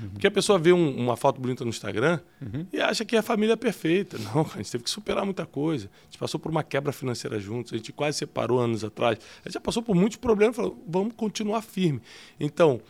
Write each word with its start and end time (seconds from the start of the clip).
Uhum. 0.00 0.10
Porque 0.10 0.26
a 0.26 0.30
pessoa 0.30 0.58
vê 0.58 0.72
um, 0.72 0.96
uma 0.96 1.16
foto 1.16 1.40
bonita 1.40 1.64
no 1.64 1.70
Instagram 1.70 2.20
uhum. 2.40 2.66
e 2.72 2.80
acha 2.80 3.04
que 3.04 3.16
a 3.16 3.22
família 3.22 3.54
é 3.54 3.56
perfeita. 3.56 4.16
Não, 4.34 4.42
a 4.54 4.56
gente 4.58 4.70
teve 4.70 4.84
que 4.84 4.90
superar 4.90 5.24
muita 5.24 5.44
coisa. 5.44 5.90
A 6.02 6.04
gente 6.04 6.18
passou 6.18 6.38
por 6.38 6.50
uma 6.50 6.62
quebra 6.62 6.92
financeira 6.92 7.38
juntos, 7.40 7.72
a 7.72 7.76
gente 7.76 7.92
quase 7.92 8.18
separou 8.18 8.60
anos 8.60 8.84
atrás. 8.84 9.18
A 9.44 9.48
gente 9.48 9.54
já 9.54 9.60
passou 9.60 9.82
por 9.82 9.94
muitos 9.94 10.18
problemas, 10.18 10.54
falou, 10.54 10.82
vamos 10.86 11.14
continuar 11.16 11.62
firme. 11.62 12.00
Então, 12.38 12.80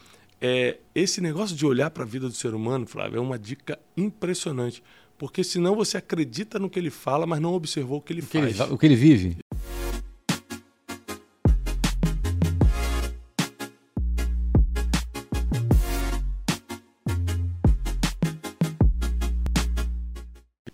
é, 0.40 0.78
esse 0.94 1.20
negócio 1.20 1.56
de 1.56 1.64
olhar 1.64 1.90
para 1.90 2.04
a 2.04 2.06
vida 2.06 2.28
do 2.28 2.34
ser 2.34 2.54
humano, 2.54 2.86
Flávio, 2.86 3.18
é 3.18 3.20
uma 3.20 3.38
dica 3.38 3.78
impressionante. 3.96 4.82
Porque 5.18 5.42
senão 5.42 5.74
você 5.74 5.96
acredita 5.96 6.60
no 6.60 6.70
que 6.70 6.78
ele 6.78 6.90
fala, 6.90 7.26
mas 7.26 7.40
não 7.40 7.52
observou 7.52 7.98
o 7.98 8.00
que 8.00 8.12
ele 8.12 8.20
o 8.20 8.26
que 8.26 8.38
faz. 8.38 8.60
Ele, 8.60 8.72
o 8.72 8.78
que 8.78 8.86
ele 8.86 8.94
vive. 8.94 9.36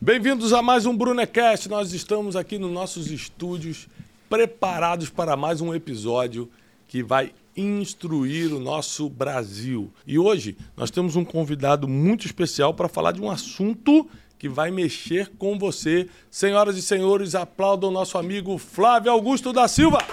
Bem-vindos 0.05 0.53
a 0.53 0.61
mais 0.61 0.85
um 0.85 0.95
Brunecast. 0.95 1.67
Nós 1.67 1.95
estamos 1.95 2.37
aqui 2.37 2.59
nos 2.59 2.71
nossos 2.71 3.11
estúdios 3.11 3.89
preparados 4.29 5.09
para 5.09 5.35
mais 5.35 5.63
um 5.63 5.75
episódio 5.75 6.51
que 6.87 7.03
vai 7.03 7.33
instruir 7.57 8.53
o 8.53 8.61
nosso 8.61 9.09
Brasil. 9.09 9.91
E 10.07 10.19
hoje 10.19 10.59
nós 10.77 10.91
temos 10.91 11.17
um 11.17 11.25
convidado 11.25 11.89
muito 11.89 12.27
especial 12.27 12.75
para 12.75 12.87
falar 12.87 13.13
de 13.13 13.23
um 13.23 13.31
assunto 13.31 14.07
que 14.39 14.47
vai 14.47 14.71
mexer 14.71 15.33
com 15.39 15.59
você. 15.59 16.07
Senhoras 16.31 16.77
e 16.77 16.83
senhores, 16.83 17.35
aplaudam 17.35 17.89
o 17.89 17.93
nosso 17.93 18.19
amigo 18.19 18.59
Flávio 18.59 19.11
Augusto 19.11 19.55
da 19.55 19.67
Silva. 19.67 20.05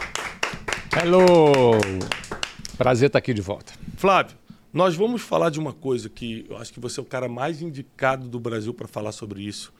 Hello! 0.95 1.73
Prazer 2.77 3.07
estar 3.07 3.19
aqui 3.19 3.33
de 3.33 3.41
volta. 3.41 3.73
Flávio, 3.97 4.37
nós 4.73 4.95
vamos 4.95 5.21
falar 5.21 5.49
de 5.49 5.59
uma 5.59 5.73
coisa 5.73 6.09
que 6.09 6.45
eu 6.49 6.57
acho 6.57 6.71
que 6.71 6.79
você 6.79 6.99
é 6.99 7.03
o 7.03 7.05
cara 7.05 7.27
mais 7.27 7.61
indicado 7.61 8.27
do 8.27 8.39
Brasil 8.39 8.73
para 8.73 8.87
falar 8.87 9.11
sobre 9.11 9.41
isso 9.41 9.73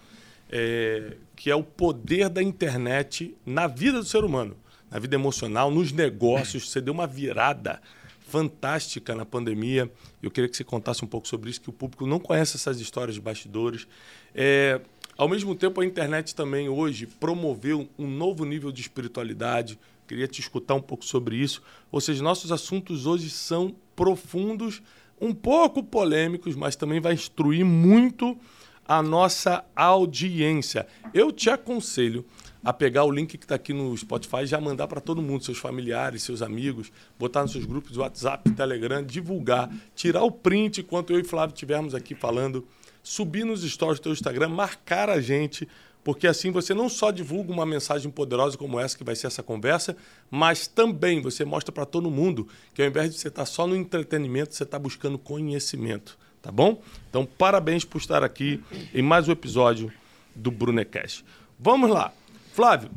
é, 0.52 1.15
que 1.35 1.49
é 1.49 1.55
o 1.55 1.63
poder 1.63 2.29
da 2.29 2.43
internet 2.43 3.35
na 3.46 3.68
vida 3.68 3.99
do 3.99 4.05
ser 4.05 4.24
humano, 4.24 4.55
na 4.90 4.99
vida 4.99 5.15
emocional, 5.15 5.71
nos 5.71 5.91
negócios. 5.91 6.70
Você 6.70 6.82
deu 6.82 6.93
uma 6.93 7.07
virada 7.07 7.82
fantástica 8.27 9.15
na 9.15 9.26
pandemia. 9.26 9.90
Eu 10.21 10.30
queria 10.30 10.49
que 10.49 10.57
você 10.57 10.63
contasse 10.63 11.04
um 11.04 11.08
pouco 11.08 11.27
sobre 11.27 11.49
isso, 11.49 11.62
que 11.62 11.70
o 11.70 11.74
público 11.74 12.05
não 12.05 12.20
conhece 12.20 12.58
essas 12.58 12.80
histórias 12.82 13.15
de 13.15 13.21
bastidores. 13.21 13.87
É, 14.35 14.82
ao 15.18 15.30
mesmo 15.30 15.55
tempo, 15.55 15.80
a 15.80 15.85
internet 15.85 16.35
também 16.35 16.68
hoje 16.68 17.08
promoveu 17.08 17.87
um 17.98 18.08
novo 18.08 18.43
nível 18.43 18.71
de 18.71 18.82
espiritualidade. 18.82 19.80
Queria 20.08 20.27
te 20.27 20.41
escutar 20.41 20.76
um 20.76 20.82
pouco 20.82 21.05
sobre 21.05 21.37
isso. 21.37 21.62
Ou 21.90 22.02
seja, 22.02 22.21
nossos 22.21 22.52
assuntos 22.52 23.05
hoje 23.05 23.30
são 23.30 23.74
profundos, 24.02 24.82
um 25.21 25.32
pouco 25.32 25.84
polêmicos, 25.84 26.55
mas 26.55 26.76
também 26.76 26.99
vai 26.99 27.13
instruir 27.13 27.63
muito 27.63 28.35
a 28.84 28.99
nossa 29.04 29.63
audiência. 29.76 30.88
Eu 31.13 31.32
te 31.32 31.52
aconselho 31.52 32.26
a 32.63 32.74
pegar 32.74 33.04
o 33.04 33.12
link 33.12 33.38
que 33.38 33.46
está 33.46 33.54
aqui 33.54 33.74
no 33.74 33.96
Spotify 33.96 34.38
e 34.38 34.48
já 34.48 34.60
mandar 34.60 34.88
para 34.88 34.99
todo 34.99 35.21
mundo, 35.21 35.43
seus 35.43 35.60
familiares, 35.60 36.24
seus 36.24 36.41
amigos, 36.41 36.91
botar 37.20 37.43
nos 37.43 37.52
seus 37.52 37.63
grupos 37.63 37.91
de 37.91 37.99
WhatsApp, 37.99 38.49
Telegram, 38.54 39.04
divulgar, 39.04 39.71
tirar 39.93 40.24
o 40.24 40.32
print 40.32 40.82
enquanto 40.82 41.13
eu 41.13 41.20
e 41.20 41.24
Flávio 41.24 41.54
estivermos 41.54 41.93
aqui 41.93 42.15
falando, 42.15 42.68
subir 43.04 43.46
nos 43.46 43.62
stories 43.62 43.99
do 43.99 44.04
teu 44.04 44.13
Instagram, 44.13 44.49
marcar 44.49 45.12
a 45.12 45.21
gente, 45.21 45.68
porque 46.04 46.27
assim 46.27 46.52
você 46.52 46.74
não 46.74 46.90
só 46.90 47.12
divulga 47.12 47.52
uma 47.52 47.66
mensagem 47.66 48.12
poderosa 48.12 48.57
como 48.57 48.80
essa 48.80 48.98
que 48.98 49.04
vai 49.04 49.16
ser 49.16 49.27
essa 49.27 49.44
conversa, 49.44 49.96
mas 50.30 50.68
também 50.68 51.21
você 51.21 51.46
mostra 51.46 51.71
para 51.71 51.85
todo 51.85 52.10
mundo 52.10 52.48
que 52.74 52.82
ao 52.82 52.88
invés 52.88 53.12
de 53.12 53.20
você 53.20 53.27
estar 53.27 53.43
tá 53.43 53.46
só 53.46 53.68
no 53.68 53.76
entretenimento, 53.76 54.55
você 54.55 54.63
está 54.63 54.80
buscando 54.80 55.18
conhecimento 55.18 56.18
tá 56.41 56.52
bom? 56.52 56.82
Então, 57.10 57.26
parabéns 57.26 57.85
por 57.85 57.99
estar 57.99 58.24
aqui 58.24 58.62
em 58.93 59.02
mais 59.02 59.27
um 59.27 59.32
episódio 59.32 59.91
do 60.35 60.49
Brunecast. 60.49 61.24
Vamos 61.60 61.90
lá. 61.90 62.12
Flávio, 62.54 62.90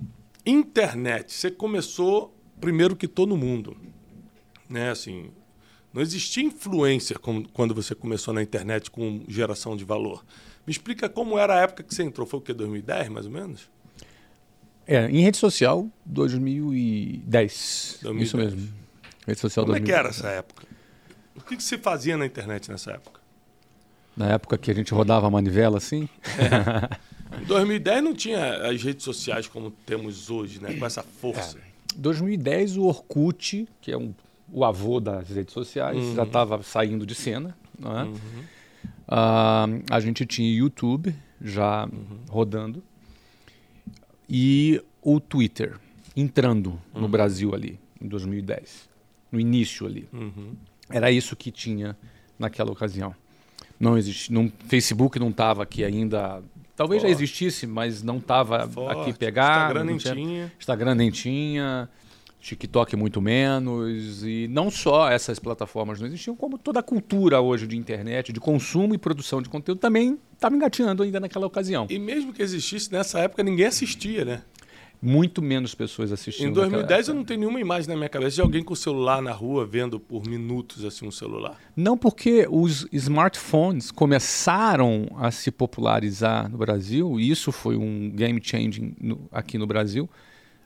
internet, 0.46 1.32
você 1.32 1.50
começou 1.50 2.34
primeiro 2.60 2.96
que 2.96 3.06
todo 3.06 3.36
mundo, 3.36 3.76
né? 4.68 4.90
Assim, 4.90 5.30
não 5.92 6.00
existia 6.00 6.42
influência 6.42 7.16
quando 7.52 7.74
você 7.74 7.94
começou 7.94 8.32
na 8.32 8.42
internet 8.42 8.90
com 8.90 9.22
geração 9.28 9.76
de 9.76 9.84
valor. 9.84 10.24
Me 10.66 10.70
explica 10.70 11.08
como 11.08 11.38
era 11.38 11.54
a 11.54 11.62
época 11.62 11.82
que 11.82 11.94
você 11.94 12.02
entrou. 12.02 12.26
Foi 12.26 12.38
o 12.38 12.42
quê? 12.42 12.52
2010, 12.52 13.08
mais 13.08 13.26
ou 13.26 13.32
menos? 13.32 13.68
É, 14.86 15.08
em 15.08 15.20
rede 15.22 15.36
social, 15.36 15.88
2010. 16.04 17.98
2010. 18.02 18.28
Isso 18.28 18.36
mesmo. 18.36 18.74
Rede 19.26 19.40
social 19.40 19.64
Como 19.64 19.74
2010. 19.74 19.82
é 19.82 19.86
que 19.86 19.92
era 19.98 20.08
essa 20.08 20.28
época? 20.28 20.66
O 21.34 21.40
que, 21.40 21.56
que 21.56 21.62
se 21.62 21.78
fazia 21.78 22.16
na 22.16 22.26
internet 22.26 22.70
nessa 22.70 22.92
época? 22.92 23.20
Na 24.16 24.30
época 24.32 24.56
que 24.56 24.70
a 24.70 24.74
gente 24.74 24.92
rodava 24.94 25.26
a 25.26 25.30
manivela 25.30 25.78
assim? 25.78 26.08
É. 26.38 27.14
Em 27.40 27.44
2010 27.46 28.04
não 28.04 28.14
tinha 28.14 28.68
as 28.68 28.82
redes 28.82 29.04
sociais 29.04 29.48
como 29.48 29.70
temos 29.70 30.30
hoje, 30.30 30.60
né? 30.60 30.74
com 30.74 30.86
essa 30.86 31.02
força. 31.02 31.58
É. 31.58 31.62
2010 31.96 32.76
o 32.76 32.84
Orkut, 32.84 33.68
que 33.80 33.90
é 33.90 33.96
um, 33.96 34.14
o 34.52 34.64
avô 34.64 35.00
das 35.00 35.28
redes 35.30 35.52
sociais, 35.52 35.96
uhum. 35.96 36.14
já 36.14 36.22
estava 36.22 36.62
saindo 36.62 37.04
de 37.04 37.14
cena. 37.14 37.56
Né? 37.78 38.04
Uhum. 38.04 38.14
Uh, 39.06 39.82
a 39.90 40.00
gente 40.00 40.24
tinha 40.26 40.50
YouTube 40.56 41.14
já 41.40 41.84
uhum. 41.84 42.18
rodando. 42.28 42.82
E 44.28 44.82
o 45.02 45.20
Twitter 45.20 45.76
entrando 46.16 46.80
no 46.94 47.02
uhum. 47.02 47.08
Brasil 47.08 47.54
ali, 47.54 47.78
em 48.00 48.08
2010. 48.08 48.88
No 49.30 49.38
início 49.38 49.86
ali. 49.86 50.08
Uhum. 50.12 50.54
Era 50.88 51.10
isso 51.10 51.36
que 51.36 51.50
tinha 51.50 51.96
naquela 52.38 52.72
ocasião 52.72 53.14
não 53.78 53.98
existe, 53.98 54.32
não, 54.32 54.50
Facebook 54.66 55.18
não 55.18 55.30
estava 55.30 55.62
aqui 55.62 55.84
ainda. 55.84 56.42
Talvez 56.76 57.02
Forte. 57.02 57.12
já 57.12 57.16
existisse, 57.16 57.66
mas 57.66 58.02
não 58.02 58.18
estava 58.18 58.64
aqui 58.90 59.12
pegar. 59.12 59.66
Instagram 59.66 59.84
nem 59.84 59.96
tinha, 59.96 60.14
tinha. 60.14 60.52
Instagram 60.58 60.94
nem 60.94 61.10
tinha. 61.10 61.88
TikTok 62.44 62.94
muito 62.94 63.22
menos, 63.22 64.22
e 64.22 64.46
não 64.48 64.70
só 64.70 65.10
essas 65.10 65.38
plataformas 65.38 65.98
não 65.98 66.06
existiam, 66.06 66.36
como 66.36 66.58
toda 66.58 66.80
a 66.80 66.82
cultura 66.82 67.40
hoje 67.40 67.66
de 67.66 67.76
internet, 67.76 68.32
de 68.32 68.38
consumo 68.38 68.94
e 68.94 68.98
produção 68.98 69.40
de 69.40 69.48
conteúdo 69.48 69.78
também 69.78 70.18
estava 70.32 70.54
engatinhando 70.54 71.02
ainda 71.02 71.18
naquela 71.18 71.46
ocasião. 71.46 71.86
E 71.88 71.98
mesmo 71.98 72.34
que 72.34 72.42
existisse, 72.42 72.92
nessa 72.92 73.18
época 73.20 73.42
ninguém 73.42 73.66
assistia, 73.66 74.24
né? 74.24 74.42
muito 75.02 75.42
menos 75.42 75.74
pessoas 75.74 76.10
assistindo. 76.10 76.48
Em 76.48 76.52
2010 76.52 77.08
eu 77.08 77.14
não 77.14 77.24
tenho 77.24 77.40
nenhuma 77.40 77.60
imagem 77.60 77.90
na 77.90 77.94
minha 77.94 78.08
cabeça 78.08 78.36
de 78.36 78.40
alguém 78.40 78.62
com 78.62 78.72
o 78.72 78.76
celular 78.76 79.20
na 79.20 79.32
rua 79.32 79.66
vendo 79.66 80.00
por 80.00 80.26
minutos 80.26 80.82
assim 80.82 81.06
um 81.06 81.10
celular. 81.10 81.58
Não, 81.76 81.94
porque 81.94 82.46
os 82.50 82.86
smartphones 82.90 83.90
começaram 83.90 85.06
a 85.18 85.30
se 85.30 85.50
popularizar 85.50 86.48
no 86.50 86.56
Brasil, 86.56 87.20
e 87.20 87.30
isso 87.30 87.52
foi 87.52 87.76
um 87.76 88.10
game 88.10 88.40
changing 88.42 88.96
no, 88.98 89.28
aqui 89.30 89.58
no 89.58 89.66
Brasil 89.66 90.08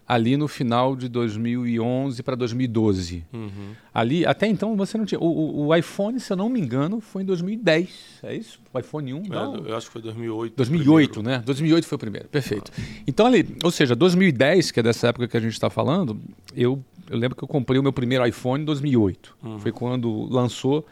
ali 0.08 0.38
no 0.38 0.48
final 0.48 0.96
de 0.96 1.06
2011 1.06 2.22
para 2.22 2.34
2012. 2.34 3.26
Uhum. 3.30 3.72
Ali, 3.92 4.24
até 4.24 4.46
então 4.46 4.74
você 4.74 4.96
não 4.96 5.04
tinha. 5.04 5.20
O, 5.20 5.26
o, 5.26 5.66
o, 5.66 5.76
iPhone, 5.76 6.18
se 6.18 6.32
eu 6.32 6.36
não 6.36 6.48
me 6.48 6.58
engano, 6.58 6.98
foi 6.98 7.22
em 7.22 7.26
2010. 7.26 8.20
É 8.22 8.34
isso? 8.34 8.58
O 8.72 8.78
iPhone 8.78 9.12
1? 9.12 9.16
É, 9.18 9.70
eu 9.70 9.76
acho 9.76 9.86
que 9.88 9.92
foi 9.92 10.00
2008. 10.00 10.56
2008, 10.56 11.22
né? 11.22 11.42
2008 11.44 11.86
foi 11.86 11.96
o 11.96 11.98
primeiro. 11.98 12.28
Perfeito. 12.28 12.72
Ah. 12.74 12.82
Então, 13.06 13.26
ali, 13.26 13.46
ou 13.62 13.70
seja, 13.70 13.94
2010, 13.94 14.70
que 14.70 14.80
é 14.80 14.82
dessa 14.82 15.08
época 15.08 15.28
que 15.28 15.36
a 15.36 15.40
gente 15.40 15.52
está 15.52 15.68
falando, 15.68 16.18
eu, 16.56 16.82
eu 17.10 17.18
lembro 17.18 17.36
que 17.36 17.44
eu 17.44 17.48
comprei 17.48 17.78
o 17.78 17.82
meu 17.82 17.92
primeiro 17.92 18.26
iPhone 18.26 18.62
em 18.62 18.64
2008. 18.64 19.36
Uhum. 19.42 19.58
Foi 19.58 19.72
quando 19.72 20.26
lançou. 20.30 20.86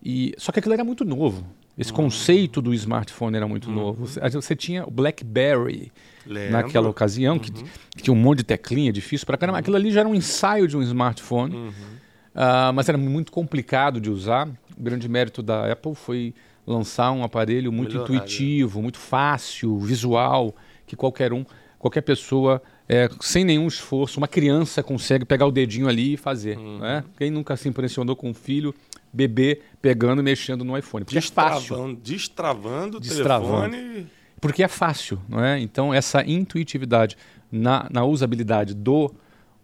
E, 0.00 0.32
só 0.38 0.52
que 0.52 0.60
aquilo 0.60 0.74
era 0.74 0.84
muito 0.84 1.04
novo. 1.04 1.44
Esse 1.76 1.90
uhum. 1.90 1.96
conceito 1.96 2.62
do 2.62 2.72
smartphone 2.72 3.36
era 3.36 3.48
muito 3.48 3.68
uhum. 3.68 3.74
novo. 3.74 4.06
Você, 4.06 4.20
você 4.30 4.54
tinha 4.54 4.86
o 4.86 4.90
BlackBerry 4.90 5.90
Lembro. 6.24 6.52
naquela 6.52 6.88
ocasião, 6.88 7.38
que, 7.38 7.50
uhum. 7.50 7.64
que, 7.96 8.02
tinha 8.02 8.14
um 8.14 8.18
monte 8.18 8.38
de 8.38 8.44
teclinha 8.44 8.92
difícil 8.92 9.26
para 9.26 9.36
caramba. 9.36 9.58
Aquilo 9.58 9.76
ali 9.76 9.90
já 9.90 10.00
era 10.00 10.08
um 10.08 10.14
ensaio 10.14 10.68
de 10.68 10.76
um 10.76 10.82
smartphone, 10.82 11.56
uh, 11.56 12.72
mas 12.72 12.88
era 12.88 12.96
muito 12.96 13.32
complicado 13.32 14.00
de 14.00 14.08
usar. 14.08 14.48
O 14.76 14.82
grande 14.82 15.08
mérito 15.08 15.42
da 15.42 15.72
Apple 15.72 15.94
foi 15.94 16.32
lançar 16.66 17.10
um 17.10 17.24
aparelho 17.24 17.72
muito 17.72 17.92
Melhorar, 17.92 18.14
intuitivo, 18.14 18.80
muito 18.80 18.98
fácil, 18.98 19.78
visual, 19.78 20.54
que 20.86 20.94
qualquer 20.94 21.32
um, 21.32 21.44
qualquer 21.78 22.00
pessoa, 22.02 22.62
é, 22.88 23.08
sem 23.20 23.44
nenhum 23.44 23.66
esforço, 23.66 24.18
uma 24.18 24.28
criança 24.28 24.82
consegue 24.82 25.24
pegar 25.24 25.46
o 25.46 25.52
dedinho 25.52 25.88
ali 25.88 26.14
e 26.14 26.16
fazer. 26.16 26.56
Uhum. 26.56 26.78
Né? 26.78 27.04
Quem 27.18 27.30
nunca 27.30 27.56
se 27.56 27.68
impressionou 27.68 28.16
com 28.16 28.30
um 28.30 28.34
filho 28.34 28.74
bebê 29.14 29.60
pegando 29.80 30.20
e 30.20 30.24
mexendo 30.24 30.64
no 30.64 30.76
iPhone. 30.76 31.04
Porque 31.04 31.18
destravando, 31.18 31.56
é 31.56 31.60
fácil. 31.60 31.96
Destravando 31.96 32.98
o 32.98 33.00
telefone. 33.00 34.06
Porque 34.40 34.62
é 34.62 34.68
fácil, 34.68 35.20
não 35.28 35.42
é? 35.42 35.58
Então, 35.60 35.94
essa 35.94 36.22
intuitividade 36.22 37.16
na, 37.50 37.88
na 37.90 38.04
usabilidade 38.04 38.74
do 38.74 39.14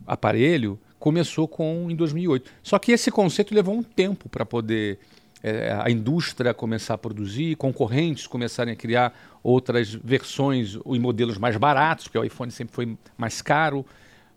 aparelho 0.07 0.79
começou 0.99 1.49
com 1.49 1.89
em 1.91 1.97
2008. 1.97 2.51
Só 2.63 2.79
que 2.79 2.93
esse 2.93 3.11
conceito 3.11 3.55
levou 3.55 3.75
um 3.75 3.83
tempo 3.83 4.29
para 4.29 4.47
poder 4.47 4.99
é, 5.43 5.77
a 5.83 5.91
indústria 5.91 6.55
começar 6.55 6.95
a 6.95 6.99
produzir, 6.99 7.57
concorrentes 7.57 8.27
começarem 8.27 8.73
a 8.73 8.77
criar 8.77 9.13
outras 9.43 9.95
versões 9.95 10.79
e 10.87 10.99
modelos 10.99 11.39
mais 11.39 11.57
baratos, 11.57 12.05
porque 12.05 12.19
o 12.19 12.25
iPhone 12.25 12.51
sempre 12.51 12.75
foi 12.75 12.97
mais 13.17 13.41
caro. 13.41 13.85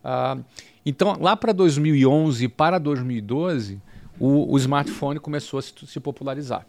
Ah, 0.04 0.38
então, 0.86 1.18
lá 1.20 1.36
para 1.36 1.54
2011 1.54 2.48
para 2.50 2.78
2012, 2.80 3.82
o, 4.24 4.54
o 4.54 4.58
smartphone 4.58 5.20
começou 5.20 5.60
a 5.60 5.62
se, 5.62 5.74
se, 5.86 6.00
popularizar. 6.00 6.66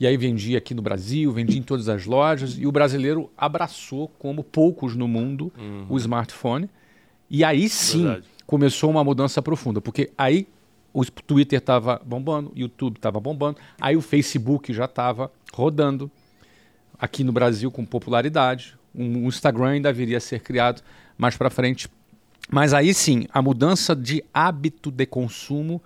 E 0.00 0.08
aí 0.08 0.16
vendia 0.16 0.58
aqui 0.58 0.74
no 0.74 0.82
Brasil, 0.82 1.30
vendia 1.30 1.56
em 1.56 1.62
todas 1.62 1.88
as 1.88 2.04
lojas, 2.04 2.58
e 2.58 2.66
o 2.66 2.72
brasileiro 2.72 3.30
abraçou, 3.38 4.08
como 4.18 4.42
poucos 4.42 4.96
no 4.96 5.06
mundo, 5.06 5.52
uhum. 5.56 5.86
o 5.88 5.96
smartphone. 5.98 6.68
E 7.30 7.44
aí 7.44 7.68
sim 7.68 8.02
Verdade. 8.02 8.26
começou 8.44 8.90
uma 8.90 9.04
mudança 9.04 9.40
profunda, 9.40 9.80
porque 9.80 10.10
aí 10.18 10.48
o 10.92 11.04
Twitter 11.04 11.60
estava 11.60 12.02
bombando, 12.04 12.50
o 12.52 12.58
YouTube 12.58 12.96
estava 12.96 13.20
bombando, 13.20 13.58
aí 13.80 13.96
o 13.96 14.02
Facebook 14.02 14.72
já 14.72 14.86
estava 14.86 15.30
rodando 15.52 16.10
aqui 16.98 17.22
no 17.22 17.30
Brasil 17.30 17.70
com 17.70 17.86
popularidade. 17.86 18.74
Um 18.92 19.28
Instagram 19.28 19.68
ainda 19.68 19.92
viria 19.92 20.16
a 20.16 20.20
ser 20.20 20.40
criado 20.40 20.82
mais 21.16 21.36
para 21.36 21.50
frente. 21.50 21.88
Mas 22.50 22.74
aí 22.74 22.92
sim, 22.92 23.28
a 23.32 23.40
mudança 23.40 23.94
de 23.94 24.24
hábito 24.34 24.90
de 24.90 25.06
consumo 25.06 25.80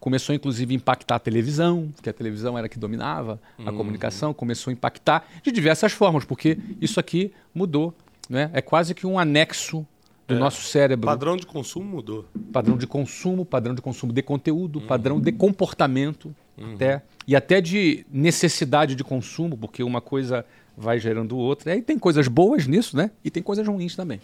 começou 0.00 0.34
inclusive 0.34 0.74
a 0.74 0.76
impactar 0.76 1.16
a 1.16 1.18
televisão, 1.18 1.92
que 2.02 2.08
a 2.08 2.12
televisão 2.12 2.58
era 2.58 2.68
que 2.68 2.78
dominava 2.78 3.38
a 3.58 3.70
uhum. 3.70 3.76
comunicação, 3.76 4.32
começou 4.32 4.70
a 4.70 4.72
impactar 4.72 5.28
de 5.42 5.52
diversas 5.52 5.92
formas, 5.92 6.24
porque 6.24 6.58
isso 6.80 6.98
aqui 6.98 7.32
mudou. 7.54 7.94
Né? 8.28 8.50
É 8.52 8.62
quase 8.62 8.94
que 8.94 9.06
um 9.06 9.18
anexo 9.18 9.86
do 10.26 10.36
é. 10.36 10.38
nosso 10.38 10.62
cérebro. 10.62 11.06
Padrão 11.06 11.36
de 11.36 11.44
consumo 11.44 11.84
mudou. 11.84 12.24
Padrão 12.52 12.76
de 12.76 12.86
consumo, 12.86 13.44
padrão 13.44 13.74
de 13.74 13.82
consumo 13.82 14.12
de 14.12 14.22
conteúdo, 14.22 14.78
uhum. 14.78 14.86
padrão 14.86 15.20
de 15.20 15.32
comportamento, 15.32 16.34
uhum. 16.56 16.74
até, 16.74 17.02
e 17.26 17.36
até 17.36 17.60
de 17.60 18.06
necessidade 18.10 18.94
de 18.94 19.04
consumo, 19.04 19.56
porque 19.56 19.82
uma 19.82 20.00
coisa 20.00 20.46
vai 20.76 20.98
gerando 20.98 21.36
outra. 21.36 21.70
E 21.70 21.72
aí 21.74 21.82
tem 21.82 21.98
coisas 21.98 22.26
boas 22.28 22.66
nisso, 22.66 22.96
né? 22.96 23.10
E 23.24 23.30
tem 23.30 23.42
coisas 23.42 23.66
ruins 23.66 23.94
também. 23.94 24.20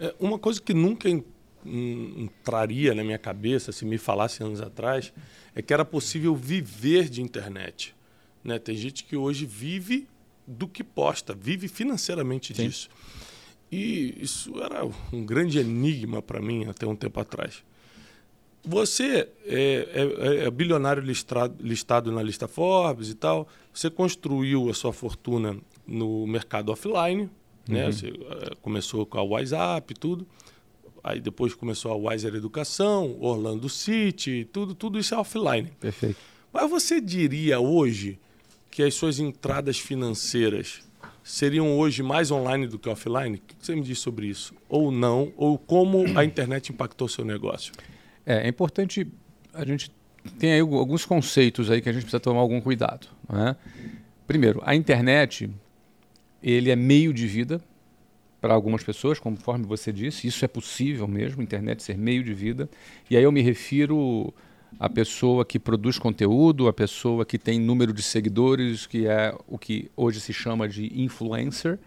É, 0.00 0.14
uma 0.18 0.38
coisa 0.38 0.60
que 0.60 0.74
nunca 0.74 1.08
entraria 1.64 2.94
na 2.94 3.04
minha 3.04 3.18
cabeça, 3.18 3.72
se 3.72 3.84
me 3.84 3.98
falasse 3.98 4.42
anos 4.42 4.60
atrás, 4.60 5.12
é 5.54 5.62
que 5.62 5.72
era 5.72 5.84
possível 5.84 6.34
viver 6.34 7.08
de 7.08 7.22
internet. 7.22 7.94
Né? 8.42 8.58
Tem 8.58 8.76
gente 8.76 9.04
que 9.04 9.16
hoje 9.16 9.46
vive 9.46 10.08
do 10.46 10.66
que 10.66 10.82
posta, 10.82 11.34
vive 11.34 11.68
financeiramente 11.68 12.54
Sim. 12.54 12.66
disso. 12.66 12.88
E 13.70 14.16
isso 14.20 14.60
era 14.60 14.84
um 15.12 15.24
grande 15.24 15.58
enigma 15.58 16.20
para 16.20 16.40
mim 16.40 16.66
até 16.66 16.86
um 16.86 16.96
tempo 16.96 17.20
atrás. 17.20 17.62
Você 18.62 19.28
é, 19.46 19.88
é, 19.92 20.44
é, 20.44 20.50
bilionário 20.50 21.02
listado, 21.02 21.56
listado 21.60 22.12
na 22.12 22.22
lista 22.22 22.46
Forbes 22.46 23.08
e 23.08 23.14
tal. 23.14 23.48
Você 23.72 23.88
construiu 23.88 24.68
a 24.68 24.74
sua 24.74 24.92
fortuna 24.92 25.56
no 25.86 26.26
mercado 26.26 26.70
offline, 26.70 27.30
né? 27.66 27.86
Uhum. 27.86 27.92
Você 27.92 28.08
é, 28.08 28.54
começou 28.60 29.06
com 29.06 29.18
a 29.18 29.22
WhatsApp 29.22 29.92
e 29.92 29.96
tudo. 29.96 30.26
Aí 31.02 31.20
depois 31.20 31.54
começou 31.54 31.92
a 31.92 31.96
Wiser 31.96 32.34
Educação, 32.34 33.16
Orlando 33.20 33.68
City, 33.68 34.48
tudo, 34.52 34.74
tudo 34.74 34.98
isso 34.98 35.14
é 35.14 35.18
offline. 35.18 35.70
Perfeito. 35.80 36.16
Mas 36.52 36.68
você 36.68 37.00
diria 37.00 37.60
hoje 37.60 38.18
que 38.70 38.82
as 38.82 38.94
suas 38.94 39.18
entradas 39.18 39.78
financeiras 39.78 40.82
seriam 41.22 41.78
hoje 41.78 42.02
mais 42.02 42.30
online 42.30 42.66
do 42.66 42.78
que 42.78 42.88
offline? 42.88 43.36
O 43.36 43.40
que 43.40 43.54
você 43.58 43.74
me 43.74 43.82
diz 43.82 43.98
sobre 43.98 44.26
isso? 44.26 44.54
Ou 44.68 44.90
não? 44.90 45.32
Ou 45.36 45.58
como 45.58 46.04
a 46.18 46.24
internet 46.24 46.70
impactou 46.70 47.08
seu 47.08 47.24
negócio? 47.24 47.72
É, 48.26 48.46
é 48.46 48.48
importante 48.48 49.06
a 49.52 49.64
gente 49.64 49.90
tem 50.38 50.52
aí 50.52 50.60
alguns 50.60 51.04
conceitos 51.04 51.70
aí 51.70 51.80
que 51.80 51.88
a 51.88 51.92
gente 51.92 52.02
precisa 52.02 52.20
tomar 52.20 52.40
algum 52.40 52.60
cuidado. 52.60 53.08
Né? 53.28 53.56
Primeiro, 54.26 54.62
a 54.64 54.74
internet 54.74 55.50
ele 56.42 56.70
é 56.70 56.76
meio 56.76 57.12
de 57.12 57.26
vida 57.26 57.60
para 58.40 58.54
algumas 58.54 58.82
pessoas, 58.82 59.18
conforme 59.18 59.66
você 59.66 59.92
disse, 59.92 60.26
isso 60.26 60.44
é 60.44 60.48
possível 60.48 61.06
mesmo, 61.06 61.42
internet 61.42 61.82
ser 61.82 61.98
meio 61.98 62.24
de 62.24 62.32
vida. 62.32 62.68
E 63.10 63.16
aí 63.16 63.22
eu 63.22 63.30
me 63.30 63.42
refiro 63.42 64.32
à 64.78 64.88
pessoa 64.88 65.44
que 65.44 65.58
produz 65.58 65.98
conteúdo, 65.98 66.68
à 66.68 66.72
pessoa 66.72 67.24
que 67.26 67.38
tem 67.38 67.60
número 67.60 67.92
de 67.92 68.02
seguidores, 68.02 68.86
que 68.86 69.06
é 69.06 69.36
o 69.46 69.58
que 69.58 69.90
hoje 69.96 70.20
se 70.20 70.32
chama 70.32 70.68
de 70.68 70.90
influencer, 71.02 71.78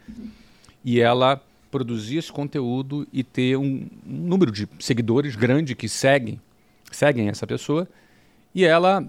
e 0.85 1.00
ela 1.00 1.41
produzir 1.71 2.17
esse 2.17 2.31
conteúdo 2.31 3.07
e 3.11 3.23
ter 3.23 3.57
um, 3.57 3.88
um 4.05 4.27
número 4.27 4.51
de 4.51 4.67
seguidores 4.79 5.35
grande 5.35 5.73
que 5.73 5.89
seguem, 5.89 6.39
seguem 6.91 7.29
essa 7.29 7.47
pessoa, 7.47 7.88
e 8.53 8.63
ela 8.63 9.03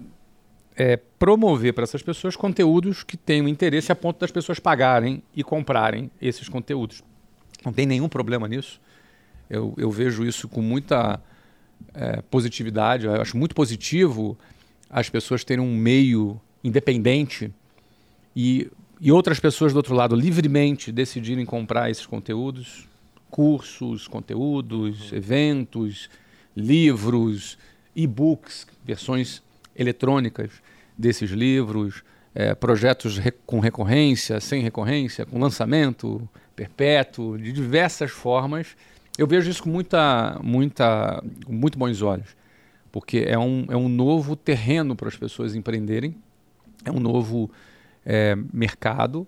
é, 0.75 0.97
promover 0.97 1.73
para 1.73 1.83
essas 1.83 2.01
pessoas 2.01 2.35
conteúdos 2.35 3.03
que 3.03 3.15
tenham 3.15 3.47
interesse 3.47 3.91
a 3.91 3.95
ponto 3.95 4.19
das 4.19 4.31
pessoas 4.31 4.59
pagarem 4.59 5.21
e 5.35 5.43
comprarem 5.43 6.09
esses 6.19 6.49
conteúdos. 6.49 7.03
Não 7.63 7.71
tem 7.73 7.85
nenhum 7.85 8.09
problema 8.09 8.47
nisso. 8.47 8.79
Eu, 9.49 9.73
eu 9.77 9.91
vejo 9.91 10.25
isso 10.25 10.47
com 10.47 10.61
muita 10.61 11.21
é, 11.93 12.21
positividade. 12.23 13.05
Eu 13.05 13.21
acho 13.21 13.37
muito 13.37 13.55
positivo 13.55 14.37
as 14.89 15.09
pessoas 15.09 15.43
terem 15.43 15.63
um 15.63 15.75
meio 15.75 16.39
independente 16.63 17.51
e, 18.35 18.69
e 18.99 19.11
outras 19.11 19.39
pessoas 19.39 19.73
do 19.73 19.77
outro 19.77 19.93
lado 19.93 20.15
livremente 20.15 20.91
decidirem 20.91 21.45
comprar 21.45 21.89
esses 21.89 22.05
conteúdos, 22.05 22.87
cursos, 23.29 24.07
conteúdos, 24.07 25.11
eventos, 25.13 26.09
livros, 26.55 27.57
e-books, 27.95 28.65
versões 28.83 29.41
eletrônicas 29.75 30.51
desses 30.97 31.31
livros, 31.31 32.03
é, 32.33 32.53
projetos 32.55 33.19
com 33.45 33.59
recorrência, 33.59 34.39
sem 34.39 34.61
recorrência, 34.61 35.25
com 35.25 35.39
lançamento 35.39 36.27
perpétuo, 36.55 37.37
de 37.37 37.51
diversas 37.51 38.11
formas. 38.11 38.75
Eu 39.17 39.27
vejo 39.27 39.49
isso 39.49 39.63
com 39.63 39.69
muita, 39.69 40.39
muita, 40.43 41.23
com 41.45 41.53
muito 41.53 41.77
bons 41.77 42.01
olhos, 42.01 42.35
porque 42.91 43.25
é 43.27 43.37
um, 43.37 43.65
é 43.69 43.75
um 43.75 43.89
novo 43.89 44.35
terreno 44.35 44.95
para 44.95 45.07
as 45.07 45.15
pessoas 45.15 45.55
empreenderem, 45.55 46.15
é 46.83 46.91
um 46.91 46.99
novo 46.99 47.49
é, 48.05 48.35
mercado, 48.53 49.27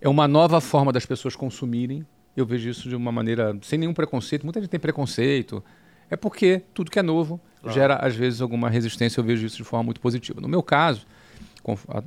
é 0.00 0.08
uma 0.08 0.28
nova 0.28 0.60
forma 0.60 0.92
das 0.92 1.06
pessoas 1.06 1.34
consumirem. 1.34 2.06
Eu 2.36 2.44
vejo 2.44 2.68
isso 2.68 2.88
de 2.88 2.94
uma 2.94 3.10
maneira 3.10 3.56
sem 3.62 3.78
nenhum 3.78 3.94
preconceito. 3.94 4.44
Muita 4.44 4.60
gente 4.60 4.70
tem 4.70 4.78
preconceito. 4.78 5.64
É 6.10 6.16
porque 6.16 6.62
tudo 6.74 6.90
que 6.90 6.98
é 6.98 7.02
novo 7.02 7.40
claro. 7.62 7.74
gera, 7.74 7.94
às 7.96 8.14
vezes, 8.14 8.40
alguma 8.40 8.68
resistência. 8.68 9.20
Eu 9.20 9.24
vejo 9.24 9.46
isso 9.46 9.56
de 9.56 9.64
forma 9.64 9.84
muito 9.84 10.00
positiva. 10.00 10.40
No 10.40 10.48
meu 10.48 10.62
caso, 10.62 11.06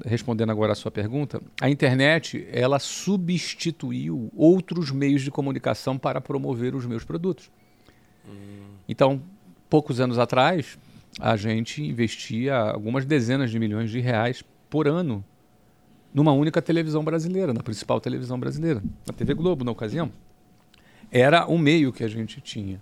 respondendo 0.06 0.52
agora 0.52 0.72
a 0.72 0.76
sua 0.76 0.92
pergunta, 0.92 1.42
a 1.60 1.70
internet 1.70 2.48
ela 2.52 2.80
substituiu 2.80 4.32
outros 4.36 4.92
meios 4.92 5.22
de 5.22 5.32
comunicação 5.32 5.98
para 5.98 6.22
promover 6.22 6.76
os 6.76 6.86
meus 6.86 7.04
produtos. 7.04 7.52
Hum. 8.28 8.76
Então, 8.88 9.22
poucos 9.70 10.00
anos 10.00 10.18
atrás, 10.18 10.78
a 11.20 11.36
gente 11.36 11.84
investia 11.84 12.56
algumas 12.56 13.06
dezenas 13.06 13.52
de 13.52 13.60
milhões 13.60 13.90
de 13.90 14.00
reais 14.00 14.44
por 14.70 14.88
ano 14.88 15.24
numa 16.14 16.32
única 16.32 16.62
televisão 16.62 17.04
brasileira, 17.04 17.54
na 17.54 17.62
principal 17.62 18.00
televisão 18.00 18.40
brasileira, 18.40 18.82
na 19.06 19.14
TV 19.14 19.34
Globo, 19.34 19.64
na 19.64 19.72
ocasião. 19.72 20.12
Era 21.12 21.46
o 21.46 21.58
meio 21.58 21.92
que 21.92 22.04
a 22.04 22.08
gente 22.08 22.42
tinha. 22.42 22.82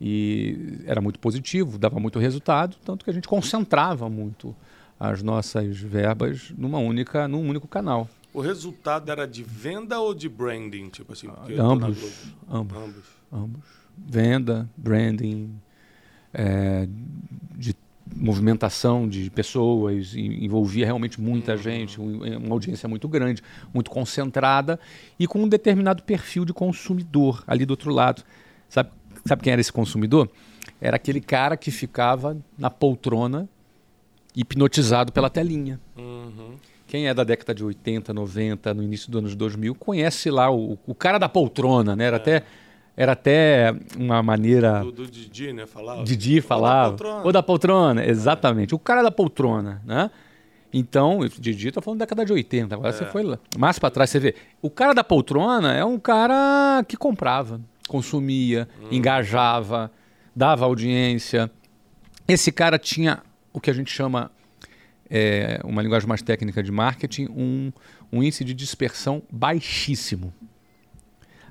E 0.00 0.80
era 0.84 1.00
muito 1.00 1.18
positivo, 1.18 1.78
dava 1.78 2.00
muito 2.00 2.18
resultado, 2.18 2.76
tanto 2.84 3.04
que 3.04 3.10
a 3.10 3.14
gente 3.14 3.28
concentrava 3.28 4.08
muito 4.08 4.54
as 5.02 5.20
nossas 5.20 5.78
verbas 5.78 6.52
numa 6.56 6.78
única, 6.78 7.26
num 7.26 7.48
único 7.48 7.66
canal. 7.66 8.08
O 8.32 8.40
resultado 8.40 9.10
era 9.10 9.26
de 9.26 9.42
venda 9.42 9.98
ou 9.98 10.14
de 10.14 10.28
branding, 10.28 10.88
tipo 10.90 11.12
assim? 11.12 11.28
Ambos, 11.58 11.58
ambos, 12.48 12.76
ambos, 12.78 13.04
ambos. 13.32 13.64
Venda, 13.98 14.70
branding, 14.76 15.52
é, 16.32 16.86
de 17.56 17.74
movimentação 18.14 19.08
de 19.08 19.28
pessoas, 19.28 20.14
envolvia 20.14 20.86
realmente 20.86 21.20
muita 21.20 21.52
uhum. 21.52 21.58
gente, 21.58 22.00
uma 22.00 22.54
audiência 22.54 22.88
muito 22.88 23.08
grande, 23.08 23.42
muito 23.74 23.90
concentrada 23.90 24.78
e 25.18 25.26
com 25.26 25.42
um 25.42 25.48
determinado 25.48 26.04
perfil 26.04 26.44
de 26.44 26.52
consumidor 26.52 27.42
ali 27.44 27.66
do 27.66 27.72
outro 27.72 27.90
lado. 27.92 28.22
Sabe, 28.68 28.90
sabe 29.26 29.42
quem 29.42 29.52
era 29.52 29.60
esse 29.60 29.72
consumidor? 29.72 30.30
Era 30.80 30.94
aquele 30.94 31.20
cara 31.20 31.56
que 31.56 31.72
ficava 31.72 32.36
na 32.56 32.70
poltrona 32.70 33.48
hipnotizado 34.34 35.12
pela 35.12 35.28
telinha. 35.30 35.80
Uhum. 35.96 36.56
Quem 36.86 37.08
é 37.08 37.14
da 37.14 37.24
década 37.24 37.54
de 37.54 37.64
80, 37.64 38.12
90, 38.12 38.74
no 38.74 38.82
início 38.82 39.10
dos 39.10 39.18
anos 39.18 39.34
2000, 39.34 39.74
conhece 39.74 40.30
lá 40.30 40.50
o, 40.50 40.78
o 40.86 40.94
cara 40.94 41.18
da 41.18 41.28
poltrona, 41.28 41.96
né? 41.96 42.04
Era 42.04 42.16
é. 42.16 42.20
até 42.20 42.42
era 42.96 43.12
até 43.12 43.74
uma 43.96 44.22
maneira. 44.22 44.80
Do, 44.80 44.92
do 44.92 45.06
Didi, 45.06 45.52
né? 45.52 45.66
Falava. 45.66 46.04
Didi 46.04 46.40
falava. 46.40 46.90
Ou 46.90 46.92
da 46.92 46.98
poltrona. 46.98 47.24
Ou 47.24 47.32
da 47.32 47.42
poltrona, 47.42 48.04
exatamente. 48.04 48.74
É. 48.74 48.76
O 48.76 48.78
cara 48.78 49.02
da 49.02 49.10
poltrona, 49.10 49.80
né? 49.84 50.10
Então, 50.72 51.18
o 51.18 51.28
Didi 51.28 51.70
tá 51.70 51.82
falando 51.82 51.98
da 52.00 52.04
década 52.04 52.24
de 52.24 52.32
80, 52.32 52.74
agora 52.74 52.90
é. 52.90 52.92
você 52.92 53.04
foi 53.06 53.22
lá. 53.22 53.38
Mais 53.58 53.78
para 53.78 53.90
trás, 53.90 54.08
você 54.08 54.18
vê. 54.18 54.34
O 54.60 54.70
cara 54.70 54.94
da 54.94 55.04
poltrona 55.04 55.74
é 55.74 55.84
um 55.84 55.98
cara 55.98 56.82
que 56.88 56.96
comprava, 56.96 57.60
consumia, 57.88 58.68
hum. 58.80 58.88
engajava, 58.90 59.90
dava 60.34 60.64
audiência. 60.64 61.50
Esse 62.26 62.50
cara 62.50 62.78
tinha 62.78 63.22
o 63.52 63.60
que 63.60 63.70
a 63.70 63.72
gente 63.72 63.90
chama, 63.92 64.30
é, 65.08 65.60
uma 65.64 65.82
linguagem 65.82 66.08
mais 66.08 66.22
técnica 66.22 66.62
de 66.62 66.72
marketing, 66.72 67.28
um, 67.30 67.72
um 68.10 68.22
índice 68.22 68.44
de 68.44 68.54
dispersão 68.54 69.22
baixíssimo. 69.30 70.32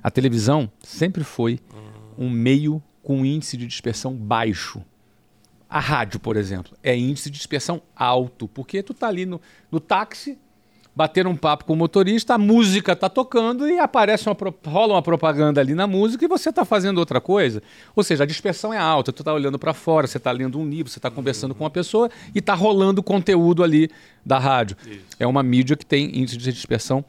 A 0.02 0.10
televisão 0.10 0.70
sempre 0.80 1.22
foi 1.22 1.60
um 2.18 2.28
meio 2.28 2.82
com 3.02 3.24
índice 3.24 3.56
de 3.56 3.66
dispersão 3.66 4.14
baixo. 4.14 4.84
A 5.68 5.78
rádio, 5.78 6.20
por 6.20 6.36
exemplo, 6.36 6.76
é 6.82 6.96
índice 6.96 7.30
de 7.30 7.38
dispersão 7.38 7.80
alto, 7.96 8.46
porque 8.48 8.82
tu 8.82 8.92
tá 8.92 9.08
ali 9.08 9.24
no, 9.24 9.40
no 9.70 9.80
táxi, 9.80 10.38
bater 10.94 11.26
um 11.26 11.34
papo 11.34 11.64
com 11.64 11.72
o 11.72 11.76
motorista, 11.76 12.34
a 12.34 12.38
música 12.38 12.94
tá 12.94 13.08
tocando 13.08 13.66
e 13.66 13.78
aparece 13.78 14.28
uma 14.28 14.36
rola 14.66 14.94
uma 14.94 15.02
propaganda 15.02 15.60
ali 15.60 15.74
na 15.74 15.86
música 15.86 16.24
e 16.24 16.28
você 16.28 16.50
está 16.50 16.64
fazendo 16.64 16.98
outra 16.98 17.20
coisa. 17.20 17.62
Ou 17.96 18.04
seja, 18.04 18.24
a 18.24 18.26
dispersão 18.26 18.74
é 18.74 18.78
alta, 18.78 19.12
tu 19.12 19.22
está 19.22 19.32
olhando 19.32 19.58
para 19.58 19.72
fora, 19.72 20.06
você 20.06 20.18
está 20.18 20.30
lendo 20.30 20.58
um 20.58 20.68
livro, 20.68 20.92
você 20.92 20.98
está 20.98 21.10
conversando 21.10 21.54
com 21.54 21.64
uma 21.64 21.70
pessoa 21.70 22.10
e 22.34 22.38
está 22.40 22.54
rolando 22.54 23.02
conteúdo 23.02 23.64
ali 23.64 23.90
da 24.24 24.38
rádio. 24.38 24.76
Isso. 24.86 25.00
É 25.18 25.26
uma 25.26 25.42
mídia 25.42 25.76
que 25.76 25.86
tem 25.86 26.18
índice 26.18 26.36
de 26.36 26.52
dispersão 26.52 27.04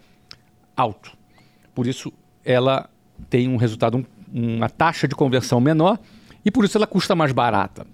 alto. 0.75 1.11
Por 1.75 1.85
isso 1.85 2.11
ela 2.45 2.89
tem 3.29 3.49
um 3.49 3.57
resultado, 3.57 3.97
um, 3.97 4.05
uma 4.55 4.69
taxa 4.69 5.07
de 5.07 5.15
conversão 5.15 5.59
menor 5.59 5.99
e 6.45 6.49
por 6.49 6.63
isso 6.63 6.77
ela 6.77 6.87
custa 6.87 7.15
mais 7.15 7.33
barata. 7.33 7.85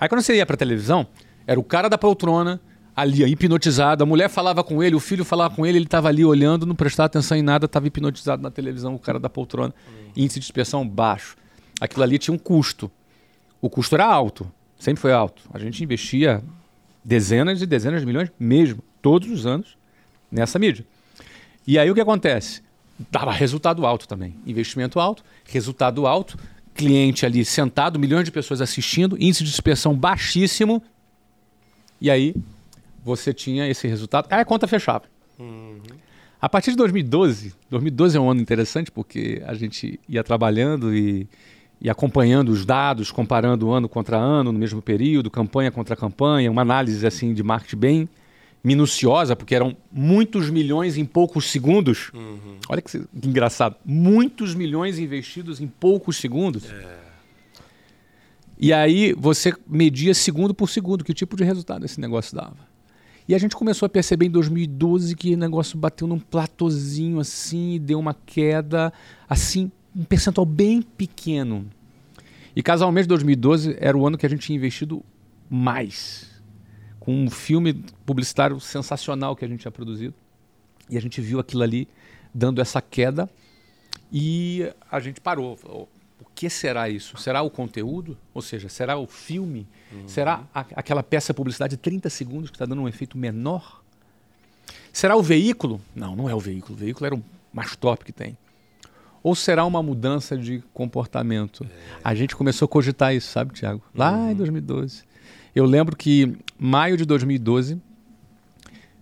Aí 0.00 0.08
quando 0.08 0.22
você 0.22 0.34
ia 0.34 0.46
para 0.46 0.56
televisão, 0.56 1.06
era 1.46 1.60
o 1.60 1.62
cara 1.62 1.88
da 1.88 1.98
poltrona 1.98 2.60
ali, 2.94 3.24
hipnotizado. 3.24 4.02
A 4.02 4.06
mulher 4.06 4.28
falava 4.28 4.62
com 4.62 4.82
ele, 4.82 4.94
o 4.94 5.00
filho 5.00 5.24
falava 5.24 5.54
com 5.54 5.66
ele, 5.66 5.78
ele 5.78 5.84
estava 5.86 6.08
ali 6.08 6.24
olhando, 6.24 6.66
não 6.66 6.74
prestava 6.74 7.06
atenção 7.06 7.36
em 7.36 7.42
nada, 7.42 7.66
estava 7.66 7.86
hipnotizado 7.86 8.42
na 8.42 8.50
televisão, 8.50 8.94
o 8.94 8.98
cara 8.98 9.18
da 9.18 9.28
poltrona. 9.28 9.74
Índice 10.16 10.34
de 10.34 10.40
dispersão 10.40 10.86
baixo. 10.86 11.36
Aquilo 11.80 12.02
ali 12.02 12.18
tinha 12.18 12.34
um 12.34 12.38
custo. 12.38 12.90
O 13.60 13.70
custo 13.70 13.94
era 13.94 14.06
alto, 14.06 14.50
sempre 14.78 15.00
foi 15.00 15.12
alto. 15.12 15.42
A 15.52 15.58
gente 15.58 15.82
investia 15.82 16.42
dezenas 17.04 17.62
e 17.62 17.66
dezenas 17.66 18.00
de 18.00 18.06
milhões 18.06 18.30
mesmo, 18.38 18.82
todos 19.00 19.30
os 19.30 19.46
anos, 19.46 19.76
nessa 20.30 20.58
mídia. 20.58 20.84
E 21.66 21.78
aí 21.78 21.90
o 21.90 21.94
que 21.94 22.00
acontece? 22.00 22.62
Dava 23.10 23.32
resultado 23.32 23.86
alto 23.86 24.06
também. 24.06 24.34
Investimento 24.46 25.00
alto, 25.00 25.24
resultado 25.44 26.06
alto, 26.06 26.36
cliente 26.74 27.24
ali 27.24 27.44
sentado, 27.44 27.98
milhões 27.98 28.24
de 28.24 28.30
pessoas 28.30 28.60
assistindo, 28.60 29.16
índice 29.16 29.44
de 29.44 29.50
dispersão 29.50 29.94
baixíssimo. 29.94 30.82
E 32.00 32.10
aí 32.10 32.34
você 33.04 33.32
tinha 33.32 33.68
esse 33.68 33.86
resultado. 33.88 34.26
Aí 34.30 34.40
a 34.40 34.44
conta 34.44 34.66
fechava. 34.66 35.04
Uhum. 35.38 35.80
A 36.40 36.48
partir 36.48 36.72
de 36.72 36.76
2012, 36.76 37.54
2012 37.70 38.16
é 38.16 38.20
um 38.20 38.28
ano 38.28 38.40
interessante 38.40 38.90
porque 38.90 39.42
a 39.46 39.54
gente 39.54 40.00
ia 40.08 40.24
trabalhando 40.24 40.94
e, 40.94 41.28
e 41.80 41.88
acompanhando 41.88 42.48
os 42.48 42.66
dados, 42.66 43.12
comparando 43.12 43.70
ano 43.70 43.88
contra 43.88 44.16
ano 44.16 44.50
no 44.50 44.58
mesmo 44.58 44.82
período, 44.82 45.30
campanha 45.30 45.70
contra 45.70 45.94
campanha, 45.94 46.50
uma 46.50 46.62
análise 46.62 47.06
assim 47.06 47.32
de 47.32 47.42
marketing 47.42 47.76
bem 47.76 48.08
minuciosa, 48.64 49.34
porque 49.34 49.54
eram 49.54 49.76
muitos 49.90 50.48
milhões 50.48 50.96
em 50.96 51.04
poucos 51.04 51.50
segundos. 51.50 52.10
Uhum. 52.12 52.58
Olha 52.68 52.80
que, 52.80 52.98
que, 52.98 53.28
engraçado, 53.28 53.76
muitos 53.84 54.54
milhões 54.54 54.98
investidos 54.98 55.60
em 55.60 55.66
poucos 55.66 56.16
segundos. 56.16 56.70
É. 56.70 57.02
E 58.58 58.72
aí 58.72 59.12
você 59.14 59.52
media 59.66 60.14
segundo 60.14 60.54
por 60.54 60.68
segundo 60.68 61.04
que 61.04 61.12
tipo 61.12 61.36
de 61.36 61.42
resultado 61.42 61.84
esse 61.84 62.00
negócio 62.00 62.36
dava. 62.36 62.71
E 63.32 63.34
a 63.34 63.38
gente 63.38 63.56
começou 63.56 63.86
a 63.86 63.88
perceber 63.88 64.26
em 64.26 64.30
2012 64.30 65.16
que 65.16 65.32
o 65.32 65.38
negócio 65.38 65.78
bateu 65.78 66.06
num 66.06 66.18
platôzinho 66.18 67.18
assim, 67.18 67.76
e 67.76 67.78
deu 67.78 67.98
uma 67.98 68.12
queda, 68.12 68.92
assim, 69.26 69.72
um 69.96 70.04
percentual 70.04 70.44
bem 70.44 70.82
pequeno. 70.82 71.66
E 72.54 72.62
casualmente 72.62 73.08
2012 73.08 73.74
era 73.80 73.96
o 73.96 74.06
ano 74.06 74.18
que 74.18 74.26
a 74.26 74.28
gente 74.28 74.42
tinha 74.42 74.54
investido 74.54 75.02
mais. 75.48 76.42
Com 77.00 77.24
um 77.24 77.30
filme 77.30 77.82
publicitário 78.04 78.60
sensacional 78.60 79.34
que 79.34 79.46
a 79.46 79.48
gente 79.48 79.60
tinha 79.60 79.72
produzido. 79.72 80.12
E 80.90 80.98
a 80.98 81.00
gente 81.00 81.18
viu 81.22 81.40
aquilo 81.40 81.62
ali 81.62 81.88
dando 82.34 82.60
essa 82.60 82.82
queda 82.82 83.30
e 84.12 84.70
a 84.90 85.00
gente 85.00 85.22
parou 85.22 85.88
que 86.42 86.50
será 86.50 86.88
isso? 86.88 87.16
Será 87.18 87.40
o 87.40 87.48
conteúdo? 87.48 88.18
Ou 88.34 88.42
seja, 88.42 88.68
será 88.68 88.98
o 88.98 89.06
filme? 89.06 89.64
Uhum. 89.92 90.08
Será 90.08 90.42
a, 90.52 90.66
aquela 90.74 91.00
peça 91.00 91.32
publicidade 91.32 91.76
de 91.76 91.76
30 91.76 92.10
segundos 92.10 92.50
que 92.50 92.56
está 92.56 92.66
dando 92.66 92.82
um 92.82 92.88
efeito 92.88 93.16
menor? 93.16 93.80
Será 94.92 95.14
o 95.14 95.22
veículo? 95.22 95.80
Não, 95.94 96.16
não 96.16 96.28
é 96.28 96.34
o 96.34 96.40
veículo. 96.40 96.74
O 96.74 96.76
veículo 96.76 97.06
era 97.06 97.14
o 97.14 97.22
mais 97.52 97.76
top 97.76 98.04
que 98.04 98.10
tem. 98.10 98.36
Ou 99.22 99.36
será 99.36 99.64
uma 99.64 99.80
mudança 99.84 100.36
de 100.36 100.64
comportamento? 100.74 101.64
É. 101.64 102.00
A 102.02 102.12
gente 102.12 102.34
começou 102.34 102.66
a 102.66 102.68
cogitar 102.68 103.14
isso, 103.14 103.30
sabe, 103.30 103.52
Tiago? 103.52 103.80
Lá 103.94 104.10
uhum. 104.10 104.32
em 104.32 104.34
2012. 104.34 105.04
Eu 105.54 105.64
lembro 105.64 105.94
que 105.94 106.36
maio 106.58 106.96
de 106.96 107.04
2012, 107.04 107.80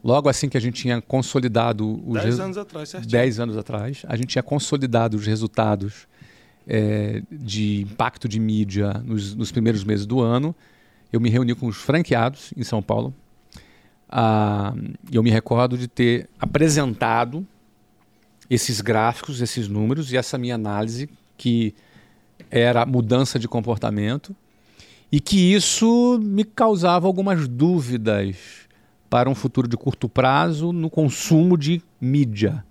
logo 0.04 0.28
assim 0.28 0.46
que 0.46 0.58
a 0.58 0.60
gente 0.60 0.82
tinha 0.82 1.00
consolidado 1.00 2.02
os 2.06 2.20
dez 2.20 2.38
anos 2.38 2.58
atrás, 2.58 2.88
certinho. 2.90 3.10
Dez 3.10 3.40
anos 3.40 3.56
atrás, 3.56 4.02
a 4.06 4.14
gente 4.14 4.28
tinha 4.28 4.42
consolidado 4.42 5.16
os 5.16 5.26
resultados 5.26 6.06
é, 6.66 7.22
de 7.30 7.82
impacto 7.82 8.28
de 8.28 8.38
mídia 8.38 8.94
nos, 9.04 9.34
nos, 9.34 9.50
primeiros 9.50 9.84
meses 9.84 10.06
do 10.06 10.20
ano. 10.20 10.54
Eu 11.12 11.20
me 11.20 11.28
reuni 11.28 11.54
com 11.54 11.66
os 11.66 11.76
franqueados 11.76 12.52
em 12.56 12.62
São 12.62 12.82
Paulo. 12.82 13.14
Ah, 14.08 14.74
eu 15.10 15.22
me 15.22 15.30
recordo 15.30 15.76
de 15.76 15.88
ter 15.88 16.28
apresentado 16.38 17.46
esses 18.48 18.80
gráficos, 18.80 19.40
esses 19.40 19.68
números 19.68 20.12
e 20.12 20.16
essa 20.16 20.36
minha 20.36 20.54
análise 20.54 21.08
que 21.36 21.74
era 22.50 22.84
mudança 22.84 23.38
de 23.38 23.46
comportamento 23.46 24.34
e 25.12 25.20
que 25.20 25.52
isso 25.52 26.18
me 26.22 26.44
causava 26.44 27.06
algumas 27.06 27.46
dúvidas 27.46 28.36
para 29.08 29.28
um 29.28 29.34
futuro 29.34 29.66
de 29.66 29.76
curto 29.76 30.08
prazo 30.08 30.72
no 30.72 30.88
consumo 30.88 31.56
de 31.56 31.82
mídia 32.00 32.64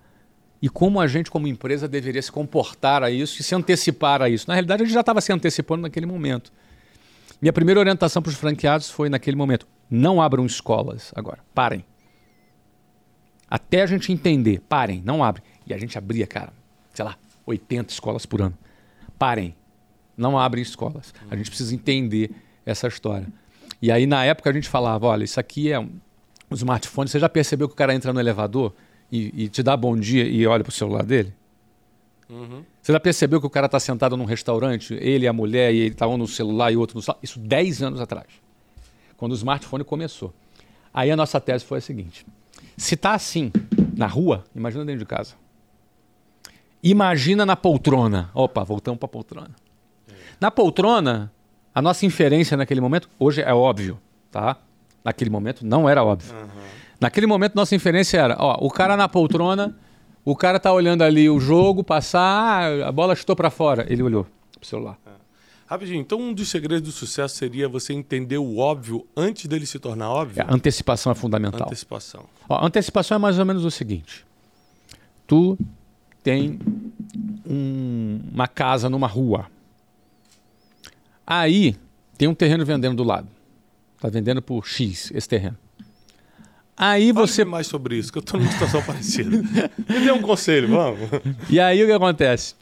e 0.61 0.69
como 0.69 0.99
a 0.99 1.07
gente, 1.07 1.31
como 1.31 1.47
empresa, 1.47 1.87
deveria 1.87 2.21
se 2.21 2.31
comportar 2.31 3.01
a 3.03 3.09
isso 3.09 3.39
e 3.39 3.43
se 3.43 3.55
antecipar 3.55 4.21
a 4.21 4.29
isso. 4.29 4.45
Na 4.47 4.53
realidade, 4.53 4.83
a 4.83 4.85
gente 4.85 4.93
já 4.93 4.99
estava 4.99 5.21
se 5.21 5.31
antecipando 5.31 5.83
naquele 5.83 6.05
momento. 6.05 6.51
Minha 7.41 7.53
primeira 7.53 7.79
orientação 7.79 8.21
para 8.21 8.29
os 8.29 8.35
franqueados 8.35 8.89
foi 8.89 9.07
naquele 9.09 9.37
momento: 9.37 9.65
não 9.89 10.21
abram 10.21 10.45
escolas 10.45 11.11
agora, 11.15 11.39
parem. 11.53 11.85
Até 13.49 13.81
a 13.81 13.85
gente 13.85 14.11
entender, 14.11 14.61
parem, 14.67 15.01
não 15.03 15.23
abrem. 15.23 15.43
E 15.65 15.73
a 15.73 15.77
gente 15.77 15.97
abria, 15.97 16.27
cara, 16.27 16.51
sei 16.93 17.03
lá, 17.05 17.17
80 17.45 17.91
escolas 17.93 18.25
por 18.25 18.41
ano. 18.41 18.57
Parem, 19.17 19.55
não 20.15 20.37
abrem 20.37 20.61
escolas. 20.61 21.13
A 21.31 21.35
gente 21.35 21.49
precisa 21.49 21.73
entender 21.73 22.31
essa 22.65 22.87
história. 22.87 23.27
E 23.81 23.91
aí, 23.91 24.05
na 24.05 24.25
época, 24.25 24.49
a 24.49 24.53
gente 24.53 24.67
falava: 24.67 25.07
olha, 25.07 25.23
isso 25.23 25.39
aqui 25.39 25.71
é 25.71 25.79
um, 25.79 25.89
smartphone. 26.51 27.07
Você 27.07 27.19
já 27.19 27.29
percebeu 27.29 27.67
que 27.67 27.73
o 27.73 27.77
cara 27.77 27.93
entra 27.93 28.11
no 28.11 28.19
elevador? 28.19 28.73
E, 29.11 29.43
e 29.43 29.49
te 29.49 29.63
dá 29.63 29.75
bom 29.75 29.95
dia 29.97 30.23
e 30.23 30.45
olha 30.45 30.63
pro 30.63 30.71
celular 30.71 31.03
dele? 31.03 31.33
Uhum. 32.29 32.63
Você 32.81 32.91
já 32.93 32.99
percebeu 32.99 33.39
que 33.39 33.47
o 33.47 33.49
cara 33.49 33.65
está 33.65 33.79
sentado 33.79 34.15
num 34.15 34.25
restaurante, 34.25 34.93
ele 34.93 35.25
e 35.25 35.27
a 35.27 35.33
mulher, 35.33 35.73
e 35.73 35.79
ele 35.79 35.91
está 35.91 36.07
um 36.07 36.17
no 36.17 36.27
celular 36.27 36.71
e 36.71 36.77
outro 36.77 36.95
no 36.95 37.01
celular? 37.01 37.19
Isso 37.23 37.39
10 37.39 37.81
anos 37.81 38.01
atrás, 38.01 38.27
quando 39.17 39.31
o 39.31 39.35
smartphone 39.35 39.83
começou. 39.83 40.33
Aí 40.93 41.09
a 41.11 41.15
nossa 41.15 41.41
tese 41.41 41.65
foi 41.65 41.79
a 41.79 41.81
seguinte: 41.81 42.25
se 42.77 42.95
está 42.95 43.13
assim 43.13 43.51
na 43.95 44.07
rua, 44.07 44.43
imagina 44.55 44.85
dentro 44.85 44.99
de 44.99 45.05
casa. 45.05 45.35
Imagina 46.81 47.45
na 47.45 47.55
poltrona. 47.55 48.29
Opa, 48.33 48.63
voltamos 48.63 48.99
para 48.99 49.07
a 49.07 49.09
poltrona. 49.09 49.51
É. 50.07 50.13
Na 50.39 50.49
poltrona, 50.49 51.31
a 51.75 51.81
nossa 51.81 52.05
inferência 52.05 52.55
naquele 52.55 52.79
momento, 52.79 53.09
hoje 53.19 53.41
é 53.41 53.53
óbvio, 53.53 53.99
tá? 54.31 54.57
Naquele 55.03 55.29
momento 55.29 55.65
não 55.65 55.89
era 55.89 56.03
óbvio. 56.03 56.33
Uhum. 56.33 56.47
Naquele 56.99 57.25
momento, 57.25 57.55
nossa 57.55 57.75
inferência 57.75 58.17
era: 58.17 58.35
ó, 58.39 58.57
o 58.65 58.69
cara 58.69 58.97
na 58.97 59.07
poltrona, 59.07 59.75
o 60.25 60.35
cara 60.35 60.59
tá 60.59 60.71
olhando 60.71 61.03
ali 61.03 61.29
o 61.29 61.39
jogo 61.39 61.83
passar, 61.83 62.63
ah, 62.63 62.87
a 62.89 62.91
bola 62.91 63.15
chutou 63.15 63.35
para 63.35 63.49
fora. 63.49 63.85
Ele 63.89 64.03
olhou 64.03 64.27
pro 64.59 64.67
celular. 64.67 64.97
É. 65.05 65.19
Rapidinho, 65.65 66.01
então 66.01 66.19
um 66.19 66.33
dos 66.33 66.49
segredos 66.49 66.81
do 66.81 66.91
sucesso 66.91 67.35
seria 67.35 67.69
você 67.69 67.93
entender 67.93 68.39
o 68.39 68.57
óbvio 68.57 69.05
antes 69.15 69.45
dele 69.45 69.67
se 69.67 69.77
tornar 69.77 70.09
óbvio? 70.09 70.41
É, 70.41 70.45
a 70.45 70.53
antecipação 70.53 71.11
é 71.11 71.15
fundamental. 71.15 71.67
Antecipação. 71.67 72.25
Ó, 72.49 72.55
a 72.55 72.65
antecipação 72.65 73.15
é 73.15 73.19
mais 73.19 73.37
ou 73.37 73.45
menos 73.45 73.63
o 73.63 73.69
seguinte: 73.69 74.25
tu 75.27 75.57
tem 76.23 76.59
um, 77.45 78.19
uma 78.33 78.47
casa 78.47 78.89
numa 78.89 79.07
rua. 79.07 79.45
Aí 81.25 81.75
tem 82.17 82.27
um 82.27 82.33
terreno 82.33 82.65
vendendo 82.65 82.97
do 82.97 83.03
lado. 83.03 83.27
Tá 84.01 84.09
vendendo 84.09 84.41
por 84.41 84.65
X 84.65 85.11
esse 85.13 85.29
terreno. 85.29 85.57
Aí 86.79 87.11
você. 87.11 87.43
mais 87.43 87.67
sobre 87.67 87.97
isso, 87.97 88.09
que 88.09 88.17
eu 88.17 88.21
estou 88.21 88.39
numa 88.39 88.49
situação 88.49 88.81
parecida. 88.87 89.29
Me 89.89 89.99
dê 89.99 90.11
um 90.13 90.21
conselho, 90.21 90.69
vamos. 90.69 91.09
E 91.49 91.59
aí 91.59 91.83
o 91.83 91.85
que 91.85 91.91
acontece? 91.91 92.55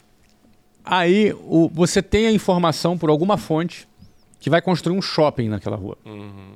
Aí 0.84 1.32
o, 1.44 1.70
você 1.72 2.02
tem 2.02 2.26
a 2.26 2.32
informação 2.32 2.98
por 2.98 3.10
alguma 3.10 3.36
fonte 3.36 3.88
que 4.40 4.50
vai 4.50 4.60
construir 4.60 4.96
um 4.96 5.02
shopping 5.02 5.48
naquela 5.48 5.76
rua. 5.76 5.96
Uhum. 6.04 6.54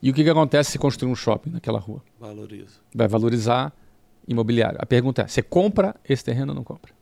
E 0.00 0.10
o 0.10 0.14
que, 0.14 0.22
que 0.22 0.30
acontece 0.30 0.70
se 0.70 0.78
construir 0.78 1.10
um 1.10 1.16
shopping 1.16 1.50
naquela 1.50 1.80
rua? 1.80 2.00
Valoriza. 2.20 2.76
Vai 2.94 3.08
valorizar 3.08 3.72
imobiliário. 4.28 4.78
A 4.80 4.86
pergunta 4.86 5.22
é: 5.22 5.26
você 5.26 5.42
compra 5.42 5.96
esse 6.08 6.24
terreno 6.24 6.52
ou 6.52 6.54
não 6.54 6.62
compra? 6.62 6.92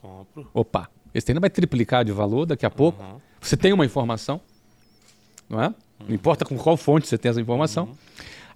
Compro. 0.00 0.48
Opa, 0.54 0.88
esse 1.12 1.26
terreno 1.26 1.42
vai 1.42 1.50
triplicar 1.50 2.04
de 2.04 2.12
valor 2.12 2.46
daqui 2.46 2.64
a 2.64 2.70
pouco. 2.70 3.02
Uhum. 3.02 3.18
Você 3.38 3.56
tem 3.56 3.74
uma 3.74 3.84
informação, 3.84 4.40
não 5.46 5.60
é? 5.60 5.74
Não 6.00 6.14
importa 6.14 6.44
com 6.44 6.56
qual 6.56 6.76
fonte 6.76 7.06
você 7.06 7.16
tem 7.16 7.30
essa 7.30 7.40
informação. 7.40 7.84
Uhum. 7.84 7.94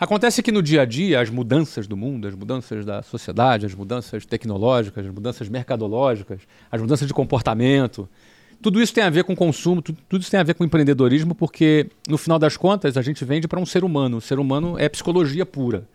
Acontece 0.01 0.43
que 0.43 0.53
no 0.53 0.63
dia 0.63 0.83
a 0.83 0.85
dia, 0.85 1.21
as 1.21 1.29
mudanças 1.29 1.87
do 1.87 1.97
mundo, 1.97 2.29
as 2.29 2.35
mudanças 2.35 2.85
da 2.85 3.03
sociedade, 3.03 3.67
as 3.67 3.75
mudanças 3.75 4.25
tecnológicas, 4.25 5.05
as 5.05 5.13
mudanças 5.13 5.49
mercadológicas, 5.49 6.41
as 6.71 6.81
mudanças 6.81 7.09
de 7.09 7.15
comportamento, 7.15 8.09
tudo 8.61 8.83
isso 8.83 8.93
tem 8.93 9.05
a 9.05 9.11
ver 9.11 9.25
com 9.25 9.37
consumo, 9.37 9.81
tudo, 9.81 9.99
tudo 10.09 10.21
isso 10.21 10.31
tem 10.31 10.41
a 10.41 10.43
ver 10.43 10.55
com 10.55 10.65
empreendedorismo, 10.65 11.35
porque 11.35 11.89
no 12.09 12.19
final 12.19 12.39
das 12.39 12.57
contas 12.57 12.97
a 12.97 13.03
gente 13.03 13.25
vende 13.25 13.47
para 13.47 13.61
um 13.61 13.67
ser 13.67 13.85
humano. 13.85 14.17
O 14.17 14.21
ser 14.21 14.39
humano 14.39 14.77
é 14.79 14.89
psicologia 14.89 15.47
pura. 15.47 15.87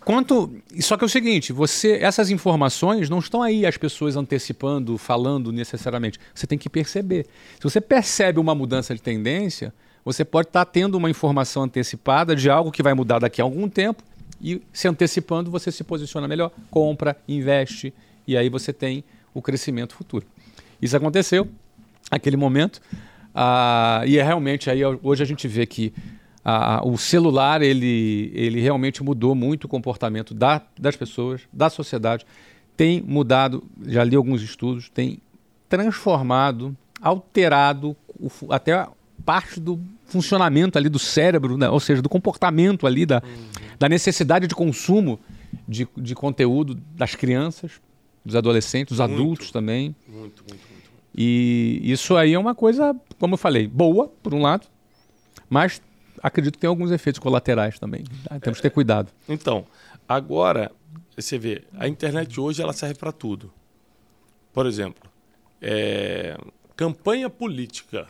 Quanto, 0.00 0.54
só 0.80 0.96
que 0.96 1.04
é 1.04 1.06
o 1.06 1.08
seguinte, 1.08 1.52
você, 1.52 1.92
essas 1.92 2.28
informações 2.28 3.08
não 3.08 3.20
estão 3.20 3.42
aí 3.42 3.64
as 3.64 3.76
pessoas 3.76 4.16
antecipando, 4.16 4.98
falando 4.98 5.50
necessariamente. 5.50 6.18
Você 6.34 6.46
tem 6.46 6.58
que 6.58 6.68
perceber. 6.68 7.26
Se 7.56 7.62
você 7.62 7.80
percebe 7.80 8.38
uma 8.38 8.54
mudança 8.54 8.94
de 8.94 9.00
tendência, 9.00 9.72
você 10.04 10.24
pode 10.24 10.48
estar 10.48 10.64
tendo 10.66 10.96
uma 10.96 11.08
informação 11.08 11.62
antecipada 11.62 12.36
de 12.36 12.50
algo 12.50 12.70
que 12.70 12.82
vai 12.82 12.94
mudar 12.94 13.18
daqui 13.18 13.40
a 13.40 13.44
algum 13.44 13.68
tempo 13.68 14.02
e 14.40 14.60
se 14.72 14.86
antecipando 14.86 15.50
você 15.50 15.72
se 15.72 15.82
posiciona 15.82 16.28
melhor, 16.28 16.50
compra, 16.70 17.16
investe 17.26 17.92
e 18.26 18.36
aí 18.36 18.48
você 18.48 18.72
tem 18.72 19.02
o 19.32 19.40
crescimento 19.40 19.94
futuro. 19.94 20.26
Isso 20.80 20.96
aconteceu 20.96 21.48
naquele 22.10 22.36
momento 22.36 22.80
ah, 23.34 24.02
e 24.06 24.18
é 24.18 24.22
realmente 24.22 24.70
aí 24.70 24.80
hoje 25.02 25.22
a 25.22 25.26
gente 25.26 25.48
vê 25.48 25.66
que 25.66 25.92
ah, 26.44 26.82
o 26.84 26.98
celular 26.98 27.62
ele, 27.62 28.30
ele 28.34 28.60
realmente 28.60 29.02
mudou 29.02 29.34
muito 29.34 29.64
o 29.64 29.68
comportamento 29.68 30.34
da, 30.34 30.60
das 30.78 30.94
pessoas, 30.94 31.40
da 31.52 31.70
sociedade, 31.70 32.26
tem 32.76 33.00
mudado, 33.00 33.64
já 33.86 34.04
li 34.04 34.14
alguns 34.14 34.42
estudos, 34.42 34.90
tem 34.90 35.18
transformado, 35.68 36.76
alterado 37.00 37.96
o, 38.20 38.30
até 38.50 38.86
parte 39.24 39.60
do 39.60 39.80
funcionamento 40.06 40.78
ali 40.78 40.88
do 40.88 40.98
cérebro, 40.98 41.56
né? 41.56 41.68
ou 41.68 41.80
seja, 41.80 42.02
do 42.02 42.08
comportamento 42.08 42.86
ali, 42.86 43.06
da, 43.06 43.22
da 43.78 43.88
necessidade 43.88 44.46
de 44.46 44.54
consumo 44.54 45.18
de, 45.66 45.88
de 45.96 46.14
conteúdo 46.14 46.74
das 46.94 47.14
crianças, 47.14 47.72
dos 48.24 48.36
adolescentes, 48.36 48.96
dos 48.96 49.06
muito, 49.06 49.20
adultos 49.20 49.50
também. 49.50 49.94
Muito, 50.06 50.44
muito, 50.48 50.68
muito. 50.70 50.90
E 51.14 51.80
isso 51.84 52.16
aí 52.16 52.34
é 52.34 52.38
uma 52.38 52.54
coisa, 52.54 52.94
como 53.18 53.34
eu 53.34 53.38
falei, 53.38 53.68
boa, 53.68 54.08
por 54.22 54.34
um 54.34 54.42
lado, 54.42 54.66
mas 55.48 55.80
acredito 56.22 56.54
que 56.54 56.60
tem 56.60 56.68
alguns 56.68 56.90
efeitos 56.90 57.18
colaterais 57.18 57.78
também. 57.78 58.04
Tá? 58.24 58.40
Temos 58.40 58.58
que 58.58 58.62
ter 58.62 58.70
cuidado. 58.70 59.12
Então, 59.28 59.64
agora, 60.08 60.72
você 61.16 61.38
vê, 61.38 61.62
a 61.78 61.86
internet 61.86 62.40
hoje 62.40 62.62
ela 62.62 62.72
serve 62.72 62.96
para 62.96 63.12
tudo. 63.12 63.52
Por 64.52 64.66
exemplo, 64.66 65.08
é, 65.60 66.36
campanha 66.76 67.30
política. 67.30 68.06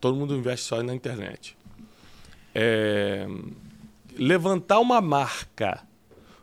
Todo 0.00 0.16
mundo 0.16 0.34
investe 0.34 0.66
só 0.66 0.82
na 0.82 0.94
internet. 0.94 1.56
É, 2.54 3.26
levantar 4.16 4.80
uma 4.80 5.00
marca. 5.00 5.80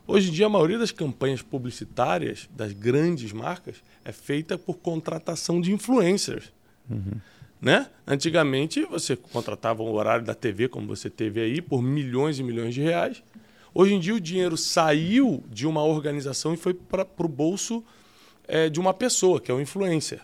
Hoje 0.06 0.30
em 0.30 0.32
dia, 0.32 0.46
a 0.46 0.48
maioria 0.48 0.78
das 0.78 0.90
campanhas 0.90 1.42
publicitárias 1.42 2.48
das 2.50 2.72
grandes 2.72 3.32
marcas 3.32 3.76
é 4.04 4.12
feita 4.12 4.58
por 4.58 4.78
contratação 4.78 5.60
de 5.60 5.72
influencers. 5.72 6.52
Uhum. 6.88 7.20
Né? 7.60 7.88
Antigamente 8.06 8.84
você 8.86 9.14
contratava 9.14 9.82
um 9.82 9.92
horário 9.92 10.24
da 10.24 10.34
TV, 10.34 10.68
como 10.68 10.86
você 10.86 11.10
teve 11.10 11.40
aí, 11.40 11.60
por 11.60 11.82
milhões 11.82 12.38
e 12.38 12.42
milhões 12.42 12.74
de 12.74 12.80
reais. 12.80 13.22
Hoje 13.74 13.94
em 13.94 14.00
dia 14.00 14.14
o 14.14 14.20
dinheiro 14.20 14.56
saiu 14.56 15.44
de 15.48 15.66
uma 15.66 15.84
organização 15.84 16.54
e 16.54 16.56
foi 16.56 16.74
para 16.74 17.06
o 17.18 17.28
bolso 17.28 17.84
é, 18.50 18.68
de 18.68 18.80
uma 18.80 18.92
pessoa, 18.92 19.40
que 19.40 19.48
é 19.48 19.54
o 19.54 19.60
influencer. 19.60 20.20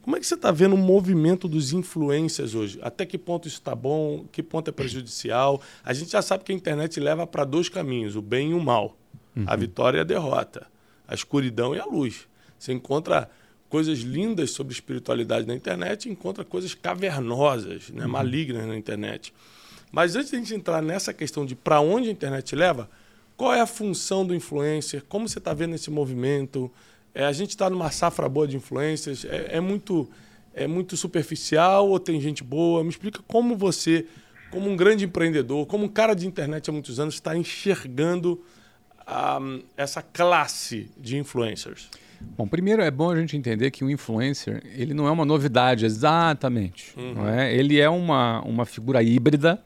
Como 0.00 0.16
é 0.16 0.20
que 0.20 0.26
você 0.26 0.34
está 0.34 0.52
vendo 0.52 0.74
o 0.74 0.78
movimento 0.78 1.48
dos 1.48 1.72
influencers 1.72 2.54
hoje? 2.54 2.78
Até 2.80 3.04
que 3.04 3.18
ponto 3.18 3.48
isso 3.48 3.58
está 3.58 3.74
bom? 3.74 4.24
Que 4.30 4.44
ponto 4.44 4.68
é 4.68 4.72
prejudicial? 4.72 5.60
A 5.84 5.92
gente 5.92 6.12
já 6.12 6.22
sabe 6.22 6.44
que 6.44 6.52
a 6.52 6.54
internet 6.54 7.00
leva 7.00 7.26
para 7.26 7.44
dois 7.44 7.68
caminhos, 7.68 8.14
o 8.14 8.22
bem 8.22 8.52
e 8.52 8.54
o 8.54 8.60
mal. 8.60 8.96
Uhum. 9.36 9.44
A 9.48 9.56
vitória 9.56 9.98
e 9.98 10.00
a 10.00 10.04
derrota. 10.04 10.68
A 11.08 11.14
escuridão 11.14 11.74
e 11.74 11.80
a 11.80 11.84
luz. 11.84 12.28
Você 12.56 12.72
encontra 12.72 13.28
coisas 13.68 13.98
lindas 13.98 14.52
sobre 14.52 14.72
espiritualidade 14.72 15.44
na 15.44 15.54
internet 15.54 16.08
e 16.08 16.12
encontra 16.12 16.44
coisas 16.44 16.74
cavernosas, 16.74 17.90
né, 17.90 18.04
uhum. 18.04 18.12
malignas 18.12 18.68
na 18.68 18.76
internet. 18.76 19.34
Mas 19.90 20.14
antes 20.14 20.30
de 20.30 20.36
a 20.36 20.38
gente 20.38 20.54
entrar 20.54 20.80
nessa 20.80 21.12
questão 21.12 21.44
de 21.44 21.56
para 21.56 21.80
onde 21.80 22.08
a 22.08 22.12
internet 22.12 22.54
leva, 22.54 22.88
qual 23.36 23.52
é 23.52 23.60
a 23.60 23.66
função 23.66 24.24
do 24.24 24.32
influencer? 24.32 25.02
Como 25.08 25.28
você 25.28 25.38
está 25.38 25.52
vendo 25.52 25.74
esse 25.74 25.90
movimento? 25.90 26.70
É, 27.14 27.24
a 27.24 27.32
gente 27.32 27.50
está 27.50 27.70
numa 27.70 27.90
safra 27.90 28.28
boa 28.28 28.46
de 28.46 28.56
influencers? 28.56 29.24
É, 29.24 29.56
é, 29.56 29.60
muito, 29.60 30.10
é 30.52 30.66
muito 30.66 30.96
superficial 30.96 31.88
ou 31.88 32.00
tem 32.00 32.20
gente 32.20 32.42
boa? 32.42 32.82
Me 32.82 32.90
explica 32.90 33.20
como 33.28 33.56
você, 33.56 34.06
como 34.50 34.68
um 34.68 34.76
grande 34.76 35.04
empreendedor, 35.04 35.64
como 35.66 35.84
um 35.84 35.88
cara 35.88 36.14
de 36.14 36.26
internet 36.26 36.68
há 36.68 36.72
muitos 36.72 36.98
anos, 36.98 37.14
está 37.14 37.36
enxergando 37.36 38.42
um, 39.06 39.62
essa 39.76 40.02
classe 40.02 40.90
de 40.98 41.16
influencers. 41.16 41.88
Bom, 42.36 42.48
primeiro 42.48 42.82
é 42.82 42.90
bom 42.90 43.10
a 43.10 43.16
gente 43.16 43.36
entender 43.36 43.70
que 43.70 43.84
o 43.84 43.90
influencer 43.90 44.62
ele 44.74 44.94
não 44.94 45.06
é 45.06 45.10
uma 45.10 45.24
novidade 45.24 45.84
exatamente. 45.84 46.92
Uhum. 46.96 47.14
Não 47.14 47.28
é? 47.28 47.54
Ele 47.54 47.78
é 47.78 47.88
uma, 47.88 48.40
uma 48.42 48.64
figura 48.64 49.02
híbrida 49.02 49.62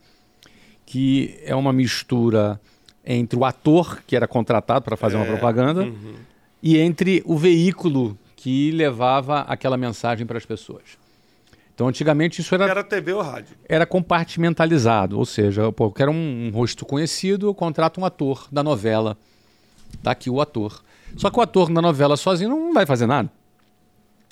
que 0.85 1.39
é 1.43 1.55
uma 1.55 1.71
mistura 1.71 2.59
entre 3.05 3.37
o 3.39 3.45
ator 3.45 4.03
que 4.05 4.15
era 4.15 4.27
contratado 4.27 4.83
para 4.83 4.97
fazer 4.97 5.15
é. 5.15 5.19
uma 5.19 5.25
propaganda 5.25 5.83
uhum. 5.83 6.15
E 6.61 6.77
entre 6.77 7.21
o 7.25 7.37
veículo 7.37 8.17
que 8.35 8.71
levava 8.71 9.41
aquela 9.41 9.77
mensagem 9.77 10.25
para 10.25 10.37
as 10.37 10.45
pessoas. 10.45 10.97
Então, 11.73 11.87
antigamente 11.87 12.41
isso 12.41 12.53
era. 12.53 12.65
Era 12.65 12.83
TV 12.83 13.13
ou 13.13 13.21
rádio? 13.21 13.55
Era 13.67 13.85
compartimentalizado, 13.85 15.17
ou 15.17 15.25
seja, 15.25 15.71
pô, 15.71 15.85
eu 15.85 15.91
quero 15.91 16.11
um, 16.11 16.47
um 16.47 16.51
rosto 16.51 16.85
conhecido, 16.85 17.47
eu 17.47 17.53
contrato 17.53 18.01
um 18.01 18.05
ator 18.05 18.47
da 18.51 18.61
novela. 18.61 19.17
Está 19.93 20.11
aqui 20.11 20.29
o 20.29 20.41
ator. 20.41 20.83
Só 21.15 21.29
que 21.29 21.39
o 21.39 21.41
ator 21.41 21.69
na 21.69 21.81
novela 21.81 22.15
sozinho 22.17 22.49
não 22.49 22.73
vai 22.73 22.85
fazer 22.85 23.07
nada. 23.07 23.31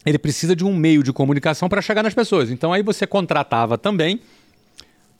Ele 0.06 0.18
precisa 0.18 0.56
de 0.56 0.64
um 0.64 0.76
meio 0.76 1.04
de 1.04 1.12
comunicação 1.12 1.68
para 1.68 1.82
chegar 1.82 2.04
nas 2.04 2.14
pessoas. 2.14 2.52
Então 2.52 2.72
aí 2.72 2.84
você 2.84 3.08
contratava 3.08 3.78
também 3.78 4.22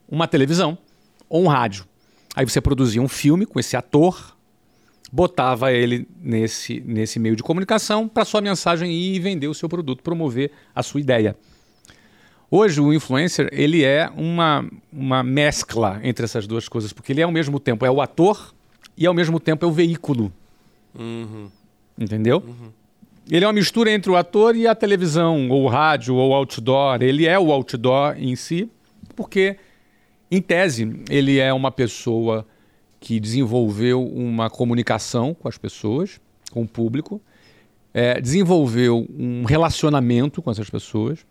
uma 0.08 0.28
televisão 0.28 0.78
ou 1.28 1.44
um 1.44 1.48
rádio. 1.48 1.86
Aí 2.36 2.48
você 2.48 2.62
produzia 2.62 3.02
um 3.02 3.08
filme 3.08 3.46
com 3.46 3.60
esse 3.60 3.76
ator, 3.76 4.37
botava 5.12 5.72
ele 5.72 6.08
nesse, 6.22 6.82
nesse 6.86 7.20
meio 7.20 7.36
de 7.36 7.44
comunicação 7.44 8.08
para 8.08 8.26
sua 8.26 8.42
mensagem 8.42 8.92
ir 8.92 9.16
e 9.16 9.20
vender 9.20 9.48
o 9.48 9.54
seu 9.54 9.70
produto, 9.70 10.04
promover 10.04 10.52
a 10.76 10.84
sua 10.84 11.00
ideia. 11.00 11.36
Hoje 12.50 12.80
o 12.80 12.94
influencer 12.94 13.50
ele 13.52 13.84
é 13.84 14.10
uma, 14.16 14.66
uma 14.92 15.24
mescla 15.24 16.00
entre 16.04 16.26
essas 16.26 16.48
duas 16.48 16.70
coisas, 16.70 16.94
porque 16.94 17.12
ele 17.12 17.22
é 17.22 17.24
ao 17.24 17.32
mesmo 17.32 17.60
tempo 17.60 17.86
é 17.86 17.92
o 17.92 18.02
ator 18.02 18.54
e 18.98 19.06
ao 19.06 19.14
mesmo 19.14 19.40
tempo 19.40 19.66
é 19.66 19.68
o 19.68 19.72
veículo 19.72 20.32
Uhum. 20.98 21.50
Entendeu? 21.98 22.44
Uhum. 22.46 22.72
Ele 23.30 23.44
é 23.44 23.48
uma 23.48 23.54
mistura 23.54 23.92
entre 23.92 24.10
o 24.10 24.16
ator 24.16 24.56
e 24.56 24.68
a 24.68 24.74
televisão, 24.74 25.50
ou 25.50 25.64
o 25.64 25.68
rádio, 25.68 26.16
ou 26.16 26.32
o 26.32 26.34
outdoor. 26.34 27.02
Ele 27.02 27.26
é 27.26 27.38
o 27.38 27.52
outdoor 27.52 28.16
em 28.18 28.36
si, 28.36 28.70
porque, 29.16 29.58
em 30.32 30.42
tese, 30.42 31.04
ele 31.10 31.38
é 31.38 31.52
uma 31.54 31.72
pessoa 31.72 32.46
que 33.00 33.20
desenvolveu 33.20 34.06
uma 34.06 34.50
comunicação 34.50 35.34
com 35.34 35.48
as 35.48 35.58
pessoas, 35.58 36.20
com 36.52 36.64
o 36.64 36.68
público, 36.68 37.22
é, 37.94 38.20
desenvolveu 38.20 39.08
um 39.18 39.44
relacionamento 39.44 40.42
com 40.42 40.52
essas 40.52 40.70
pessoas, 40.70 41.26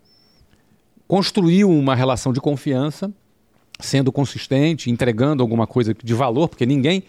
construiu 1.06 1.70
uma 1.70 1.94
relação 1.94 2.32
de 2.32 2.40
confiança, 2.40 3.12
sendo 3.78 4.10
consistente, 4.10 4.90
entregando 4.90 5.42
alguma 5.42 5.66
coisa 5.66 5.94
de 5.94 6.14
valor, 6.14 6.48
porque 6.48 6.66
ninguém, 6.66 7.04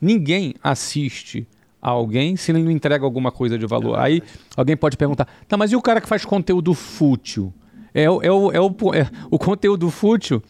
ninguém 0.00 0.54
assiste 0.62 1.46
a 1.80 1.90
alguém 1.90 2.36
se 2.36 2.52
ele 2.52 2.62
não 2.62 2.70
entrega 2.70 3.04
alguma 3.04 3.32
coisa 3.32 3.58
de 3.58 3.66
valor. 3.66 3.98
É 3.98 4.02
Aí 4.02 4.22
alguém 4.56 4.76
pode 4.76 4.96
perguntar, 4.96 5.26
tá, 5.48 5.56
mas 5.56 5.72
e 5.72 5.76
o 5.76 5.82
cara 5.82 6.00
que 6.00 6.08
faz 6.08 6.24
conteúdo 6.24 6.74
fútil? 6.74 7.52
É, 7.94 8.04
é, 8.04 8.10
o, 8.10 8.52
é, 8.52 8.60
o, 8.60 8.94
é, 8.94 9.10
o 9.30 9.38
conteúdo 9.38 9.90
fútil 9.90 10.42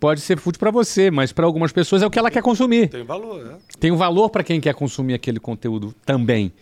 pode 0.00 0.20
ser 0.20 0.38
fútil 0.38 0.58
para 0.58 0.70
você, 0.70 1.10
mas 1.10 1.32
para 1.32 1.44
algumas 1.44 1.72
pessoas 1.72 2.02
é 2.02 2.06
o 2.06 2.10
que 2.10 2.18
ela 2.18 2.30
quer 2.30 2.42
consumir. 2.42 2.88
Tem 2.88 3.04
valor, 3.04 3.44
né? 3.44 3.54
Tem 3.78 3.90
um 3.90 3.96
valor 3.96 4.30
para 4.30 4.44
quem 4.44 4.60
quer 4.60 4.74
consumir 4.74 5.14
aquele 5.14 5.40
conteúdo 5.40 5.94
também. 6.04 6.52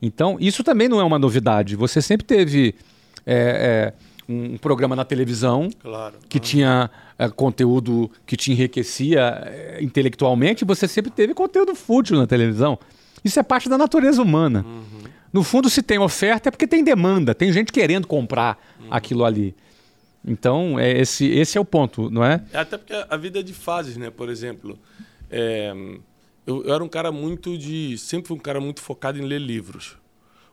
Então, 0.00 0.36
isso 0.38 0.62
também 0.62 0.88
não 0.88 1.00
é 1.00 1.04
uma 1.04 1.18
novidade. 1.18 1.74
Você 1.74 2.02
sempre 2.02 2.26
teve 2.26 2.74
é, 3.24 3.92
é, 3.94 4.32
um 4.32 4.56
programa 4.58 4.94
na 4.94 5.04
televisão 5.04 5.70
claro. 5.80 6.16
que 6.28 6.38
uhum. 6.38 6.44
tinha 6.44 6.90
é, 7.18 7.28
conteúdo 7.28 8.10
que 8.26 8.36
te 8.36 8.52
enriquecia 8.52 9.42
é, 9.46 9.78
intelectualmente, 9.80 10.64
você 10.64 10.86
sempre 10.86 11.10
teve 11.10 11.32
conteúdo 11.32 11.74
fútil 11.74 12.18
na 12.18 12.26
televisão. 12.26 12.78
Isso 13.24 13.40
é 13.40 13.42
parte 13.42 13.68
da 13.68 13.78
natureza 13.78 14.22
humana. 14.22 14.64
Uhum. 14.66 15.10
No 15.32 15.42
fundo, 15.42 15.68
se 15.68 15.82
tem 15.82 15.98
oferta 15.98 16.48
é 16.48 16.50
porque 16.50 16.66
tem 16.66 16.84
demanda, 16.84 17.34
tem 17.34 17.50
gente 17.52 17.72
querendo 17.72 18.06
comprar 18.06 18.58
uhum. 18.80 18.86
aquilo 18.90 19.24
ali. 19.24 19.54
Então, 20.26 20.78
é 20.78 20.90
esse, 21.00 21.24
esse 21.26 21.56
é 21.56 21.60
o 21.60 21.64
ponto, 21.64 22.10
não 22.10 22.24
é? 22.24 22.44
Até 22.52 22.76
porque 22.76 22.92
a 22.92 23.16
vida 23.16 23.38
é 23.38 23.42
de 23.42 23.54
fases, 23.54 23.96
né? 23.96 24.10
Por 24.10 24.28
exemplo, 24.28 24.76
é, 25.30 25.72
eu, 26.44 26.64
eu, 26.64 26.74
era 26.74 26.82
um 26.82 26.88
cara 26.88 27.12
muito 27.12 27.56
de. 27.56 27.96
Sempre 27.96 28.28
fui 28.28 28.36
um 28.36 28.40
cara 28.40 28.60
muito 28.60 28.80
focado 28.80 29.18
em 29.18 29.22
ler 29.22 29.40
livros. 29.40 29.96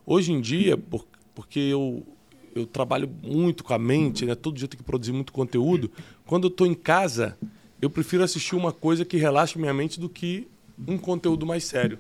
Hoje 0.06 0.32
em 0.32 0.40
dia, 0.40 0.78
por, 0.78 1.08
porque 1.34 1.60
eu, 1.60 2.06
eu 2.54 2.68
trabalho 2.68 3.10
muito 3.24 3.64
com 3.64 3.74
a 3.74 3.80
mente, 3.80 4.26
né? 4.26 4.36
todo 4.36 4.56
dia 4.56 4.66
eu 4.66 4.70
tenho 4.70 4.80
que 4.80 4.86
produzir 4.86 5.12
muito 5.12 5.34
conteúdo. 5.34 5.90
Quando 6.26 6.46
eu 6.46 6.50
estou 6.50 6.68
em 6.68 6.76
casa, 6.76 7.36
eu 7.82 7.90
prefiro 7.90 8.24
assistir 8.24 8.56
uma 8.56 8.72
coisa 8.72 9.04
que 9.04 9.18
relaxe 9.18 9.58
minha 9.58 9.74
mente 9.74 10.00
do 10.00 10.08
que 10.08 10.48
um 10.88 10.98
conteúdo 10.98 11.46
mais 11.46 11.64
sério. 11.64 11.98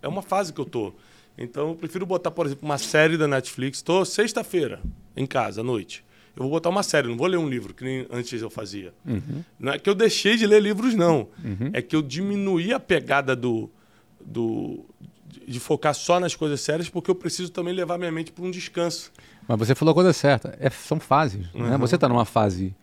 É 0.00 0.08
uma 0.08 0.22
fase 0.22 0.52
que 0.52 0.60
eu 0.60 0.64
tô. 0.64 0.92
Então 1.38 1.70
eu 1.70 1.74
prefiro 1.76 2.04
botar, 2.04 2.30
por 2.30 2.46
exemplo, 2.46 2.68
uma 2.68 2.78
série 2.78 3.16
da 3.16 3.28
Netflix. 3.28 3.80
Tô 3.80 4.04
sexta-feira. 4.04 4.80
em 5.16 5.26
casa 5.26 5.60
à 5.60 5.64
noite. 5.64 6.04
Eu 6.34 6.44
vou 6.44 6.50
botar 6.50 6.70
uma 6.70 6.82
série, 6.82 7.08
não 7.08 7.16
vou 7.16 7.26
ler 7.26 7.36
um 7.36 7.48
livro, 7.48 7.74
que 7.74 7.84
nem 7.84 8.06
antes 8.10 8.40
eu 8.40 8.48
fazia. 8.48 8.94
Uhum. 9.06 9.44
Não 9.58 9.72
é 9.72 9.78
que 9.78 9.88
eu 9.88 9.94
deixei 9.94 10.36
de 10.36 10.46
ler 10.46 10.62
livros, 10.62 10.94
não. 10.94 11.28
Uhum. 11.44 11.70
É 11.72 11.82
que 11.82 11.94
eu 11.94 12.00
diminuí 12.00 12.72
a 12.72 12.80
pegada 12.80 13.36
do, 13.36 13.68
do, 14.24 14.84
de 15.46 15.60
focar 15.60 15.94
só 15.94 16.18
nas 16.18 16.34
coisas 16.34 16.60
sérias, 16.60 16.88
porque 16.88 17.10
eu 17.10 17.14
preciso 17.14 17.50
também 17.50 17.74
levar 17.74 17.98
minha 17.98 18.10
mente 18.10 18.32
para 18.32 18.44
um 18.44 18.50
descanso. 18.50 19.12
Mas 19.46 19.58
você 19.58 19.74
falou 19.74 19.92
a 19.92 19.94
coisa 19.94 20.12
certa. 20.12 20.56
É, 20.58 20.70
são 20.70 20.98
fases. 20.98 21.46
Uhum. 21.54 21.68
Né? 21.68 21.76
Você 21.78 21.96
está 21.96 22.08
numa 22.08 22.24
fase. 22.24 22.74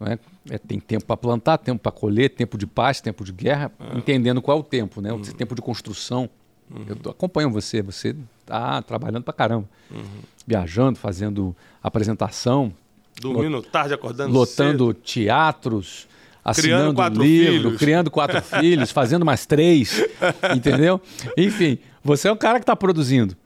É? 0.00 0.18
É, 0.54 0.58
tem 0.58 0.80
tempo 0.80 1.04
para 1.04 1.16
plantar, 1.16 1.58
tempo 1.58 1.80
para 1.80 1.92
colher, 1.92 2.30
tempo 2.30 2.56
de 2.56 2.66
paz, 2.66 3.00
tempo 3.02 3.22
de 3.22 3.32
guerra, 3.32 3.70
é. 3.78 3.98
entendendo 3.98 4.40
qual 4.40 4.56
é 4.56 4.60
o 4.60 4.64
tempo, 4.64 5.00
né? 5.00 5.12
O 5.12 5.16
uhum. 5.16 5.22
tempo 5.22 5.54
de 5.54 5.60
construção. 5.60 6.28
Uhum. 6.70 6.86
Eu 7.04 7.10
acompanho 7.10 7.50
você, 7.50 7.82
você 7.82 8.16
está 8.40 8.80
trabalhando 8.80 9.24
para 9.24 9.34
caramba. 9.34 9.68
Uhum. 9.90 10.22
Viajando, 10.46 10.98
fazendo 10.98 11.54
apresentação, 11.82 12.72
Dormindo 13.20 13.56
lot, 13.56 13.68
tarde, 13.68 13.94
acordando 13.94 14.32
Lotando 14.32 14.86
cedo. 14.88 14.94
teatros, 14.94 16.08
assinando 16.44 17.02
livro, 17.22 17.68
filhos. 17.68 17.78
criando 17.78 18.10
quatro 18.10 18.40
filhos, 18.60 18.90
fazendo 18.90 19.24
mais 19.24 19.46
três, 19.46 20.02
entendeu? 20.56 21.00
Enfim, 21.36 21.78
você 22.02 22.28
é 22.28 22.32
o 22.32 22.36
cara 22.36 22.58
que 22.58 22.64
está 22.64 22.74
produzindo. 22.74 23.36